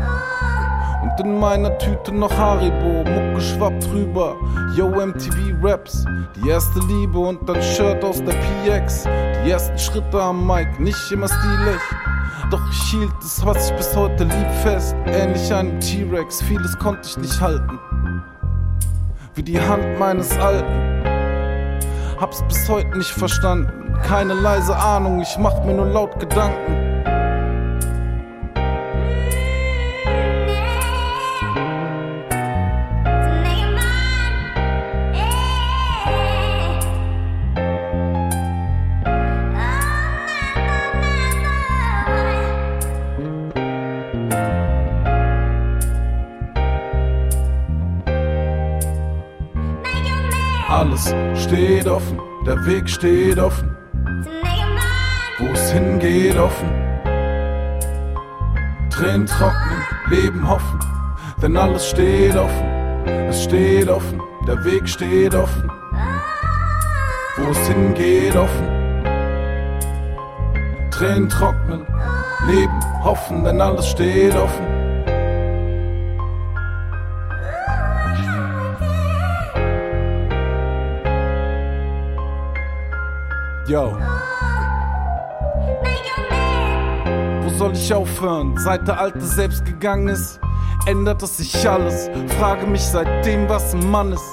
In 1.19 1.37
meiner 1.37 1.77
Tüte 1.79 2.13
noch 2.13 2.31
Haribo, 2.31 3.03
Mucke 3.03 3.41
schwappt 3.41 3.89
rüber. 3.91 4.37
Yo, 4.73 4.87
MTV 4.87 5.35
Raps, 5.61 6.05
die 6.33 6.47
erste 6.47 6.79
Liebe 6.87 7.19
und 7.19 7.47
dann 7.47 7.61
Shirt 7.61 8.01
aus 8.05 8.23
der 8.23 8.33
PX. 8.33 9.03
Die 9.43 9.51
ersten 9.51 9.77
Schritte 9.77 10.21
am 10.21 10.47
Mic, 10.47 10.79
nicht 10.79 11.11
immer 11.11 11.27
stilig. 11.27 11.81
Doch 12.49 12.61
ich 12.71 12.91
hielt 12.91 13.11
es, 13.21 13.45
was 13.45 13.69
ich 13.69 13.75
bis 13.75 13.93
heute 13.97 14.23
lieb, 14.23 14.51
fest. 14.63 14.95
Ähnlich 15.07 15.53
einem 15.53 15.77
T-Rex, 15.81 16.41
vieles 16.43 16.79
konnte 16.79 17.01
ich 17.05 17.17
nicht 17.17 17.41
halten. 17.41 17.79
Wie 19.35 19.43
die 19.43 19.59
Hand 19.59 19.99
meines 19.99 20.37
Alten. 20.37 21.03
Hab's 22.17 22.41
bis 22.47 22.69
heute 22.69 22.97
nicht 22.97 23.11
verstanden. 23.11 23.93
Keine 24.03 24.35
leise 24.35 24.73
Ahnung, 24.73 25.19
ich 25.19 25.37
mach 25.37 25.65
mir 25.65 25.73
nur 25.73 25.87
laut 25.87 26.17
Gedanken. 26.17 26.88
Der 52.45 52.65
Weg 52.65 52.89
steht 52.89 53.39
offen. 53.39 53.75
Wo 55.37 55.45
es 55.53 55.71
hingeht 55.71 56.37
offen. 56.37 56.69
Tränen 58.89 59.25
trocknen, 59.25 59.81
Leben 60.09 60.47
hoffen, 60.49 60.79
denn 61.41 61.55
alles 61.55 61.89
steht 61.89 62.35
offen. 62.35 62.65
Es 63.29 63.43
steht 63.43 63.89
offen, 63.89 64.21
der 64.47 64.63
Weg 64.65 64.87
steht 64.87 65.35
offen. 65.35 65.71
wo 67.37 67.51
es 67.51 67.67
hingeht 67.67 68.35
offen. 68.35 68.67
Tränen 70.91 71.29
trocknen, 71.29 71.85
Leben 72.47 73.03
hoffen, 73.03 73.43
denn 73.45 73.61
alles 73.61 73.87
steht 73.87 74.35
offen. 74.35 74.78
Yo. 83.69 83.95
Wo 87.43 87.49
soll 87.49 87.73
ich 87.73 87.93
aufhören? 87.93 88.57
Seit 88.57 88.87
der 88.87 88.99
Alte 88.99 89.21
selbst 89.21 89.63
gegangen 89.63 90.07
ist, 90.07 90.39
ändert 90.87 91.21
es 91.21 91.37
sich 91.37 91.69
alles. 91.69 92.09
Frage 92.39 92.65
mich 92.65 92.81
seitdem, 92.81 93.47
was 93.47 93.75
ein 93.75 93.91
Mann 93.91 94.13
ist. 94.13 94.23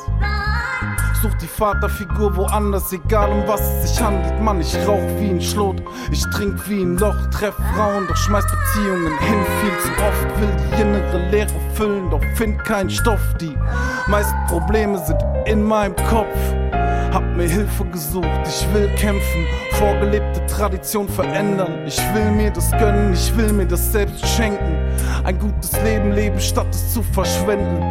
Such 1.21 1.35
die 1.35 1.47
Vaterfigur 1.47 2.35
woanders, 2.35 2.91
egal 2.95 3.31
um 3.31 3.47
was 3.47 3.61
es 3.61 3.91
sich 3.91 4.03
handelt. 4.03 4.41
Mann, 4.41 4.63
ich 4.63 4.75
rauch 4.89 5.07
wie 5.19 5.29
ein 5.29 5.43
Schlot, 5.43 5.83
ich 6.11 6.25
trink 6.31 6.59
wie 6.71 6.81
ein 6.81 6.97
Loch, 6.97 7.27
treff 7.31 7.57
Frauen, 7.75 8.07
doch 8.09 8.17
schmeiß 8.17 8.45
Beziehungen 8.47 9.19
hin. 9.19 9.45
Viel 9.61 9.79
zu 9.81 9.91
oft 10.03 10.41
will 10.41 10.57
die 10.57 10.81
innere 10.81 11.31
Leere 11.31 11.53
füllen, 11.75 12.09
doch 12.09 12.25
find 12.37 12.65
keinen 12.65 12.89
Stoff. 12.89 13.21
Die 13.39 13.55
meisten 14.07 14.47
Probleme 14.47 14.97
sind 15.05 15.23
in 15.45 15.63
meinem 15.63 15.95
Kopf 16.09 16.56
hab 17.13 17.25
mir 17.37 17.49
Hilfe 17.49 17.85
gesucht, 17.87 18.29
ich 18.47 18.67
will 18.75 18.89
kämpfen, 18.97 19.47
vorgelebte 19.73 20.45
Tradition 20.47 21.09
verändern. 21.09 21.87
Ich 21.87 21.99
will 22.15 22.31
mir 22.31 22.51
das 22.51 22.71
gönnen, 22.73 23.13
ich 23.13 23.35
will 23.37 23.53
mir 23.53 23.67
das 23.67 23.93
selbst 23.93 24.27
schenken. 24.27 24.77
Ein 25.25 25.39
gutes 25.39 25.73
Leben 25.83 26.13
leben, 26.13 26.39
statt 26.41 26.67
es 26.71 26.93
zu 26.93 27.03
verschwenden. 27.03 27.83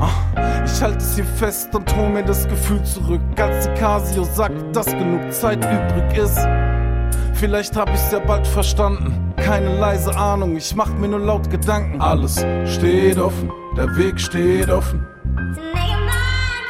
Ah, 0.00 0.62
ich 0.64 0.82
halte 0.82 0.98
es 0.98 1.14
hier 1.14 1.26
fest 1.26 1.74
und 1.74 1.94
hol 1.94 2.08
mir 2.08 2.24
das 2.24 2.48
Gefühl 2.48 2.82
zurück, 2.84 3.20
als 3.38 3.66
die 3.66 3.74
Casio 3.74 4.24
sagt, 4.24 4.74
dass 4.74 4.86
genug 4.86 5.30
Zeit 5.30 5.58
übrig 5.58 6.16
ist. 6.16 6.38
Vielleicht 7.34 7.76
hab 7.76 7.92
ich's 7.92 8.10
ja 8.10 8.18
bald 8.18 8.46
verstanden. 8.46 9.34
Keine 9.36 9.78
leise 9.78 10.16
Ahnung, 10.16 10.56
ich 10.56 10.74
mach 10.74 10.92
mir 10.94 11.08
nur 11.08 11.20
laut 11.20 11.50
Gedanken. 11.50 12.00
Alles 12.00 12.44
steht 12.64 13.18
offen, 13.18 13.50
der 13.76 13.94
Weg 13.96 14.18
steht 14.20 14.70
offen. 14.70 15.06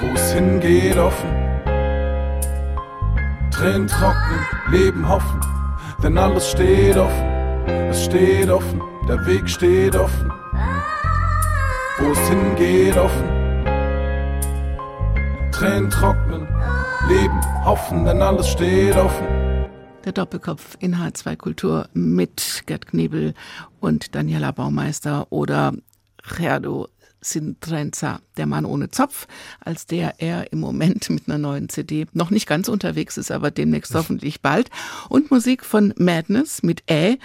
Wo 0.00 0.06
es 0.14 0.32
hingeht 0.32 0.96
offen. 0.96 1.39
Tränen 3.60 3.88
trocknen, 3.88 4.40
Leben 4.70 5.06
hoffen, 5.06 5.38
denn 6.02 6.16
alles 6.16 6.50
steht 6.50 6.96
offen, 6.96 7.26
es 7.90 8.06
steht 8.06 8.48
offen, 8.48 8.80
der 9.06 9.26
Weg 9.26 9.50
steht 9.50 9.94
offen. 9.94 10.32
Wo 11.98 12.10
es 12.10 12.18
hingeht 12.20 12.96
offen. 12.96 13.28
Tränen 15.52 15.90
trocknen, 15.90 16.48
Leben 17.06 17.38
hoffen, 17.62 18.06
denn 18.06 18.22
alles 18.22 18.48
steht 18.48 18.96
offen. 18.96 19.26
Der 20.06 20.12
Doppelkopf 20.12 20.78
in 20.80 20.96
H2 20.96 21.36
Kultur 21.36 21.86
mit 21.92 22.62
Gerd 22.64 22.86
Knebel 22.86 23.34
und 23.78 24.14
Daniela 24.14 24.52
Baumeister 24.52 25.26
oder 25.28 25.74
Gerdo 26.34 26.88
Sintrenza, 27.20 28.20
der 28.36 28.46
Mann 28.46 28.64
ohne 28.64 28.90
Zopf, 28.90 29.26
als 29.60 29.86
der 29.86 30.14
er 30.18 30.52
im 30.52 30.60
Moment 30.60 31.10
mit 31.10 31.28
einer 31.28 31.38
neuen 31.38 31.68
CD 31.68 32.06
noch 32.12 32.30
nicht 32.30 32.46
ganz 32.46 32.68
unterwegs 32.68 33.16
ist, 33.16 33.30
aber 33.30 33.50
demnächst 33.50 33.94
hoffentlich 33.94 34.40
bald. 34.40 34.70
Und 35.08 35.30
Musik 35.30 35.64
von 35.64 35.92
Madness 35.96 36.62
mit 36.62 36.82
Ä, 36.90 37.18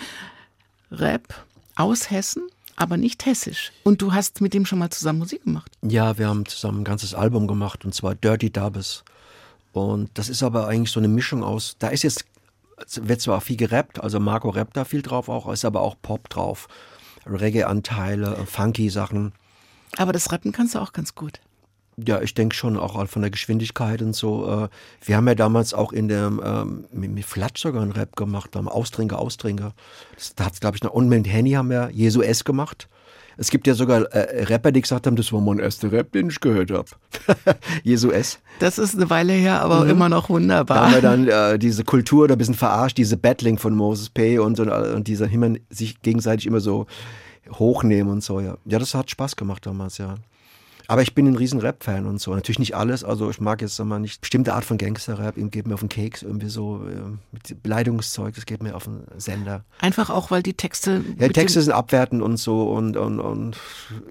Rap 0.91 1.33
aus 1.75 2.11
Hessen, 2.11 2.43
aber 2.75 2.97
nicht 2.97 3.25
hessisch. 3.25 3.71
Und 3.83 4.01
du 4.01 4.13
hast 4.13 4.41
mit 4.41 4.53
ihm 4.53 4.65
schon 4.65 4.79
mal 4.79 4.89
zusammen 4.89 5.19
Musik 5.19 5.43
gemacht. 5.43 5.71
Ja, 5.81 6.17
wir 6.17 6.27
haben 6.27 6.45
zusammen 6.45 6.81
ein 6.81 6.85
ganzes 6.85 7.13
Album 7.13 7.47
gemacht 7.47 7.85
und 7.85 7.93
zwar 7.93 8.15
Dirty 8.15 8.49
Dubs. 8.49 9.03
Und 9.71 10.09
das 10.13 10.29
ist 10.29 10.43
aber 10.43 10.67
eigentlich 10.67 10.91
so 10.91 10.99
eine 10.99 11.09
Mischung 11.09 11.43
aus, 11.43 11.75
da 11.79 11.89
ist 11.89 12.03
jetzt, 12.03 12.25
wird 12.95 13.21
zwar 13.21 13.41
viel 13.41 13.57
gerappt, 13.57 14.01
also 14.01 14.19
Marco 14.19 14.49
rappt 14.49 14.77
da 14.77 14.85
viel 14.85 15.01
drauf 15.01 15.27
auch, 15.27 15.51
ist 15.51 15.65
aber 15.65 15.81
auch 15.81 15.95
Pop 16.01 16.29
drauf. 16.29 16.67
Reggae-Anteile, 17.25 18.45
funky 18.45 18.89
Sachen. 18.89 19.33
Aber 19.97 20.11
das 20.11 20.31
Rappen 20.31 20.51
kannst 20.51 20.75
du 20.75 20.79
auch 20.79 20.93
ganz 20.93 21.15
gut. 21.15 21.39
Ja, 21.97 22.21
ich 22.21 22.33
denke 22.33 22.55
schon 22.55 22.75
auch 22.77 23.07
von 23.07 23.21
der 23.21 23.31
Geschwindigkeit 23.31 24.01
und 24.01 24.13
so. 24.13 24.65
äh, 24.65 24.67
Wir 25.05 25.15
haben 25.15 25.27
ja 25.27 25.35
damals 25.35 25.73
auch 25.73 25.93
in 25.93 26.09
dem, 26.09 26.41
ähm, 26.43 26.85
mit, 26.91 27.23
Flatsch 27.23 27.61
sogar 27.61 27.81
einen 27.81 27.93
Rap 27.93 28.17
gemacht, 28.17 28.53
haben 28.57 28.67
Austrinker, 28.67 29.17
Austrinker. 29.17 29.73
Das, 30.15 30.35
da 30.35 30.45
hat's 30.45 30.59
glaube 30.59 30.75
ich, 30.75 30.83
noch, 30.83 30.91
und 30.91 31.07
mit 31.07 31.25
Henny 31.25 31.51
haben 31.51 31.69
wir 31.69 31.89
Jesu 31.93 32.21
S 32.21 32.43
gemacht. 32.43 32.89
Es 33.37 33.49
gibt 33.49 33.65
ja 33.67 33.73
sogar 33.75 34.01
äh, 34.13 34.43
Rapper, 34.45 34.71
die 34.73 34.81
gesagt 34.81 35.07
haben, 35.07 35.15
das 35.17 35.31
war 35.33 35.39
mein 35.41 35.59
erster 35.59 35.91
Rap, 35.91 36.11
den 36.13 36.29
ich 36.29 36.39
gehört 36.41 36.71
habe. 36.71 36.87
Jesu 37.83 38.09
S. 38.11 38.39
Das 38.59 38.77
ist 38.77 38.95
eine 38.95 39.09
Weile 39.09 39.31
her, 39.33 39.61
aber 39.61 39.83
Mhm. 39.85 39.89
immer 39.89 40.09
noch 40.09 40.27
Da 40.27 40.33
wunderbar. 40.33 40.85
haben 40.85 40.93
wir 40.93 41.01
dann 41.01 41.27
äh, 41.27 41.59
diese 41.59 41.83
Kultur 41.85 42.27
da 42.27 42.35
ein 42.35 42.37
bisschen 42.37 42.53
verarscht, 42.55 42.97
diese 42.97 43.15
Battling 43.17 43.57
von 43.57 43.73
Moses 43.75 44.09
P. 44.09 44.39
und, 44.39 44.55
so, 44.57 44.63
und 44.63 45.07
dieser 45.07 45.29
immer 45.29 45.55
sich 45.69 46.01
gegenseitig 46.01 46.45
immer 46.45 46.59
so 46.61 46.87
hochnehmen 47.51 48.11
und 48.11 48.23
so, 48.23 48.39
ja. 48.39 48.57
Ja, 48.65 48.79
das 48.79 48.93
hat 48.93 49.09
Spaß 49.09 49.35
gemacht 49.35 49.65
damals, 49.65 49.97
ja. 49.97 50.15
Aber 50.87 51.01
ich 51.01 51.15
bin 51.15 51.27
ein 51.27 51.35
riesen 51.35 51.59
Rap-Fan 51.59 52.05
und 52.05 52.19
so. 52.19 52.33
Natürlich 52.33 52.59
nicht 52.59 52.75
alles, 52.75 53.03
also 53.03 53.29
ich 53.29 53.41
mag 53.41 53.61
jetzt 53.61 53.75
sag 53.75 53.85
mal 53.85 53.99
nicht 53.99 54.21
bestimmte 54.21 54.53
Art 54.53 54.65
von 54.65 54.77
Gangster-Rap, 54.77 55.37
ihm 55.37 55.49
geht 55.49 55.67
mir 55.67 55.73
auf 55.73 55.79
den 55.79 55.89
Keks, 55.89 56.21
irgendwie 56.21 56.49
so 56.49 56.81
äh, 56.87 57.11
mit 57.31 57.63
Beleidigungszeug, 57.63 58.35
das 58.35 58.45
geht 58.45 58.61
mir 58.61 58.75
auf 58.75 58.85
den 58.85 59.03
Sender. 59.17 59.63
Einfach 59.79 60.09
auch, 60.09 60.31
weil 60.31 60.43
die 60.43 60.53
Texte. 60.53 61.03
Ja, 61.17 61.27
mit 61.27 61.33
Texte 61.33 61.61
sind 61.61 61.73
abwertend 61.73 62.21
und 62.21 62.37
so 62.37 62.71
und, 62.71 62.97
und, 62.97 63.19
und 63.19 63.57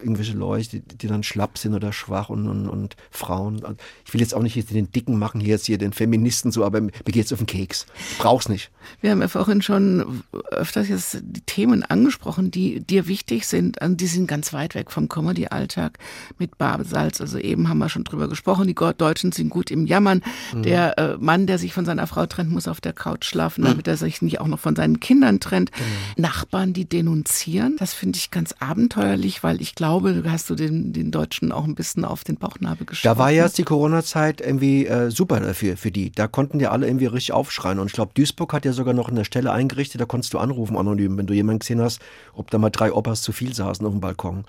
irgendwelche 0.00 0.36
Leute, 0.36 0.80
die, 0.80 0.80
die 0.80 1.06
dann 1.06 1.22
schlapp 1.22 1.58
sind 1.58 1.74
oder 1.74 1.92
schwach 1.92 2.28
und, 2.28 2.48
und, 2.48 2.68
und 2.68 2.96
Frauen. 3.10 3.62
Ich 4.04 4.12
will 4.12 4.20
jetzt 4.20 4.34
auch 4.34 4.42
nicht 4.42 4.56
jetzt 4.56 4.70
den 4.70 4.90
Dicken 4.90 5.18
machen, 5.18 5.40
hier 5.40 5.50
jetzt 5.50 5.66
hier 5.66 5.78
den 5.78 5.92
Feministen 5.92 6.50
so, 6.50 6.64
aber 6.64 6.80
mir 6.80 6.90
geht's 7.04 7.32
auf 7.32 7.38
den 7.38 7.46
Keks. 7.46 7.86
Ich 8.12 8.18
brauch's 8.18 8.48
nicht. 8.48 8.70
Wir 9.00 9.10
haben 9.10 9.20
ja 9.20 9.28
vorhin 9.28 9.62
schon 9.62 10.22
öfters 10.50 10.88
jetzt 10.88 11.18
die 11.22 11.40
Themen 11.42 11.82
angesprochen, 11.84 12.50
die 12.50 12.80
dir 12.80 13.06
wichtig 13.06 13.46
sind. 13.46 13.80
Also 13.80 13.94
die 13.94 14.06
sind 14.06 14.26
ganz 14.26 14.52
weit 14.52 14.74
weg 14.74 14.90
vom 14.90 15.08
Comedy-Alltag 15.08 15.98
mit 16.38 16.58
Barbesalz. 16.58 17.20
Also 17.20 17.38
eben 17.38 17.68
haben 17.68 17.78
wir 17.78 17.88
schon 17.88 18.04
drüber 18.04 18.28
gesprochen. 18.28 18.66
Die 18.66 18.74
Deutschen 18.74 19.32
sind 19.32 19.48
gut 19.48 19.70
im 19.70 19.86
Jammern. 19.86 20.22
Der 20.54 20.98
äh, 20.98 21.16
Mann, 21.18 21.46
der 21.46 21.58
sich 21.58 21.72
von 21.72 21.84
seiner 21.84 22.06
Frau 22.06 22.26
trennt, 22.26 22.50
muss 22.50 22.68
auf 22.68 22.80
der 22.80 22.92
Couch 22.92 23.24
schlafen, 23.24 23.64
damit 23.64 23.88
er 23.88 23.96
sich 23.96 24.22
nicht 24.22 24.40
auch 24.40 24.46
noch 24.46 24.60
von 24.60 24.76
seinen 24.76 25.00
Kindern 25.00 25.40
trennt. 25.40 25.70
Nachbarn, 26.16 26.72
die 26.72 26.84
denunzieren. 26.84 27.76
Das 27.78 27.94
finde 27.94 28.18
ich 28.18 28.30
ganz 28.30 28.54
abenteuerlich, 28.60 29.42
weil 29.42 29.60
ich 29.60 29.74
glaube, 29.74 30.14
du 30.14 30.30
hast 30.30 30.50
du 30.50 30.54
den, 30.54 30.92
den 30.92 31.10
Deutschen 31.10 31.52
auch 31.52 31.64
ein 31.64 31.74
bisschen 31.74 32.04
auf 32.04 32.24
den 32.24 32.36
Bauchnabel 32.36 32.86
geschossen. 32.86 33.08
Da 33.08 33.18
war 33.18 33.30
ja 33.30 33.44
jetzt 33.44 33.58
die 33.58 33.64
Corona-Zeit 33.64 34.40
irgendwie 34.40 34.86
äh, 34.86 35.10
super 35.10 35.40
dafür, 35.40 35.76
für 35.76 35.90
die. 35.90 36.10
Da 36.10 36.26
konnten 36.26 36.58
die 36.58 36.66
alle 36.66 36.86
irgendwie 36.86 37.06
richtig 37.06 37.32
aufschreien. 37.32 37.78
Und 37.78 37.86
ich 37.86 37.92
glaube, 37.92 38.12
Duisburg 38.14 38.52
hat 38.52 38.64
ja 38.64 38.72
sogar 38.74 38.94
noch 38.94 39.08
eine 39.08 39.24
Stelle 39.24 39.52
eingerichtet, 39.52 40.00
da 40.00 40.04
konntest 40.04 40.34
du 40.34 40.38
anrufen 40.38 40.76
anonym, 40.76 41.16
wenn 41.16 41.26
du 41.26 41.34
jemanden 41.34 41.60
gesehen 41.60 41.80
hast, 41.80 42.00
ob 42.34 42.50
da 42.50 42.58
mal 42.58 42.70
drei 42.70 42.92
Opas 42.92 43.22
zu 43.22 43.32
viel 43.32 43.54
saßen 43.54 43.86
auf 43.86 43.92
dem 43.92 44.00
Balkon. 44.00 44.44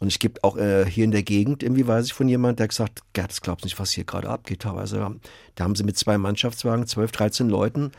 Und 0.00 0.08
es 0.08 0.18
gibt 0.18 0.44
auch 0.44 0.56
äh, 0.56 0.86
hier 0.86 1.04
in 1.04 1.10
der 1.10 1.22
Gegend, 1.22 1.62
irgendwie 1.62 1.86
weiß 1.86 2.06
ich 2.06 2.14
von 2.14 2.28
jemand, 2.28 2.58
der 2.58 2.68
gesagt, 2.68 3.02
Gerd, 3.12 3.30
das 3.30 3.42
glaubst 3.42 3.64
nicht, 3.64 3.78
was 3.78 3.90
hier 3.90 4.04
gerade 4.04 4.30
abgeht. 4.30 4.62
Teilweise, 4.62 5.14
da 5.54 5.64
haben 5.64 5.76
sie 5.76 5.84
mit 5.84 5.98
zwei 5.98 6.16
Mannschaftswagen, 6.16 6.86
12, 6.86 7.12
13 7.12 7.48
Leuten 7.50 7.92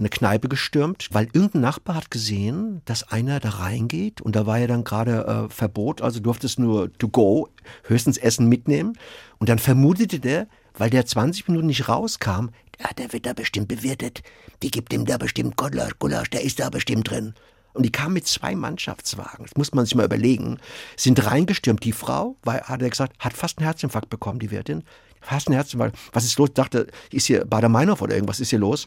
eine 0.00 0.08
Kneipe 0.08 0.48
gestürmt, 0.48 1.08
weil 1.12 1.26
irgendein 1.32 1.60
Nachbar 1.60 1.96
hat 1.96 2.10
gesehen, 2.10 2.80
dass 2.86 3.10
einer 3.10 3.38
da 3.38 3.50
reingeht 3.50 4.20
und 4.20 4.34
da 4.34 4.46
war 4.46 4.58
ja 4.58 4.66
dann 4.66 4.82
gerade 4.82 5.26
äh, 5.26 5.52
Verbot, 5.52 6.00
also 6.02 6.20
durftest 6.20 6.58
nur 6.58 6.92
to 6.94 7.08
go, 7.08 7.48
höchstens 7.84 8.16
Essen 8.16 8.48
mitnehmen 8.48 8.94
und 9.38 9.48
dann 9.48 9.58
vermutete 9.58 10.18
der, 10.18 10.48
weil 10.74 10.88
der 10.88 11.04
20 11.04 11.48
Minuten 11.48 11.66
nicht 11.66 11.88
rauskam, 11.88 12.48
ja, 12.80 12.90
der 12.96 13.12
wird 13.12 13.26
da 13.26 13.32
bestimmt 13.32 13.68
bewirtet, 13.68 14.22
die 14.62 14.70
gibt 14.70 14.92
ihm 14.92 15.04
da 15.04 15.18
bestimmt 15.18 15.56
Gulasch, 15.56 15.98
Gulasch, 15.98 16.30
der 16.30 16.42
ist 16.42 16.60
da 16.60 16.70
bestimmt 16.70 17.10
drin. 17.10 17.34
Und 17.72 17.84
die 17.84 17.92
kamen 17.92 18.14
mit 18.14 18.26
zwei 18.26 18.56
Mannschaftswagen, 18.56 19.44
das 19.44 19.56
muss 19.56 19.72
man 19.72 19.84
sich 19.84 19.94
mal 19.94 20.04
überlegen, 20.04 20.58
sind 20.96 21.24
reingestürmt. 21.24 21.84
Die 21.84 21.92
Frau, 21.92 22.36
weil, 22.42 22.62
hat 22.62 22.82
er 22.82 22.90
gesagt, 22.90 23.16
hat 23.20 23.32
fast 23.32 23.58
einen 23.58 23.66
Herzinfarkt 23.66 24.10
bekommen, 24.10 24.40
die 24.40 24.50
Wirtin. 24.50 24.82
Fast 25.20 25.46
einen 25.46 25.54
Herzinfarkt. 25.54 25.96
Was 26.12 26.24
ist 26.24 26.38
los? 26.38 26.52
Dachte, 26.52 26.88
ist 27.12 27.26
hier 27.26 27.44
Bader-Meinhof 27.44 28.02
oder 28.02 28.14
irgendwas, 28.14 28.40
ist 28.40 28.50
hier 28.50 28.58
los? 28.58 28.86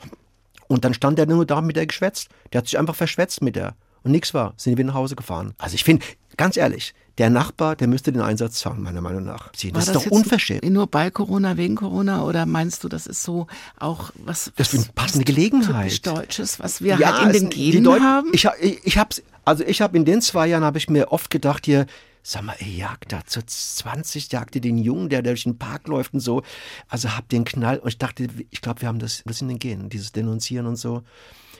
Und 0.68 0.84
dann 0.84 0.94
stand 0.94 1.20
er 1.20 1.28
nur 1.28 1.46
da 1.46 1.62
mit 1.62 1.76
der 1.76 1.86
geschwätzt. 1.86 2.30
Der 2.52 2.60
hat 2.60 2.66
sich 2.66 2.78
einfach 2.78 2.96
verschwätzt 2.96 3.42
mit 3.42 3.56
der. 3.56 3.76
Und 4.04 4.12
nichts 4.12 4.34
war. 4.34 4.54
Sind 4.58 4.78
wir 4.78 4.84
nach 4.84 4.96
Hause 4.96 5.16
gefahren. 5.16 5.54
Also 5.58 5.76
ich 5.76 5.84
finde, 5.84 6.06
ganz 6.38 6.58
ehrlich, 6.58 6.94
der 7.18 7.30
Nachbar, 7.30 7.76
der 7.76 7.88
müsste 7.88 8.12
den 8.12 8.22
Einsatz 8.22 8.60
zahlen, 8.60 8.82
meiner 8.82 9.02
Meinung 9.02 9.24
nach. 9.24 9.52
Das 9.52 9.74
War 9.74 9.82
ist 9.82 9.96
doch 9.96 10.08
unverschämt. 10.08 10.64
Nur 10.64 10.88
bei 10.88 11.12
Corona, 11.12 11.58
wegen 11.58 11.76
Corona 11.76 12.24
oder 12.24 12.46
meinst 12.46 12.84
du, 12.84 12.90
das 12.90 13.06
ist 13.06 13.24
so 13.24 13.48
auch 13.80 14.12
was, 14.16 14.52
Das 14.56 14.74
ist 14.74 14.86
eine 14.86 14.94
passende 14.94 15.26
Gelegenheit. 15.26 15.84
typisch 15.84 16.02
Deutsches, 16.02 16.60
was 16.60 16.82
wir 16.82 16.98
halt 16.98 17.36
in 17.36 17.50
den 17.50 17.50
Genen 17.50 18.04
haben? 18.04 18.30
Ich, 18.34 18.48
ich, 18.60 18.80
ich 18.84 18.98
hab's, 18.98 19.22
also 19.46 19.64
ich 19.64 19.82
habe 19.82 19.96
in 19.96 20.06
den 20.06 20.22
zwei 20.22 20.48
Jahren 20.48 20.64
habe 20.64 20.80
ich 20.80 20.90
mir 20.90 21.12
oft 21.12 21.30
gedacht 21.30 21.66
hier, 21.66 21.86
sag 22.24 22.44
mal, 22.44 22.56
ihr 22.60 22.68
jagt 22.68 23.12
da 23.12 23.24
zu 23.26 23.46
20, 23.46 24.32
jagt 24.32 24.56
ihr 24.56 24.62
den 24.62 24.78
Jungen, 24.78 25.10
der 25.10 25.22
durch 25.22 25.44
den 25.44 25.58
Park 25.58 25.88
läuft 25.88 26.14
und 26.14 26.22
so. 26.22 26.42
Also 26.88 27.16
habt 27.16 27.32
den 27.32 27.44
Knall. 27.44 27.78
Und 27.80 27.90
ich 27.90 27.98
dachte, 27.98 28.28
ich 28.50 28.62
glaube, 28.62 28.82
wir 28.82 28.88
haben 28.88 29.00
das, 29.00 29.22
das 29.26 29.42
in 29.42 29.50
den 29.50 29.60
Genen, 29.60 29.90
dieses 29.90 30.14
Denunzieren 30.14 30.66
und 30.66 30.78
so, 30.78 31.04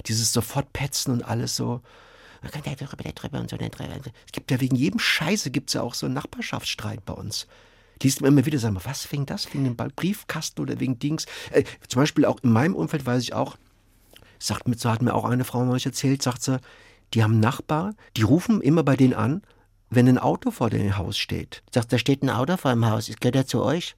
dieses 0.08 0.32
sofort 0.32 0.72
Petzen 0.74 1.14
und 1.14 1.22
alles 1.22 1.56
so. 1.56 1.82
Und 3.96 4.06
so. 4.06 4.12
Es 4.26 4.32
gibt 4.32 4.52
ja 4.52 4.60
wegen 4.60 4.76
jedem 4.76 5.00
Scheiße 5.00 5.52
gibt's 5.52 5.74
ja 5.74 5.82
auch 5.82 5.94
so 5.94 6.06
einen 6.06 6.16
Nachbarschaftsstreit 6.16 7.06
bei 7.06 7.14
uns. 7.14 7.48
liest 8.02 8.22
man 8.22 8.34
immer 8.34 8.46
wieder, 8.46 8.60
sagen 8.60 8.76
wir, 8.76 8.86
was 8.86 9.12
wegen 9.12 9.26
das? 9.26 9.54
Wegen 9.54 9.64
dem 9.64 9.76
Briefkasten 9.76 10.62
oder 10.62 10.80
wegen 10.80 11.00
Dings? 11.00 11.26
Äh, 11.52 11.64
zum 11.88 12.02
Beispiel 12.02 12.26
auch 12.26 12.40
in 12.44 12.52
meinem 12.52 12.76
Umfeld 12.76 13.06
weiß 13.06 13.24
ich 13.24 13.34
auch, 13.34 13.58
sagt 14.40 14.68
mir, 14.68 14.78
so 14.78 14.90
hat 14.90 15.02
mir 15.02 15.14
auch 15.14 15.26
eine 15.26 15.46
Frau 15.46 15.64
mal 15.64 15.80
erzählt, 15.82 16.22
sagt 16.22 16.44
sie, 16.44 16.60
die 17.14 17.24
haben 17.24 17.40
Nachbar, 17.40 17.94
die 18.18 18.24
rufen 18.24 18.62
immer 18.62 18.84
bei 18.84 18.96
denen 18.96 19.14
an, 19.14 19.44
wenn 19.90 20.08
ein 20.08 20.18
Auto 20.18 20.52
vor 20.52 20.70
dem 20.70 20.98
Haus 20.98 21.18
steht. 21.18 21.64
Sagt, 21.72 21.94
da 21.94 21.98
steht 21.98 22.24
ein 22.24 22.30
Auto 22.30 22.58
vor 22.58 22.72
dem 22.72 22.86
Haus, 22.86 23.10
gehört 23.20 23.36
er 23.36 23.46
zu 23.46 23.64
euch? 23.64 23.96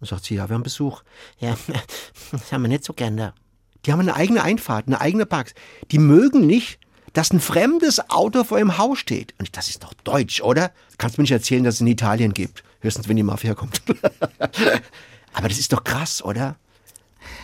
Dann 0.00 0.08
sagt 0.08 0.24
sie, 0.24 0.36
ja, 0.36 0.48
wir 0.48 0.54
haben 0.54 0.62
Besuch. 0.62 1.02
Ja, 1.40 1.56
das 2.30 2.52
haben 2.52 2.62
wir 2.62 2.68
nicht 2.68 2.84
so 2.84 2.92
gern 2.92 3.16
da. 3.16 3.34
Die 3.84 3.92
haben 3.92 4.00
eine 4.00 4.14
eigene 4.14 4.42
Einfahrt, 4.42 4.86
eine 4.86 5.00
eigene 5.00 5.26
Parks. 5.26 5.54
Die 5.90 5.98
mögen 5.98 6.46
nicht, 6.46 6.78
dass 7.12 7.32
ein 7.32 7.40
fremdes 7.40 8.10
Auto 8.10 8.44
vor 8.44 8.58
ihrem 8.58 8.78
Haus 8.78 8.98
steht. 8.98 9.34
Und 9.38 9.56
das 9.56 9.68
ist 9.68 9.82
doch 9.82 9.94
deutsch, 10.04 10.40
oder? 10.40 10.72
Kannst 10.98 11.16
du 11.16 11.20
mir 11.20 11.24
nicht 11.24 11.32
erzählen, 11.32 11.64
dass 11.64 11.76
es 11.76 11.80
in 11.80 11.86
Italien 11.86 12.34
gibt. 12.34 12.62
Höchstens, 12.80 13.08
wenn 13.08 13.16
die 13.16 13.22
Mafia 13.22 13.54
kommt. 13.54 13.82
Aber 15.32 15.48
das 15.48 15.58
ist 15.58 15.72
doch 15.72 15.84
krass, 15.84 16.22
oder? 16.24 16.56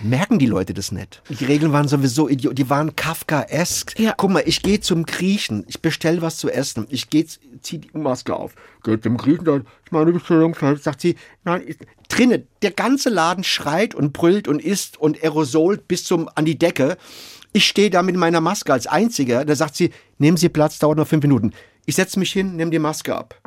merken 0.02 0.38
die 0.38 0.46
Leute 0.46 0.74
das 0.74 0.92
nicht. 0.92 1.22
Die 1.28 1.44
Regeln 1.44 1.72
waren 1.72 1.88
sowieso 1.88 2.28
idiot, 2.28 2.58
die 2.58 2.70
waren 2.70 2.96
Kafkaesk. 2.96 3.98
Ja. 3.98 4.14
Guck 4.16 4.30
mal, 4.30 4.42
ich 4.46 4.62
gehe 4.62 4.80
zum 4.80 5.04
Griechen, 5.04 5.64
ich 5.68 5.80
bestelle 5.80 6.22
was 6.22 6.36
zu 6.36 6.50
essen, 6.50 6.86
ich 6.90 7.10
gehe, 7.10 7.26
zieh 7.62 7.78
die 7.78 7.96
Maske 7.96 8.34
auf, 8.34 8.54
gehe 8.82 9.00
zum 9.00 9.16
Griechen, 9.16 9.44
dann 9.44 9.60
ist 9.60 9.92
meine 9.92 10.12
Bestellung 10.12 10.56
sagt 10.80 11.00
sie, 11.00 11.16
nein, 11.44 11.62
drinnen, 12.08 12.46
der 12.62 12.70
ganze 12.70 13.10
Laden 13.10 13.44
schreit 13.44 13.94
und 13.94 14.12
brüllt 14.12 14.48
und 14.48 14.62
isst 14.62 14.98
und 14.98 15.22
aerosolt 15.22 15.88
bis 15.88 16.04
zum 16.04 16.28
an 16.34 16.44
die 16.44 16.58
Decke. 16.58 16.96
Ich 17.54 17.66
stehe 17.66 17.88
da 17.88 18.02
mit 18.02 18.16
meiner 18.16 18.42
Maske 18.42 18.72
als 18.72 18.86
Einziger, 18.86 19.46
da 19.46 19.56
sagt 19.56 19.76
sie, 19.76 19.90
nehmen 20.18 20.36
Sie 20.36 20.50
Platz, 20.50 20.78
dauert 20.78 20.98
noch 20.98 21.08
fünf 21.08 21.22
Minuten. 21.22 21.52
Ich 21.86 21.94
setze 21.94 22.18
mich 22.18 22.32
hin, 22.32 22.56
nehme 22.56 22.70
die 22.70 22.78
Maske 22.78 23.14
ab 23.14 23.40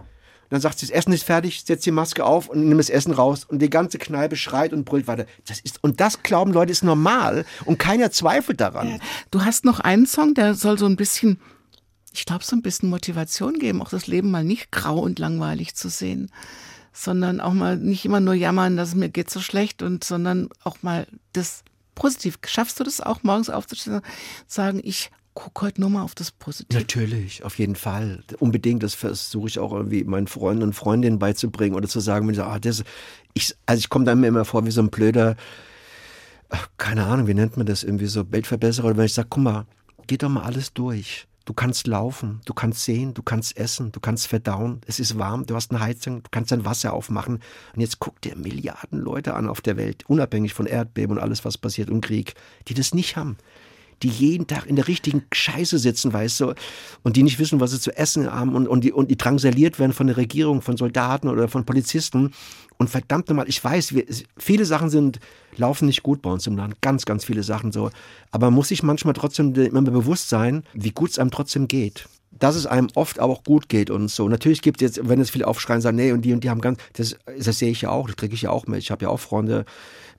dann 0.49 0.61
sagt 0.61 0.79
sie, 0.79 0.85
das 0.85 0.95
Essen 0.95 1.13
ist 1.13 1.23
fertig, 1.23 1.63
setzt 1.65 1.85
die 1.85 1.91
Maske 1.91 2.25
auf 2.25 2.47
und 2.49 2.67
nimmt 2.67 2.79
das 2.79 2.89
Essen 2.89 3.13
raus 3.13 3.43
und 3.43 3.61
die 3.61 3.69
ganze 3.69 3.97
Kneipe 3.97 4.35
schreit 4.35 4.73
und 4.73 4.85
brüllt 4.85 5.07
weiter. 5.07 5.25
Das 5.45 5.59
ist, 5.59 5.83
und 5.83 5.99
das 5.99 6.23
glauben 6.23 6.53
Leute 6.53 6.71
ist 6.71 6.83
normal 6.83 7.45
und 7.65 7.79
keiner 7.79 8.11
zweifelt 8.11 8.61
daran. 8.61 9.01
Du 9.31 9.43
hast 9.43 9.65
noch 9.65 9.79
einen 9.79 10.05
Song, 10.05 10.33
der 10.33 10.53
soll 10.53 10.77
so 10.77 10.85
ein 10.85 10.95
bisschen, 10.95 11.39
ich 12.13 12.25
glaube, 12.25 12.43
so 12.43 12.55
ein 12.55 12.61
bisschen 12.61 12.89
Motivation 12.89 13.59
geben, 13.59 13.81
auch 13.81 13.89
das 13.89 14.07
Leben 14.07 14.31
mal 14.31 14.43
nicht 14.43 14.71
grau 14.71 14.99
und 14.99 15.19
langweilig 15.19 15.75
zu 15.75 15.89
sehen, 15.89 16.31
sondern 16.93 17.41
auch 17.41 17.53
mal 17.53 17.77
nicht 17.77 18.05
immer 18.05 18.21
nur 18.21 18.33
jammern, 18.33 18.77
dass 18.77 18.89
es 18.89 18.95
mir 18.95 19.09
geht 19.09 19.29
so 19.29 19.41
schlecht 19.41 19.81
und, 19.81 20.03
sondern 20.03 20.49
auch 20.63 20.81
mal 20.81 21.07
das 21.33 21.63
positiv. 21.97 22.39
Schaffst 22.45 22.79
du 22.79 22.83
das 22.83 23.01
auch 23.01 23.23
morgens 23.23 23.49
aufzustehen 23.49 23.97
und 23.97 24.03
sagen, 24.45 24.79
ich 24.83 25.11
guck 25.33 25.61
heute 25.61 25.81
nur 25.81 25.89
mal 25.89 26.01
auf 26.01 26.15
das 26.15 26.31
Positive. 26.31 26.79
Natürlich, 26.79 27.43
auf 27.43 27.59
jeden 27.59 27.75
Fall. 27.75 28.23
Unbedingt, 28.39 28.81
das 28.81 28.95
versuche 28.95 29.47
ich 29.47 29.59
auch 29.59 29.73
irgendwie 29.73 30.03
meinen 30.03 30.27
Freunden 30.27 30.63
und 30.63 30.73
Freundinnen 30.73 31.19
beizubringen 31.19 31.75
oder 31.75 31.87
zu 31.87 31.99
sagen, 31.99 32.27
wenn 32.27 32.33
ich, 32.33 32.41
ah, 32.41 32.59
das, 32.59 32.83
ich, 33.33 33.55
also 33.65 33.79
ich 33.79 33.89
komme 33.89 34.05
da 34.05 34.15
mir 34.15 34.27
immer 34.27 34.45
vor 34.45 34.65
wie 34.65 34.71
so 34.71 34.81
ein 34.81 34.89
blöder, 34.89 35.35
keine 36.77 37.05
Ahnung, 37.05 37.27
wie 37.27 37.33
nennt 37.33 37.57
man 37.57 37.65
das, 37.65 37.83
irgendwie 37.83 38.07
so 38.07 38.31
Weltverbesserer, 38.31 38.87
oder 38.87 38.97
wenn 38.97 39.05
ich 39.05 39.13
sage, 39.13 39.27
guck 39.29 39.43
mal, 39.43 39.65
geh 40.07 40.17
doch 40.17 40.29
mal 40.29 40.43
alles 40.43 40.73
durch. 40.73 41.27
Du 41.47 41.53
kannst 41.53 41.87
laufen, 41.87 42.41
du 42.43 42.53
kannst 42.53 42.83
sehen, 42.83 43.13
du 43.13 43.23
kannst 43.23 43.55
essen, 43.55 43.93
du 43.93 44.01
kannst 44.01 44.27
verdauen, 44.27 44.81
es 44.85 44.99
ist 44.99 45.17
warm, 45.17 45.45
du 45.45 45.55
hast 45.55 45.71
eine 45.71 45.79
Heizung, 45.79 46.21
du 46.21 46.29
kannst 46.29 46.51
dein 46.51 46.65
Wasser 46.65 46.91
aufmachen. 46.91 47.35
Und 47.73 47.79
jetzt 47.79 47.99
guck 47.99 48.19
dir 48.19 48.35
Milliarden 48.35 48.99
Leute 48.99 49.33
an 49.33 49.47
auf 49.47 49.61
der 49.61 49.77
Welt, 49.77 50.03
unabhängig 50.09 50.53
von 50.53 50.65
Erdbeben 50.65 51.15
und 51.15 51.23
alles, 51.23 51.45
was 51.45 51.57
passiert 51.57 51.89
und 51.89 52.01
Krieg, 52.01 52.33
die 52.67 52.73
das 52.73 52.93
nicht 52.93 53.15
haben 53.15 53.37
die 54.03 54.09
jeden 54.09 54.47
Tag 54.47 54.65
in 54.67 54.75
der 54.75 54.87
richtigen 54.87 55.23
Scheiße 55.31 55.79
sitzen, 55.79 56.13
weißt 56.13 56.39
du, 56.41 56.53
und 57.03 57.15
die 57.15 57.23
nicht 57.23 57.39
wissen, 57.39 57.59
was 57.59 57.71
sie 57.71 57.79
zu 57.79 57.95
essen 57.95 58.31
haben 58.31 58.55
und, 58.55 58.67
und, 58.67 58.83
die, 58.83 58.91
und 58.91 59.09
die 59.09 59.17
drangsaliert 59.17 59.79
werden 59.79 59.93
von 59.93 60.07
der 60.07 60.17
Regierung, 60.17 60.61
von 60.61 60.77
Soldaten 60.77 61.29
oder 61.29 61.47
von 61.47 61.65
Polizisten. 61.65 62.31
Und 62.77 62.89
verdammt 62.89 63.27
nochmal, 63.27 63.49
ich 63.49 63.63
weiß, 63.63 63.95
wir, 63.95 64.05
viele 64.37 64.65
Sachen 64.65 64.89
sind, 64.89 65.19
laufen 65.55 65.87
nicht 65.87 66.03
gut 66.03 66.21
bei 66.21 66.29
uns 66.29 66.45
im 66.45 66.55
Land, 66.55 66.79
ganz, 66.81 67.05
ganz 67.05 67.25
viele 67.25 67.41
Sachen 67.41 67.71
so. 67.71 67.89
Aber 68.31 68.47
man 68.47 68.55
muss 68.55 68.67
sich 68.67 68.83
manchmal 68.83 69.15
trotzdem 69.15 69.55
immer 69.55 69.81
bewusst 69.81 70.29
sein, 70.29 70.63
wie 70.73 70.91
gut 70.91 71.09
es 71.09 71.19
einem 71.19 71.31
trotzdem 71.31 71.67
geht 71.67 72.07
dass 72.39 72.55
es 72.55 72.65
einem 72.65 72.87
oft 72.95 73.19
auch 73.19 73.43
gut 73.43 73.69
geht 73.69 73.89
und 73.89 74.09
so. 74.09 74.27
Natürlich 74.29 74.61
gibt 74.61 74.81
es 74.81 74.97
jetzt, 74.97 75.09
wenn 75.09 75.19
es 75.19 75.29
viele 75.29 75.47
aufschreien, 75.47 75.81
sagen, 75.81 75.97
nee, 75.97 76.11
und 76.11 76.21
die 76.21 76.33
und 76.33 76.43
die 76.43 76.49
haben 76.49 76.61
ganz, 76.61 76.79
das, 76.93 77.17
das 77.37 77.59
sehe 77.59 77.71
ich 77.71 77.81
ja 77.81 77.89
auch, 77.89 78.07
das 78.07 78.15
kriege 78.15 78.33
ich 78.33 78.43
ja 78.43 78.49
auch 78.49 78.67
mit. 78.67 78.79
Ich 78.79 78.91
habe 78.91 79.05
ja 79.05 79.09
auch 79.09 79.19
Freunde, 79.19 79.65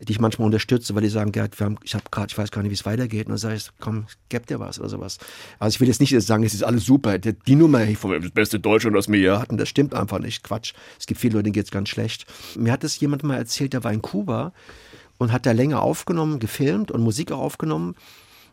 die 0.01 0.13
ich 0.13 0.21
manchmal 0.21 0.47
unterstütze, 0.47 0.95
weil 0.95 1.03
die 1.03 1.09
sagen, 1.09 1.33
Gerd, 1.33 1.59
wir 1.59 1.67
haben, 1.67 1.77
ich 1.83 1.95
habe 1.95 2.05
gerade, 2.11 2.29
ich 2.31 2.39
weiß 2.39 2.51
gar 2.51 2.63
nicht, 2.63 2.71
wie 2.71 2.75
es 2.75 2.87
weitergeht. 2.87 3.27
Und 3.27 3.31
dann 3.31 3.39
sage 3.39 3.57
ich, 3.57 3.69
komm, 3.81 4.07
gib 4.29 4.47
dir 4.47 4.61
was 4.61 4.79
oder 4.79 4.89
sowas. 4.89 5.19
Also 5.59 5.77
ich 5.77 5.81
will 5.81 5.89
jetzt 5.89 6.01
nicht 6.01 6.19
sagen, 6.23 6.45
es 6.45 6.55
ist 6.55 6.63
alles 6.63 6.85
super. 6.85 7.19
Die 7.19 7.55
Nummer 7.55 7.87
vom 7.97 8.21
das 8.21 8.31
beste 8.31 8.61
Deutschland, 8.61 8.97
was 8.97 9.09
wir 9.09 9.19
hier 9.19 9.39
hatten, 9.39 9.57
das 9.57 9.69
stimmt 9.69 9.95
einfach 9.95 10.19
nicht. 10.21 10.43
Quatsch. 10.45 10.73
Es 10.99 11.07
gibt 11.07 11.21
viele 11.21 11.35
Leute, 11.35 11.45
denen 11.45 11.55
geht 11.55 11.67
es 11.67 11.71
ganz 11.71 11.89
schlecht. 11.89 12.27
Mir 12.57 12.73
hat 12.73 12.85
das 12.85 12.99
jemand 13.01 13.23
mal 13.25 13.37
erzählt, 13.37 13.73
der 13.73 13.85
war 13.85 13.93
in 13.93 14.03
Kuba 14.03 14.53
und 15.19 15.33
hat 15.33 15.47
da 15.47 15.53
länger 15.53 15.83
aufgenommen, 15.83 16.39
gefilmt 16.39 16.91
und 16.91 17.03
Musik 17.03 17.33
auch 17.33 17.41
aufgenommen. 17.41 17.97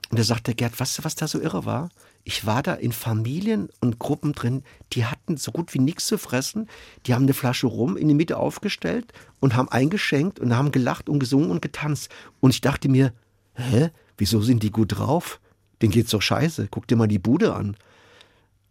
Und 0.09 0.17
er 0.17 0.23
sagte, 0.23 0.55
Gerd, 0.55 0.79
weißt 0.79 0.99
du, 0.99 1.03
was 1.03 1.15
da 1.15 1.27
so 1.27 1.39
irre 1.39 1.65
war? 1.65 1.89
Ich 2.27 2.45
war 2.45 2.63
da 2.63 2.73
in 2.73 2.91
Familien 2.91 3.69
und 3.81 3.99
Gruppen 3.99 4.33
drin, 4.33 4.63
die 4.93 5.05
hatten 5.05 5.37
so 5.37 5.51
gut 5.51 5.73
wie 5.75 5.79
nichts 5.79 6.07
zu 6.07 6.17
fressen. 6.17 6.67
Die 7.05 7.13
haben 7.13 7.23
eine 7.23 7.35
Flasche 7.35 7.67
rum 7.67 7.95
in 7.95 8.07
die 8.07 8.15
Mitte 8.15 8.37
aufgestellt 8.37 9.13
und 9.39 9.55
haben 9.55 9.69
eingeschenkt 9.69 10.39
und 10.39 10.57
haben 10.57 10.71
gelacht 10.71 11.07
und 11.07 11.19
gesungen 11.19 11.51
und 11.51 11.61
getanzt. 11.61 12.09
Und 12.41 12.49
ich 12.49 12.61
dachte 12.61 12.89
mir, 12.89 13.13
hä, 13.53 13.91
wieso 14.17 14.41
sind 14.41 14.63
die 14.63 14.71
gut 14.71 14.97
drauf? 14.97 15.39
Den 15.83 15.91
geht's 15.91 16.09
doch 16.11 16.21
scheiße. 16.21 16.67
Guck 16.71 16.87
dir 16.87 16.95
mal 16.95 17.07
die 17.07 17.19
Bude 17.19 17.53
an. 17.53 17.77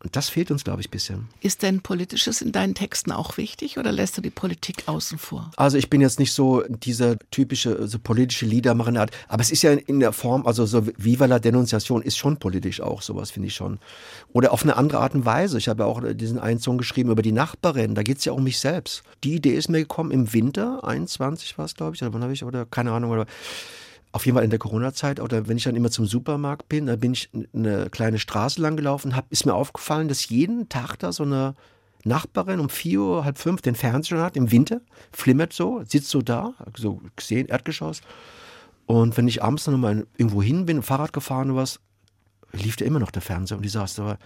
Und 0.04 0.14
das 0.16 0.28
fehlt 0.28 0.50
uns, 0.50 0.64
glaube 0.64 0.82
ich, 0.82 0.88
ein 0.88 0.90
bisschen. 0.90 1.28
Ist 1.40 1.62
denn 1.62 1.80
Politisches 1.80 2.42
in 2.42 2.52
deinen 2.52 2.74
Texten 2.74 3.10
auch 3.10 3.38
wichtig 3.38 3.78
oder 3.78 3.90
lässt 3.90 4.18
du 4.18 4.20
die 4.20 4.30
Politik 4.30 4.84
außen 4.86 5.16
vor? 5.16 5.50
Also 5.56 5.78
ich 5.78 5.88
bin 5.88 6.02
jetzt 6.02 6.18
nicht 6.18 6.32
so 6.32 6.62
dieser 6.68 7.18
typische 7.30 7.88
so 7.88 7.98
politische 7.98 8.44
Liedermacher, 8.44 9.06
aber 9.28 9.40
es 9.40 9.50
ist 9.50 9.62
ja 9.62 9.72
in 9.72 10.00
der 10.00 10.12
Form, 10.12 10.46
also 10.46 10.66
so 10.66 10.86
Viva 10.98 11.24
la 11.24 11.38
Denunziation 11.38 12.02
ist 12.02 12.18
schon 12.18 12.36
politisch 12.36 12.82
auch, 12.82 13.00
sowas 13.00 13.30
finde 13.30 13.48
ich 13.48 13.54
schon. 13.54 13.78
Oder 14.34 14.52
auf 14.52 14.62
eine 14.62 14.76
andere 14.76 14.98
Art 14.98 15.14
und 15.14 15.24
Weise. 15.24 15.56
Ich 15.56 15.68
habe 15.68 15.84
ja 15.84 15.88
auch 15.88 16.02
diesen 16.12 16.38
einen 16.38 16.60
Song 16.60 16.76
geschrieben 16.76 17.10
über 17.10 17.22
die 17.22 17.32
Nachbarin, 17.32 17.94
da 17.94 18.02
geht 18.02 18.18
es 18.18 18.26
ja 18.26 18.32
um 18.32 18.44
mich 18.44 18.58
selbst. 18.58 19.04
Die 19.24 19.34
Idee 19.34 19.54
ist 19.54 19.70
mir 19.70 19.78
gekommen 19.78 20.10
im 20.10 20.34
Winter, 20.34 20.84
21 20.84 21.56
war 21.56 21.64
es, 21.64 21.74
glaube 21.74 21.96
ich, 21.96 22.02
oder 22.02 22.12
wann 22.12 22.22
habe 22.22 22.34
ich, 22.34 22.44
oder 22.44 22.66
keine 22.66 22.92
Ahnung, 22.92 23.10
oder 23.10 23.24
auf 24.14 24.26
jeden 24.26 24.36
Fall 24.36 24.44
in 24.44 24.50
der 24.50 24.60
Corona-Zeit 24.60 25.18
oder 25.18 25.48
wenn 25.48 25.56
ich 25.56 25.64
dann 25.64 25.74
immer 25.74 25.90
zum 25.90 26.06
Supermarkt 26.06 26.68
bin, 26.68 26.86
dann 26.86 27.00
bin 27.00 27.14
ich 27.14 27.30
eine 27.52 27.90
kleine 27.90 28.20
Straße 28.20 28.62
lang 28.62 28.76
gelaufen, 28.76 29.16
hab, 29.16 29.30
ist 29.32 29.44
mir 29.44 29.54
aufgefallen, 29.54 30.06
dass 30.06 30.28
jeden 30.28 30.68
Tag 30.68 30.96
da 31.00 31.10
so 31.10 31.24
eine 31.24 31.56
Nachbarin 32.04 32.60
um 32.60 32.68
vier 32.68 33.00
Uhr, 33.00 33.24
halb 33.24 33.38
fünf 33.38 33.60
den 33.60 33.74
Fernseher 33.74 34.22
hat 34.22 34.36
im 34.36 34.52
Winter, 34.52 34.82
flimmert 35.10 35.52
so, 35.52 35.82
sitzt 35.84 36.10
so 36.10 36.22
da, 36.22 36.54
so 36.76 37.00
gesehen, 37.16 37.48
Erdgeschoss. 37.48 38.02
Und 38.86 39.16
wenn 39.16 39.26
ich 39.26 39.42
abends 39.42 39.66
noch 39.66 39.76
mal 39.76 40.06
irgendwo 40.16 40.42
hin 40.42 40.64
bin, 40.64 40.82
Fahrrad 40.82 41.12
gefahren 41.12 41.50
oder 41.50 41.62
was, 41.62 41.80
lief 42.52 42.76
da 42.76 42.84
immer 42.84 43.00
noch 43.00 43.10
der 43.10 43.22
Fernseher 43.22 43.56
und 43.56 43.64
die 43.64 43.68
saß 43.68 43.96
da. 43.96 44.18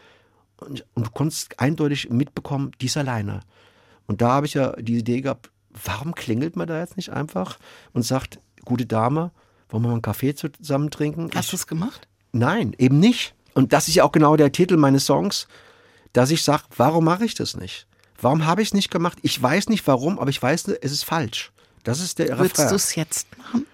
Und, 0.59 0.84
und 0.93 1.07
du 1.07 1.11
konntest 1.12 1.59
eindeutig 1.59 2.11
mitbekommen, 2.11 2.72
die 2.82 2.86
ist 2.86 2.99
alleine. 2.99 3.41
Und 4.07 4.20
da 4.20 4.32
habe 4.32 4.45
ich 4.45 4.53
ja 4.53 4.72
die 4.72 4.99
Idee 4.99 5.22
gehabt, 5.22 5.51
warum 5.70 6.14
klingelt 6.14 6.57
man 6.57 6.66
da 6.66 6.78
jetzt 6.78 6.99
nicht 6.99 7.09
einfach 7.09 7.59
und 7.95 8.03
sagt, 8.03 8.39
gute 8.66 8.84
Dame, 8.84 9.30
wollen 9.69 9.83
wir 9.83 9.89
mal 9.89 9.95
einen 9.95 10.03
Kaffee 10.03 10.35
zusammen 10.35 10.91
trinken? 10.91 11.31
Hast 11.35 11.53
du 11.53 11.57
es 11.57 11.66
gemacht? 11.66 12.09
Nein, 12.33 12.75
eben 12.79 12.99
nicht. 12.99 13.35
Und 13.55 13.73
das 13.73 13.89
ist 13.89 13.95
ja 13.95 14.05
auch 14.05 14.12
genau 14.12 14.37
der 14.37 14.53
Titel 14.53 14.77
meines 14.77 15.07
Songs, 15.07 15.49
dass 16.12 16.31
ich 16.31 16.43
sage, 16.43 16.64
warum 16.77 17.05
mache 17.05 17.25
ich 17.25 17.35
das 17.35 17.57
nicht? 17.57 17.87
Warum 18.21 18.47
habe 18.47 18.62
ich 18.62 18.69
es 18.69 18.75
nicht 18.75 18.91
gemacht? 18.91 19.19
Ich 19.23 19.41
weiß 19.41 19.69
nicht 19.69 19.87
warum, 19.87 20.19
aber 20.19 20.31
ich 20.31 20.43
weiß, 20.43 20.69
es 20.69 20.93
ist 20.93 21.05
falsch. 21.05 21.53
Das 21.85 22.01
ist 22.01 22.19
der 22.19 22.39
Würdest 22.39 22.71
du 22.71 22.75
es 22.75 22.95
jetzt 22.95 23.27
machen? 23.39 23.66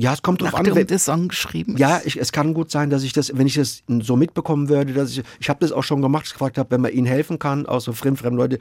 Ja, 0.00 0.14
es 0.14 0.22
kommt 0.22 0.40
drauf 0.40 0.54
an. 0.54 0.64
Wenn 0.74 0.86
der 0.86 0.98
Song 0.98 1.28
geschrieben. 1.28 1.76
Ja, 1.76 2.00
ich, 2.02 2.18
es 2.18 2.32
kann 2.32 2.54
gut 2.54 2.70
sein, 2.70 2.88
dass 2.88 3.02
ich 3.02 3.12
das, 3.12 3.36
wenn 3.36 3.46
ich 3.46 3.54
das 3.54 3.82
so 4.00 4.16
mitbekommen 4.16 4.70
würde, 4.70 4.94
dass 4.94 5.10
ich, 5.10 5.22
ich 5.38 5.50
habe 5.50 5.60
das 5.60 5.72
auch 5.72 5.82
schon 5.82 6.00
gemacht, 6.00 6.30
gefragt 6.32 6.56
habe, 6.56 6.70
wenn 6.70 6.80
man 6.80 6.92
ihnen 6.92 7.06
helfen 7.06 7.38
kann, 7.38 7.66
auch 7.66 7.80
so 7.80 7.92
fremd, 7.92 8.18
fremd 8.18 8.36
Leute. 8.36 8.58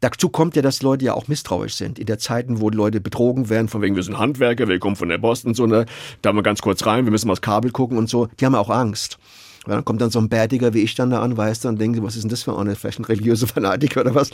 Dazu 0.00 0.30
kommt 0.30 0.56
ja, 0.56 0.62
dass 0.62 0.82
Leute 0.82 1.04
ja 1.04 1.14
auch 1.14 1.28
misstrauisch 1.28 1.74
sind. 1.74 2.00
In 2.00 2.06
der 2.06 2.18
Zeiten, 2.18 2.60
wo 2.60 2.70
Leute 2.70 3.00
betrogen 3.00 3.48
werden, 3.48 3.68
von 3.68 3.82
wegen, 3.82 3.94
wir 3.94 4.02
sind 4.02 4.18
Handwerker, 4.18 4.66
wir 4.66 4.80
kommen 4.80 4.96
von 4.96 5.08
der 5.08 5.18
Boston, 5.18 5.54
so, 5.54 5.66
ne, 5.66 5.86
da 6.22 6.32
mal 6.32 6.42
ganz 6.42 6.60
kurz 6.60 6.84
rein, 6.84 7.04
wir 7.04 7.12
müssen 7.12 7.28
mal 7.28 7.34
das 7.34 7.42
Kabel 7.42 7.70
gucken 7.70 7.96
und 7.96 8.08
so. 8.08 8.26
Die 8.40 8.44
haben 8.44 8.56
auch 8.56 8.70
Angst. 8.70 9.18
Und 9.66 9.72
dann 9.72 9.84
kommt 9.84 10.00
dann 10.00 10.10
so 10.10 10.18
ein 10.18 10.28
Bärtiger 10.28 10.74
wie 10.74 10.80
ich 10.80 10.96
dann 10.96 11.10
da 11.10 11.22
an, 11.22 11.36
weiß 11.36 11.60
dann, 11.60 11.76
denkt, 11.76 12.02
was 12.02 12.16
ist 12.16 12.22
denn 12.22 12.30
das 12.30 12.42
für 12.42 12.58
eine, 12.58 12.74
vielleicht 12.74 12.98
ein 12.98 13.04
religiöser 13.04 13.46
Fanatiker 13.46 14.00
oder 14.00 14.16
was? 14.16 14.30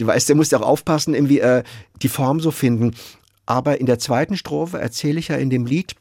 Die 0.00 0.06
weiß, 0.06 0.26
der 0.26 0.34
muss 0.34 0.50
ja 0.50 0.58
auch 0.58 0.66
aufpassen, 0.66 1.14
irgendwie 1.14 1.38
äh, 1.38 1.62
die 2.02 2.08
Form 2.08 2.40
so 2.40 2.50
finden. 2.50 2.96
Aber 3.46 3.80
in 3.80 3.86
der 3.86 3.98
zweiten 3.98 4.36
Strophe 4.36 4.80
erzähle 4.80 5.18
ich 5.18 5.28
ja 5.28 5.36
in 5.36 5.50
dem 5.50 5.66
Lied, 5.66 5.96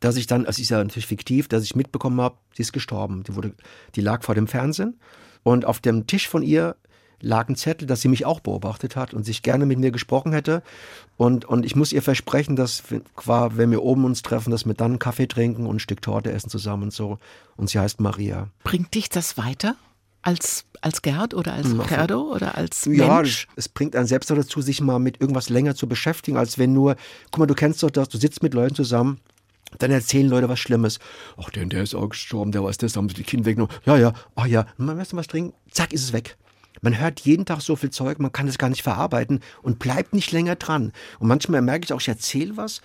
dass 0.00 0.16
ich 0.16 0.26
dann, 0.26 0.44
es 0.44 0.58
ist 0.58 0.68
ja 0.70 0.78
natürlich 0.78 1.06
fiktiv, 1.06 1.48
dass 1.48 1.64
ich 1.64 1.74
mitbekommen 1.76 2.20
habe, 2.20 2.36
sie 2.54 2.62
ist 2.62 2.72
gestorben. 2.72 3.22
Die, 3.24 3.34
wurde, 3.34 3.54
die 3.94 4.00
lag 4.00 4.22
vor 4.22 4.34
dem 4.34 4.46
Fernsehen 4.46 4.98
und 5.42 5.64
auf 5.64 5.80
dem 5.80 6.06
Tisch 6.06 6.28
von 6.28 6.42
ihr 6.42 6.76
lag 7.20 7.48
ein 7.48 7.56
Zettel, 7.56 7.88
dass 7.88 8.00
sie 8.00 8.06
mich 8.06 8.24
auch 8.26 8.38
beobachtet 8.38 8.94
hat 8.94 9.12
und 9.12 9.24
sich 9.24 9.42
gerne 9.42 9.66
mit 9.66 9.80
mir 9.80 9.90
gesprochen 9.90 10.32
hätte. 10.32 10.62
Und, 11.16 11.44
und 11.46 11.66
ich 11.66 11.74
muss 11.74 11.92
ihr 11.92 12.00
versprechen, 12.02 12.54
dass, 12.54 12.84
wenn 13.26 13.70
wir 13.72 13.82
oben 13.82 14.04
uns 14.04 14.22
treffen, 14.22 14.52
dass 14.52 14.66
wir 14.66 14.74
dann 14.74 14.92
einen 14.92 14.98
Kaffee 15.00 15.26
trinken 15.26 15.66
und 15.66 15.76
ein 15.76 15.80
Stück 15.80 16.00
Torte 16.00 16.30
essen 16.30 16.48
zusammen 16.48 16.84
und 16.84 16.92
so. 16.92 17.18
Und 17.56 17.70
sie 17.70 17.80
heißt 17.80 18.00
Maria. 18.00 18.48
Bringt 18.62 18.94
dich 18.94 19.08
das 19.08 19.36
weiter? 19.36 19.74
als, 20.22 20.64
als 20.80 21.00
Gerd 21.02 21.32
oder 21.32 21.52
als 21.54 21.68
Gerdo 21.88 22.32
oder 22.34 22.56
als 22.56 22.84
Ja, 22.86 23.14
Mensch? 23.18 23.46
das- 23.54 23.66
es 23.66 23.68
bringt 23.68 23.94
einen 23.94 24.08
selbst 24.08 24.28
dazu, 24.30 24.60
sich 24.60 24.80
mal 24.80 24.98
mit 24.98 25.20
irgendwas 25.20 25.48
länger 25.48 25.74
zu 25.76 25.86
beschäftigen, 25.88 26.36
als 26.36 26.58
wenn 26.58 26.72
nur, 26.72 26.96
guck 27.30 27.38
mal, 27.38 27.46
du 27.46 27.54
kennst 27.54 27.82
doch 27.84 27.90
das, 27.90 28.08
du 28.08 28.18
sitzt 28.18 28.42
mit 28.42 28.52
Leuten 28.52 28.74
zusammen, 28.74 29.20
dann 29.78 29.90
erzählen 29.90 30.28
Leute 30.28 30.48
was 30.48 30.58
Schlimmes. 30.58 30.98
Ach, 31.36 31.50
der, 31.50 31.66
der 31.66 31.82
ist 31.82 31.94
auch 31.94 32.08
gestorben, 32.08 32.52
der 32.52 32.64
weiß 32.64 32.78
das, 32.78 32.96
haben 32.96 33.08
sie 33.08 33.14
die 33.14 33.24
Kinder 33.24 33.46
weggenommen. 33.46 33.74
Ja, 33.84 33.96
ja, 33.96 34.12
ach 34.34 34.46
ja, 34.46 34.66
man 34.76 34.96
möchte 34.96 35.16
was 35.16 35.26
trinken, 35.26 35.54
zack, 35.70 35.92
ist 35.92 36.04
es 36.04 36.12
weg. 36.12 36.36
Man 36.80 36.98
hört 36.98 37.20
jeden 37.20 37.44
Tag 37.44 37.60
so 37.60 37.76
viel 37.76 37.90
Zeug, 37.90 38.18
man 38.20 38.32
kann 38.32 38.48
es 38.48 38.58
gar 38.58 38.68
nicht 38.68 38.82
verarbeiten 38.82 39.40
und 39.62 39.78
bleibt 39.78 40.14
nicht 40.14 40.32
länger 40.32 40.56
dran. 40.56 40.92
Und 41.18 41.28
manchmal 41.28 41.60
merke 41.62 41.84
ich 41.84 41.92
auch, 41.92 42.00
ich 42.00 42.08
erzähle 42.08 42.56
was 42.56 42.80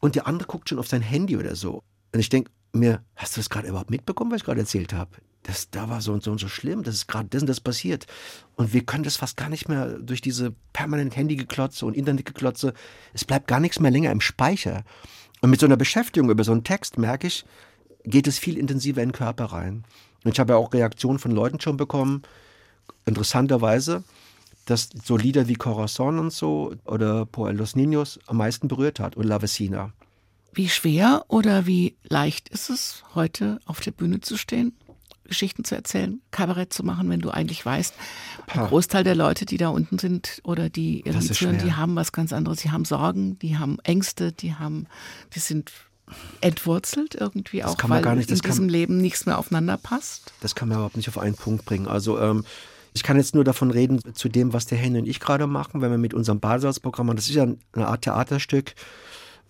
und 0.00 0.14
der 0.14 0.26
andere 0.26 0.48
guckt 0.48 0.68
schon 0.68 0.78
auf 0.78 0.88
sein 0.88 1.02
Handy 1.02 1.36
oder 1.36 1.54
so. 1.54 1.82
Und 2.12 2.20
ich 2.20 2.28
denke 2.28 2.50
mir, 2.72 3.02
hast 3.14 3.36
du 3.36 3.40
das 3.40 3.50
gerade 3.50 3.68
überhaupt 3.68 3.90
mitbekommen, 3.90 4.30
was 4.30 4.38
ich 4.38 4.44
gerade 4.44 4.60
erzählt 4.60 4.92
habe? 4.92 5.16
Das, 5.44 5.70
da 5.70 5.88
war 5.88 6.00
so 6.00 6.12
und 6.12 6.24
so 6.24 6.32
und 6.32 6.40
so 6.40 6.48
schlimm, 6.48 6.82
das 6.82 6.96
ist 6.96 7.06
gerade 7.06 7.28
das 7.28 7.42
und 7.42 7.46
das 7.48 7.60
passiert. 7.60 8.06
Und 8.56 8.72
wir 8.72 8.84
können 8.84 9.04
das 9.04 9.16
fast 9.16 9.36
gar 9.36 9.48
nicht 9.48 9.68
mehr 9.68 9.98
durch 10.00 10.20
diese 10.20 10.52
permanent 10.72 11.14
Handygeklotze 11.16 11.86
und 11.86 11.96
Internetgeklotze, 11.96 12.74
es 13.12 13.24
bleibt 13.24 13.46
gar 13.46 13.60
nichts 13.60 13.78
mehr 13.78 13.92
länger 13.92 14.10
im 14.10 14.20
Speicher. 14.20 14.82
Und 15.40 15.50
mit 15.50 15.60
so 15.60 15.66
einer 15.66 15.76
Beschäftigung 15.76 16.30
über 16.30 16.44
so 16.44 16.52
einen 16.52 16.64
Text 16.64 16.98
merke 16.98 17.26
ich, 17.26 17.44
geht 18.04 18.26
es 18.26 18.38
viel 18.38 18.56
intensiver 18.56 19.02
in 19.02 19.10
den 19.10 19.14
Körper 19.14 19.46
rein. 19.46 19.84
Und 20.24 20.32
ich 20.32 20.40
habe 20.40 20.54
ja 20.54 20.58
auch 20.58 20.72
Reaktionen 20.72 21.18
von 21.18 21.30
Leuten 21.30 21.60
schon 21.60 21.76
bekommen, 21.76 22.22
interessanterweise, 23.04 24.04
dass 24.64 24.88
so 25.04 25.16
Lieder 25.16 25.48
wie 25.48 25.54
Corazon 25.54 26.18
und 26.18 26.32
so 26.32 26.74
oder 26.84 27.26
Por 27.26 27.52
los 27.52 27.76
Niños 27.76 28.18
am 28.26 28.38
meisten 28.38 28.68
berührt 28.68 28.98
hat 29.00 29.16
und 29.16 29.24
La 29.24 29.40
Vecina. 29.40 29.92
Wie 30.52 30.68
schwer 30.68 31.24
oder 31.28 31.66
wie 31.66 31.96
leicht 32.02 32.48
ist 32.48 32.70
es, 32.70 33.04
heute 33.14 33.60
auf 33.66 33.80
der 33.80 33.90
Bühne 33.92 34.20
zu 34.20 34.36
stehen, 34.36 34.72
Geschichten 35.26 35.64
zu 35.64 35.74
erzählen, 35.74 36.20
Kabarett 36.30 36.72
zu 36.72 36.82
machen, 36.84 37.08
wenn 37.10 37.20
du 37.20 37.30
eigentlich 37.30 37.64
weißt, 37.64 37.94
ein 38.38 38.42
Pah. 38.46 38.66
Großteil 38.66 39.04
der 39.04 39.14
Leute, 39.14 39.46
die 39.46 39.56
da 39.56 39.68
unten 39.68 39.98
sind 39.98 40.40
oder 40.44 40.68
die 40.70 41.02
Das 41.04 41.14
irgendwie 41.14 41.34
zuhören, 41.34 41.58
die 41.58 41.72
haben 41.74 41.96
was 41.96 42.12
ganz 42.12 42.32
anderes. 42.32 42.60
Die 42.60 42.70
haben 42.70 42.84
Sorgen, 42.84 43.38
die 43.38 43.58
haben 43.58 43.78
Ängste, 43.84 44.32
die 44.32 44.54
haben, 44.54 44.86
die 45.34 45.38
sind 45.40 45.72
entwurzelt 46.40 47.14
irgendwie 47.14 47.64
auch, 47.64 47.76
kann 47.76 47.90
man 47.90 48.04
weil 48.04 48.16
nicht, 48.16 48.28
in 48.28 48.34
das 48.34 48.42
kann- 48.42 48.52
diesem 48.52 48.68
Leben 48.68 48.98
nichts 48.98 49.26
mehr 49.26 49.38
aufeinander 49.38 49.76
passt. 49.76 50.32
Das 50.40 50.54
kann 50.54 50.68
man 50.68 50.78
überhaupt 50.78 50.96
nicht 50.96 51.08
auf 51.08 51.18
einen 51.18 51.34
Punkt 51.34 51.64
bringen. 51.64 51.88
Also 51.88 52.18
ähm, 52.20 52.44
ich 52.94 53.02
kann 53.02 53.16
jetzt 53.16 53.34
nur 53.34 53.44
davon 53.44 53.70
reden, 53.70 54.00
zu 54.14 54.28
dem, 54.28 54.52
was 54.52 54.66
der 54.66 54.78
Henny 54.78 54.98
und 55.00 55.06
ich 55.08 55.20
gerade 55.20 55.46
machen, 55.46 55.80
wenn 55.80 55.90
wir 55.90 55.98
mit 55.98 56.14
unserem 56.14 56.40
Badesalzprogramm 56.40 57.06
machen. 57.06 57.16
Das 57.16 57.28
ist 57.28 57.34
ja 57.34 57.42
eine 57.72 57.88
Art 57.88 58.02
Theaterstück, 58.02 58.74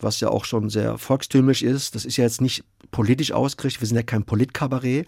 was 0.00 0.20
ja 0.20 0.28
auch 0.28 0.44
schon 0.44 0.70
sehr 0.70 0.98
volkstümlich 0.98 1.64
ist. 1.64 1.94
Das 1.94 2.04
ist 2.04 2.16
ja 2.16 2.24
jetzt 2.24 2.40
nicht 2.40 2.64
politisch 2.90 3.32
ausgerichtet. 3.32 3.82
Wir 3.82 3.88
sind 3.88 3.96
ja 3.96 4.02
kein 4.02 4.24
Politkabarett. 4.24 5.06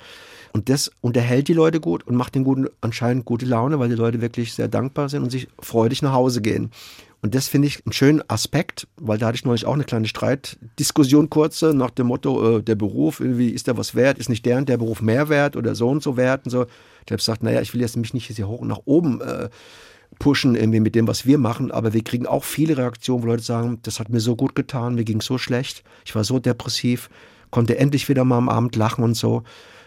Und 0.53 0.69
das 0.69 0.91
unterhält 1.01 1.49
die 1.49 1.53
Leute 1.53 1.81
gut 1.81 2.07
und 2.07 2.17
macht 2.17 2.35
den 2.35 2.45
guten, 2.45 2.69
anscheinend 2.81 3.25
gute 3.25 3.47
Laune, 3.47 3.79
weil 3.79 3.91
die 3.91 3.95
Leute 3.95 4.21
wirklich 4.21 4.55
sehr 4.55 4.69
dankbar 4.69 5.09
sind 5.09 5.23
und 5.23 5.31
sich 5.31 5.49
freudig 5.61 6.03
nach 6.03 6.13
Hause 6.13 6.41
gehen. 6.41 6.71
Und 7.21 7.35
das 7.35 7.49
finde 7.49 7.67
ich 7.67 7.85
einen 7.85 7.93
schönen 7.93 8.23
Aspekt, 8.29 8.87
weil 8.97 9.19
da 9.19 9.27
hatte 9.27 9.37
ich 9.37 9.45
neulich 9.45 9.67
auch 9.67 9.75
eine 9.75 9.85
kleine 9.85 10.07
Streitdiskussion 10.07 11.29
kurze 11.29 11.75
nach 11.75 11.91
dem 11.91 12.07
Motto, 12.07 12.59
äh, 12.59 12.63
der 12.63 12.77
Beruf, 12.77 13.19
irgendwie 13.21 13.51
ist 13.51 13.67
der 13.67 13.77
was 13.77 13.95
wert, 13.95 14.19
ist 14.19 14.29
nicht 14.29 14.47
der 14.47 14.57
und 14.59 14.69
der 14.69 14.77
Beruf 14.77 15.03
mehr 15.03 15.29
wert 15.29 15.57
oder 15.57 15.75
so 15.75 15.89
und 15.89 16.03
so 16.03 16.17
wert 16.17 16.45
und 16.45 16.51
so. 16.51 16.67
Ich 17.07 17.11
habe 17.11 17.17
gesagt, 17.17 17.43
naja, 17.43 17.61
ich 17.61 17.75
will 17.75 17.81
jetzt 17.81 17.97
mich 17.97 18.15
nicht 18.15 18.29
hier 18.29 18.47
hoch 18.47 18.63
nach 18.63 18.81
oben 18.85 19.21
äh, 19.21 19.49
pushen 20.19 20.55
irgendwie 20.55 20.81
mit 20.81 20.95
dem, 20.95 21.07
was 21.07 21.27
wir 21.27 21.39
machen, 21.39 21.71
aber 21.71 21.93
wir 21.93 22.03
kriegen 22.03 22.27
auch 22.27 22.45
viele 22.45 22.77
Reaktionen, 22.77 23.23
wo 23.23 23.27
Leute 23.29 23.43
sagen, 23.43 23.79
das 23.83 24.01
hat 24.01 24.09
mir 24.09 24.21
so 24.21 24.37
gut 24.37 24.55
getan, 24.55 24.95
mir 24.95 25.05
ging 25.05 25.21
so 25.21 25.39
schlecht, 25.39 25.85
ich 26.05 26.15
war 26.15 26.25
so 26.25 26.39
depressiv, 26.39 27.09
konnte 27.51 27.79
endlich 27.79 28.09
wieder 28.09 28.25
mal 28.25 28.39
am 28.39 28.49
Abend 28.49 28.77
lachen 28.77 29.05
und 29.05 29.15
so. 29.15 29.43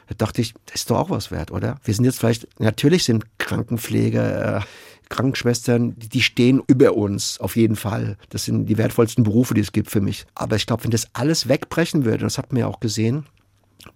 Da 0.07 0.15
dachte 0.15 0.41
ich, 0.41 0.53
das 0.65 0.75
ist 0.75 0.89
doch 0.89 0.97
auch 0.97 1.09
was 1.09 1.31
wert, 1.31 1.51
oder? 1.51 1.79
Wir 1.83 1.93
sind 1.93 2.05
jetzt 2.05 2.19
vielleicht, 2.19 2.47
natürlich 2.59 3.03
sind 3.03 3.25
Krankenpfleger, 3.37 4.57
äh, 4.57 4.61
Krankenschwestern, 5.09 5.95
die, 5.97 6.21
stehen 6.21 6.61
über 6.67 6.95
uns, 6.95 7.39
auf 7.39 7.57
jeden 7.57 7.75
Fall. 7.75 8.17
Das 8.29 8.45
sind 8.45 8.67
die 8.67 8.77
wertvollsten 8.77 9.23
Berufe, 9.23 9.53
die 9.53 9.61
es 9.61 9.73
gibt 9.73 9.91
für 9.91 10.01
mich. 10.01 10.25
Aber 10.35 10.55
ich 10.55 10.65
glaube, 10.65 10.85
wenn 10.85 10.91
das 10.91 11.07
alles 11.13 11.49
wegbrechen 11.49 12.05
würde, 12.05 12.19
das 12.19 12.37
hat 12.37 12.53
man 12.53 12.61
ja 12.61 12.67
auch 12.67 12.79
gesehen, 12.79 13.25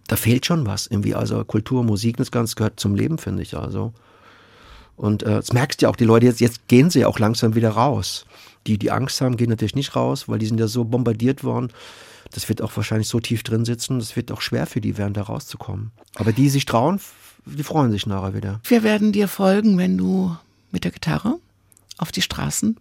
da 0.07 0.17
fehlt 0.17 0.45
schon 0.45 0.65
was 0.65 0.87
irgendwie. 0.87 1.15
Also 1.15 1.43
Kultur, 1.45 1.83
Musik, 1.83 2.17
das 2.17 2.31
Ganze 2.31 2.55
gehört 2.55 2.79
zum 2.79 2.95
Leben, 2.95 3.17
finde 3.17 3.43
ich. 3.43 3.55
Also. 3.57 3.93
Und 4.97 5.23
äh, 5.23 5.35
das 5.35 5.53
merkst 5.53 5.81
du 5.81 5.85
ja 5.85 5.89
auch, 5.89 5.95
die 5.95 6.05
Leute 6.05 6.25
jetzt, 6.25 6.39
jetzt 6.39 6.67
gehen 6.67 6.89
sie 6.89 7.01
ja 7.01 7.07
auch 7.07 7.19
langsam 7.19 7.55
wieder 7.55 7.71
raus. 7.71 8.25
Die, 8.67 8.77
die 8.77 8.91
Angst 8.91 9.21
haben, 9.21 9.37
gehen 9.37 9.49
natürlich 9.49 9.75
nicht 9.75 9.95
raus, 9.95 10.27
weil 10.27 10.39
die 10.39 10.45
sind 10.45 10.59
ja 10.59 10.67
so 10.67 10.85
bombardiert 10.85 11.43
worden. 11.43 11.71
Das 12.31 12.49
wird 12.49 12.61
auch 12.61 12.75
wahrscheinlich 12.75 13.07
so 13.07 13.19
tief 13.19 13.43
drin 13.43 13.65
sitzen, 13.65 13.99
das 13.99 14.15
wird 14.15 14.31
auch 14.31 14.41
schwer 14.41 14.65
für 14.65 14.81
die 14.81 14.97
werden, 14.97 15.13
da 15.13 15.21
rauszukommen. 15.21 15.91
Aber 16.15 16.33
die 16.33 16.49
sich 16.49 16.65
trauen, 16.65 16.99
die 17.45 17.63
freuen 17.63 17.91
sich 17.91 18.07
nachher 18.07 18.33
wieder. 18.33 18.59
Wir 18.63 18.83
werden 18.83 19.11
dir 19.11 19.27
folgen, 19.27 19.77
wenn 19.77 19.97
du 19.97 20.35
mit 20.71 20.83
der 20.83 20.91
Gitarre 20.91 21.39
auf 21.97 22.11
die 22.11 22.21
Straßen 22.21 22.77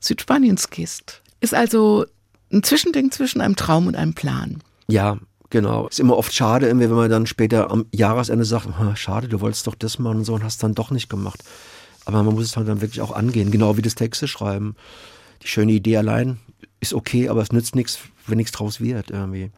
Südspaniens 0.00 0.70
gehst. 0.70 1.22
Ist 1.40 1.54
also 1.54 2.06
ein 2.52 2.62
Zwischending 2.62 3.10
zwischen 3.10 3.40
einem 3.40 3.56
Traum 3.56 3.88
und 3.88 3.96
einem 3.96 4.14
Plan. 4.14 4.62
Ja, 4.86 5.18
genau. 5.54 5.86
Ist 5.88 6.00
immer 6.00 6.18
oft 6.18 6.34
schade, 6.34 6.66
wenn 6.78 6.90
man 6.90 7.08
dann 7.08 7.26
später 7.26 7.70
am 7.70 7.86
Jahresende 7.92 8.44
sagt, 8.44 8.68
"Ah, 8.78 8.94
schade, 8.96 9.28
du 9.28 9.40
wolltest 9.40 9.66
doch 9.66 9.74
das 9.74 9.98
machen 9.98 10.18
und 10.18 10.24
so 10.24 10.34
und 10.34 10.44
hast 10.44 10.62
dann 10.62 10.74
doch 10.74 10.90
nicht 10.90 11.08
gemacht. 11.08 11.42
Aber 12.04 12.22
man 12.22 12.34
muss 12.34 12.44
es 12.44 12.56
halt 12.56 12.68
dann 12.68 12.80
wirklich 12.82 13.00
auch 13.00 13.12
angehen, 13.12 13.50
genau 13.50 13.76
wie 13.78 13.82
das 13.82 13.94
Texte 13.94 14.28
schreiben. 14.28 14.74
Die 15.42 15.46
schöne 15.48 15.72
Idee 15.72 15.96
allein 15.96 16.38
ist 16.80 16.92
okay, 16.92 17.28
aber 17.30 17.40
es 17.40 17.52
nützt 17.52 17.74
nichts, 17.74 17.98
wenn 18.26 18.36
nichts 18.36 18.52
draus 18.52 18.80
wird 18.80 19.10
irgendwie. 19.10 19.50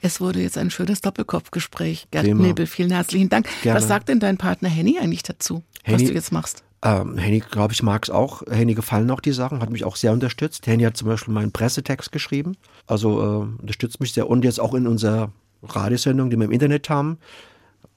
Es 0.00 0.20
wurde 0.20 0.40
jetzt 0.40 0.58
ein 0.58 0.70
schönes 0.70 1.00
Doppelkopfgespräch. 1.00 2.08
Gerd 2.10 2.24
Prima. 2.24 2.42
Nebel, 2.42 2.66
vielen 2.66 2.90
herzlichen 2.90 3.28
Dank. 3.28 3.46
Gerne. 3.62 3.78
Was 3.78 3.86
sagt 3.86 4.08
denn 4.08 4.18
dein 4.18 4.36
Partner 4.36 4.68
Henny 4.68 4.98
eigentlich 4.98 5.22
dazu, 5.22 5.62
was 5.84 5.92
Henny- 5.94 6.06
du 6.08 6.14
jetzt 6.14 6.32
machst? 6.32 6.64
Ähm, 6.84 7.16
Henny, 7.16 7.38
glaube 7.38 7.72
ich, 7.72 7.84
mag 7.84 8.02
es 8.02 8.10
auch. 8.10 8.42
Henny 8.50 8.74
gefallen 8.74 9.08
auch 9.12 9.20
die 9.20 9.30
Sachen, 9.30 9.60
hat 9.60 9.70
mich 9.70 9.84
auch 9.84 9.94
sehr 9.94 10.10
unterstützt. 10.12 10.66
Henny 10.66 10.82
hat 10.82 10.96
zum 10.96 11.06
Beispiel 11.06 11.32
meinen 11.32 11.52
Pressetext 11.52 12.10
geschrieben, 12.10 12.56
also 12.88 13.20
äh, 13.20 13.60
unterstützt 13.60 14.00
mich 14.00 14.12
sehr. 14.12 14.28
Und 14.28 14.44
jetzt 14.44 14.58
auch 14.58 14.74
in 14.74 14.88
unserer 14.88 15.30
Radiosendung, 15.62 16.30
die 16.30 16.36
wir 16.36 16.44
im 16.44 16.52
Internet 16.52 16.88
haben, 16.90 17.18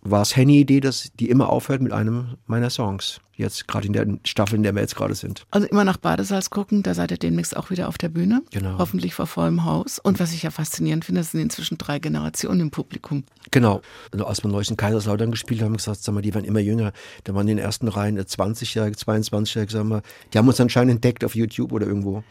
war 0.06 0.22
es 0.22 0.36
Henny 0.36 0.60
Idee, 0.60 0.80
dass 0.80 1.12
die 1.20 1.30
immer 1.30 1.50
aufhört 1.50 1.82
mit 1.82 1.92
einem 1.92 2.36
meiner 2.46 2.70
Songs. 2.70 3.20
Jetzt 3.38 3.68
gerade 3.68 3.88
in 3.88 3.94
der 3.94 4.08
Staffel, 4.24 4.56
in 4.56 4.64
der 4.64 4.74
wir 4.74 4.82
jetzt 4.82 4.96
gerade 4.96 5.14
sind. 5.14 5.46
Also 5.52 5.68
immer 5.68 5.84
nach 5.84 5.98
Badesalz 5.98 6.50
gucken, 6.50 6.84
da 6.84 6.94
seid 6.94 7.12
ihr 7.12 7.18
demnächst 7.18 7.58
auch 7.58 7.70
wieder 7.70 7.90
auf 7.90 7.98
der 7.98 8.08
Bühne. 8.08 8.44
Genau. 8.52 8.78
Hoffentlich 8.78 9.14
vor 9.14 9.28
vollem 9.28 9.66
Haus. 9.66 10.00
Und 10.00 10.22
was 10.22 10.32
ich 10.32 10.44
ja 10.44 10.52
faszinierend 10.52 11.04
finde, 11.04 11.20
das 11.20 11.32
sind 11.32 11.42
inzwischen 11.42 11.78
drei 11.78 12.00
Generationen 12.00 12.62
im 12.62 12.72
Publikum. 12.72 13.26
Genau. 13.52 13.82
Also 14.14 14.26
als 14.26 14.42
wir 14.42 14.50
neulich 14.50 14.70
in 14.70 14.78
Kaiserslautern 14.78 15.32
gespielt 15.32 15.60
haben, 15.60 15.66
haben 15.66 15.74
wir 15.74 15.78
gesagt, 15.78 16.04
sag 16.04 16.16
mal, 16.16 16.22
die 16.22 16.34
waren 16.34 16.46
immer 16.46 16.62
jünger. 16.62 16.94
Da 17.26 17.34
waren 17.34 17.48
in 17.48 17.58
den 17.58 17.66
ersten 17.66 17.90
Reihen 17.90 18.18
20-Jährige, 18.18 18.96
22-Jährige, 18.96 19.72
sagen 19.72 19.90
wir, 19.90 20.02
die 20.34 20.38
haben 20.38 20.48
uns 20.48 20.62
anscheinend 20.62 20.94
entdeckt 20.94 21.26
auf 21.26 21.36
YouTube 21.36 21.74
oder 21.74 21.88
irgendwo. 21.88 22.24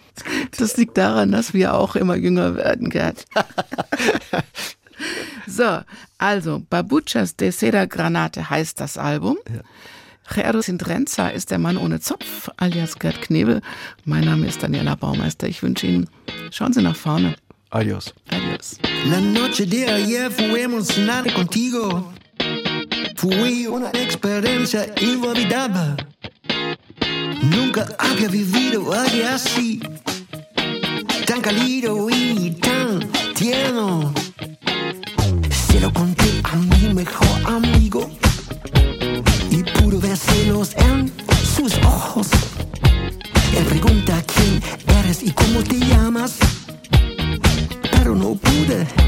Das 0.56 0.76
liegt 0.78 0.96
daran, 0.96 1.32
dass 1.32 1.52
wir 1.52 1.74
auch 1.74 1.96
immer 1.96 2.16
jünger 2.16 2.54
werden, 2.54 2.88
Gerd. 2.88 3.26
so, 5.46 5.80
also, 6.18 6.62
Babuchas 6.70 7.36
de 7.36 7.50
Seda 7.50 7.86
Granate 7.86 8.48
heißt 8.48 8.80
das 8.80 8.98
Album. 8.98 9.36
Gerdo 10.32 10.62
Sindrenza 10.62 11.28
ist 11.28 11.50
der 11.50 11.58
Mann 11.58 11.76
ohne 11.76 12.00
Zopf, 12.00 12.48
alias 12.56 12.98
Gerd 12.98 13.20
Knebel. 13.20 13.60
Mein 14.04 14.24
Name 14.24 14.46
ist 14.46 14.62
Daniela 14.62 14.94
Baumeister. 14.94 15.46
Ich 15.46 15.62
wünsche 15.62 15.86
Ihnen, 15.86 16.08
schauen 16.50 16.72
Sie 16.72 16.82
nach 16.82 16.96
vorne. 16.96 17.36
Adios. 17.70 18.14
Adios. 18.30 18.78
La 19.10 19.20
noche 19.20 19.66
de 19.66 19.86
ayer 19.86 20.30
fue 20.30 20.62
emocionante 20.62 21.32
contigo. 21.32 22.12
Fue 23.16 23.68
una 23.68 23.90
experiencia 23.90 24.86
inolvidable. 25.00 25.96
Nunca 27.42 27.86
había 27.98 28.28
vivido 28.28 28.92
algo 28.92 29.26
así. 29.28 29.80
Tan 31.26 31.40
cálido 31.40 32.08
y 32.10 32.50
tan 32.52 33.10
tierno. 33.34 34.14
Lo 35.84 35.92
conté 35.92 36.40
a 36.44 36.56
mi 36.56 36.94
mejor 36.94 37.28
amigo. 37.44 38.08
Y 39.50 39.62
pudo 39.64 40.00
ver 40.00 40.16
celos 40.16 40.70
en 40.78 41.12
sus 41.54 41.74
ojos. 41.84 42.28
Él 43.54 43.64
pregunta 43.66 44.24
quién 44.34 44.62
eres 45.00 45.22
y 45.22 45.30
cómo 45.32 45.62
te 45.62 45.78
llamas 45.78 46.38
pero 47.90 48.14
no 48.14 48.34
pude 48.34 49.03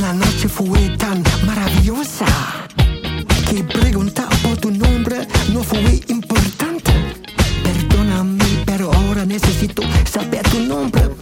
La 0.00 0.12
noche 0.12 0.48
fue 0.48 0.96
tan 0.96 1.24
maravillosa 1.44 2.24
que 3.50 3.64
preguntar 3.64 4.28
por 4.42 4.56
tu 4.56 4.70
nombre 4.70 5.26
no 5.52 5.62
fue 5.62 6.00
importante. 6.06 6.92
Perdóname, 7.64 8.44
pero 8.64 8.92
ahora 8.92 9.24
necesito 9.26 9.82
saber 10.08 10.42
tu 10.50 10.60
nombre. 10.60 11.17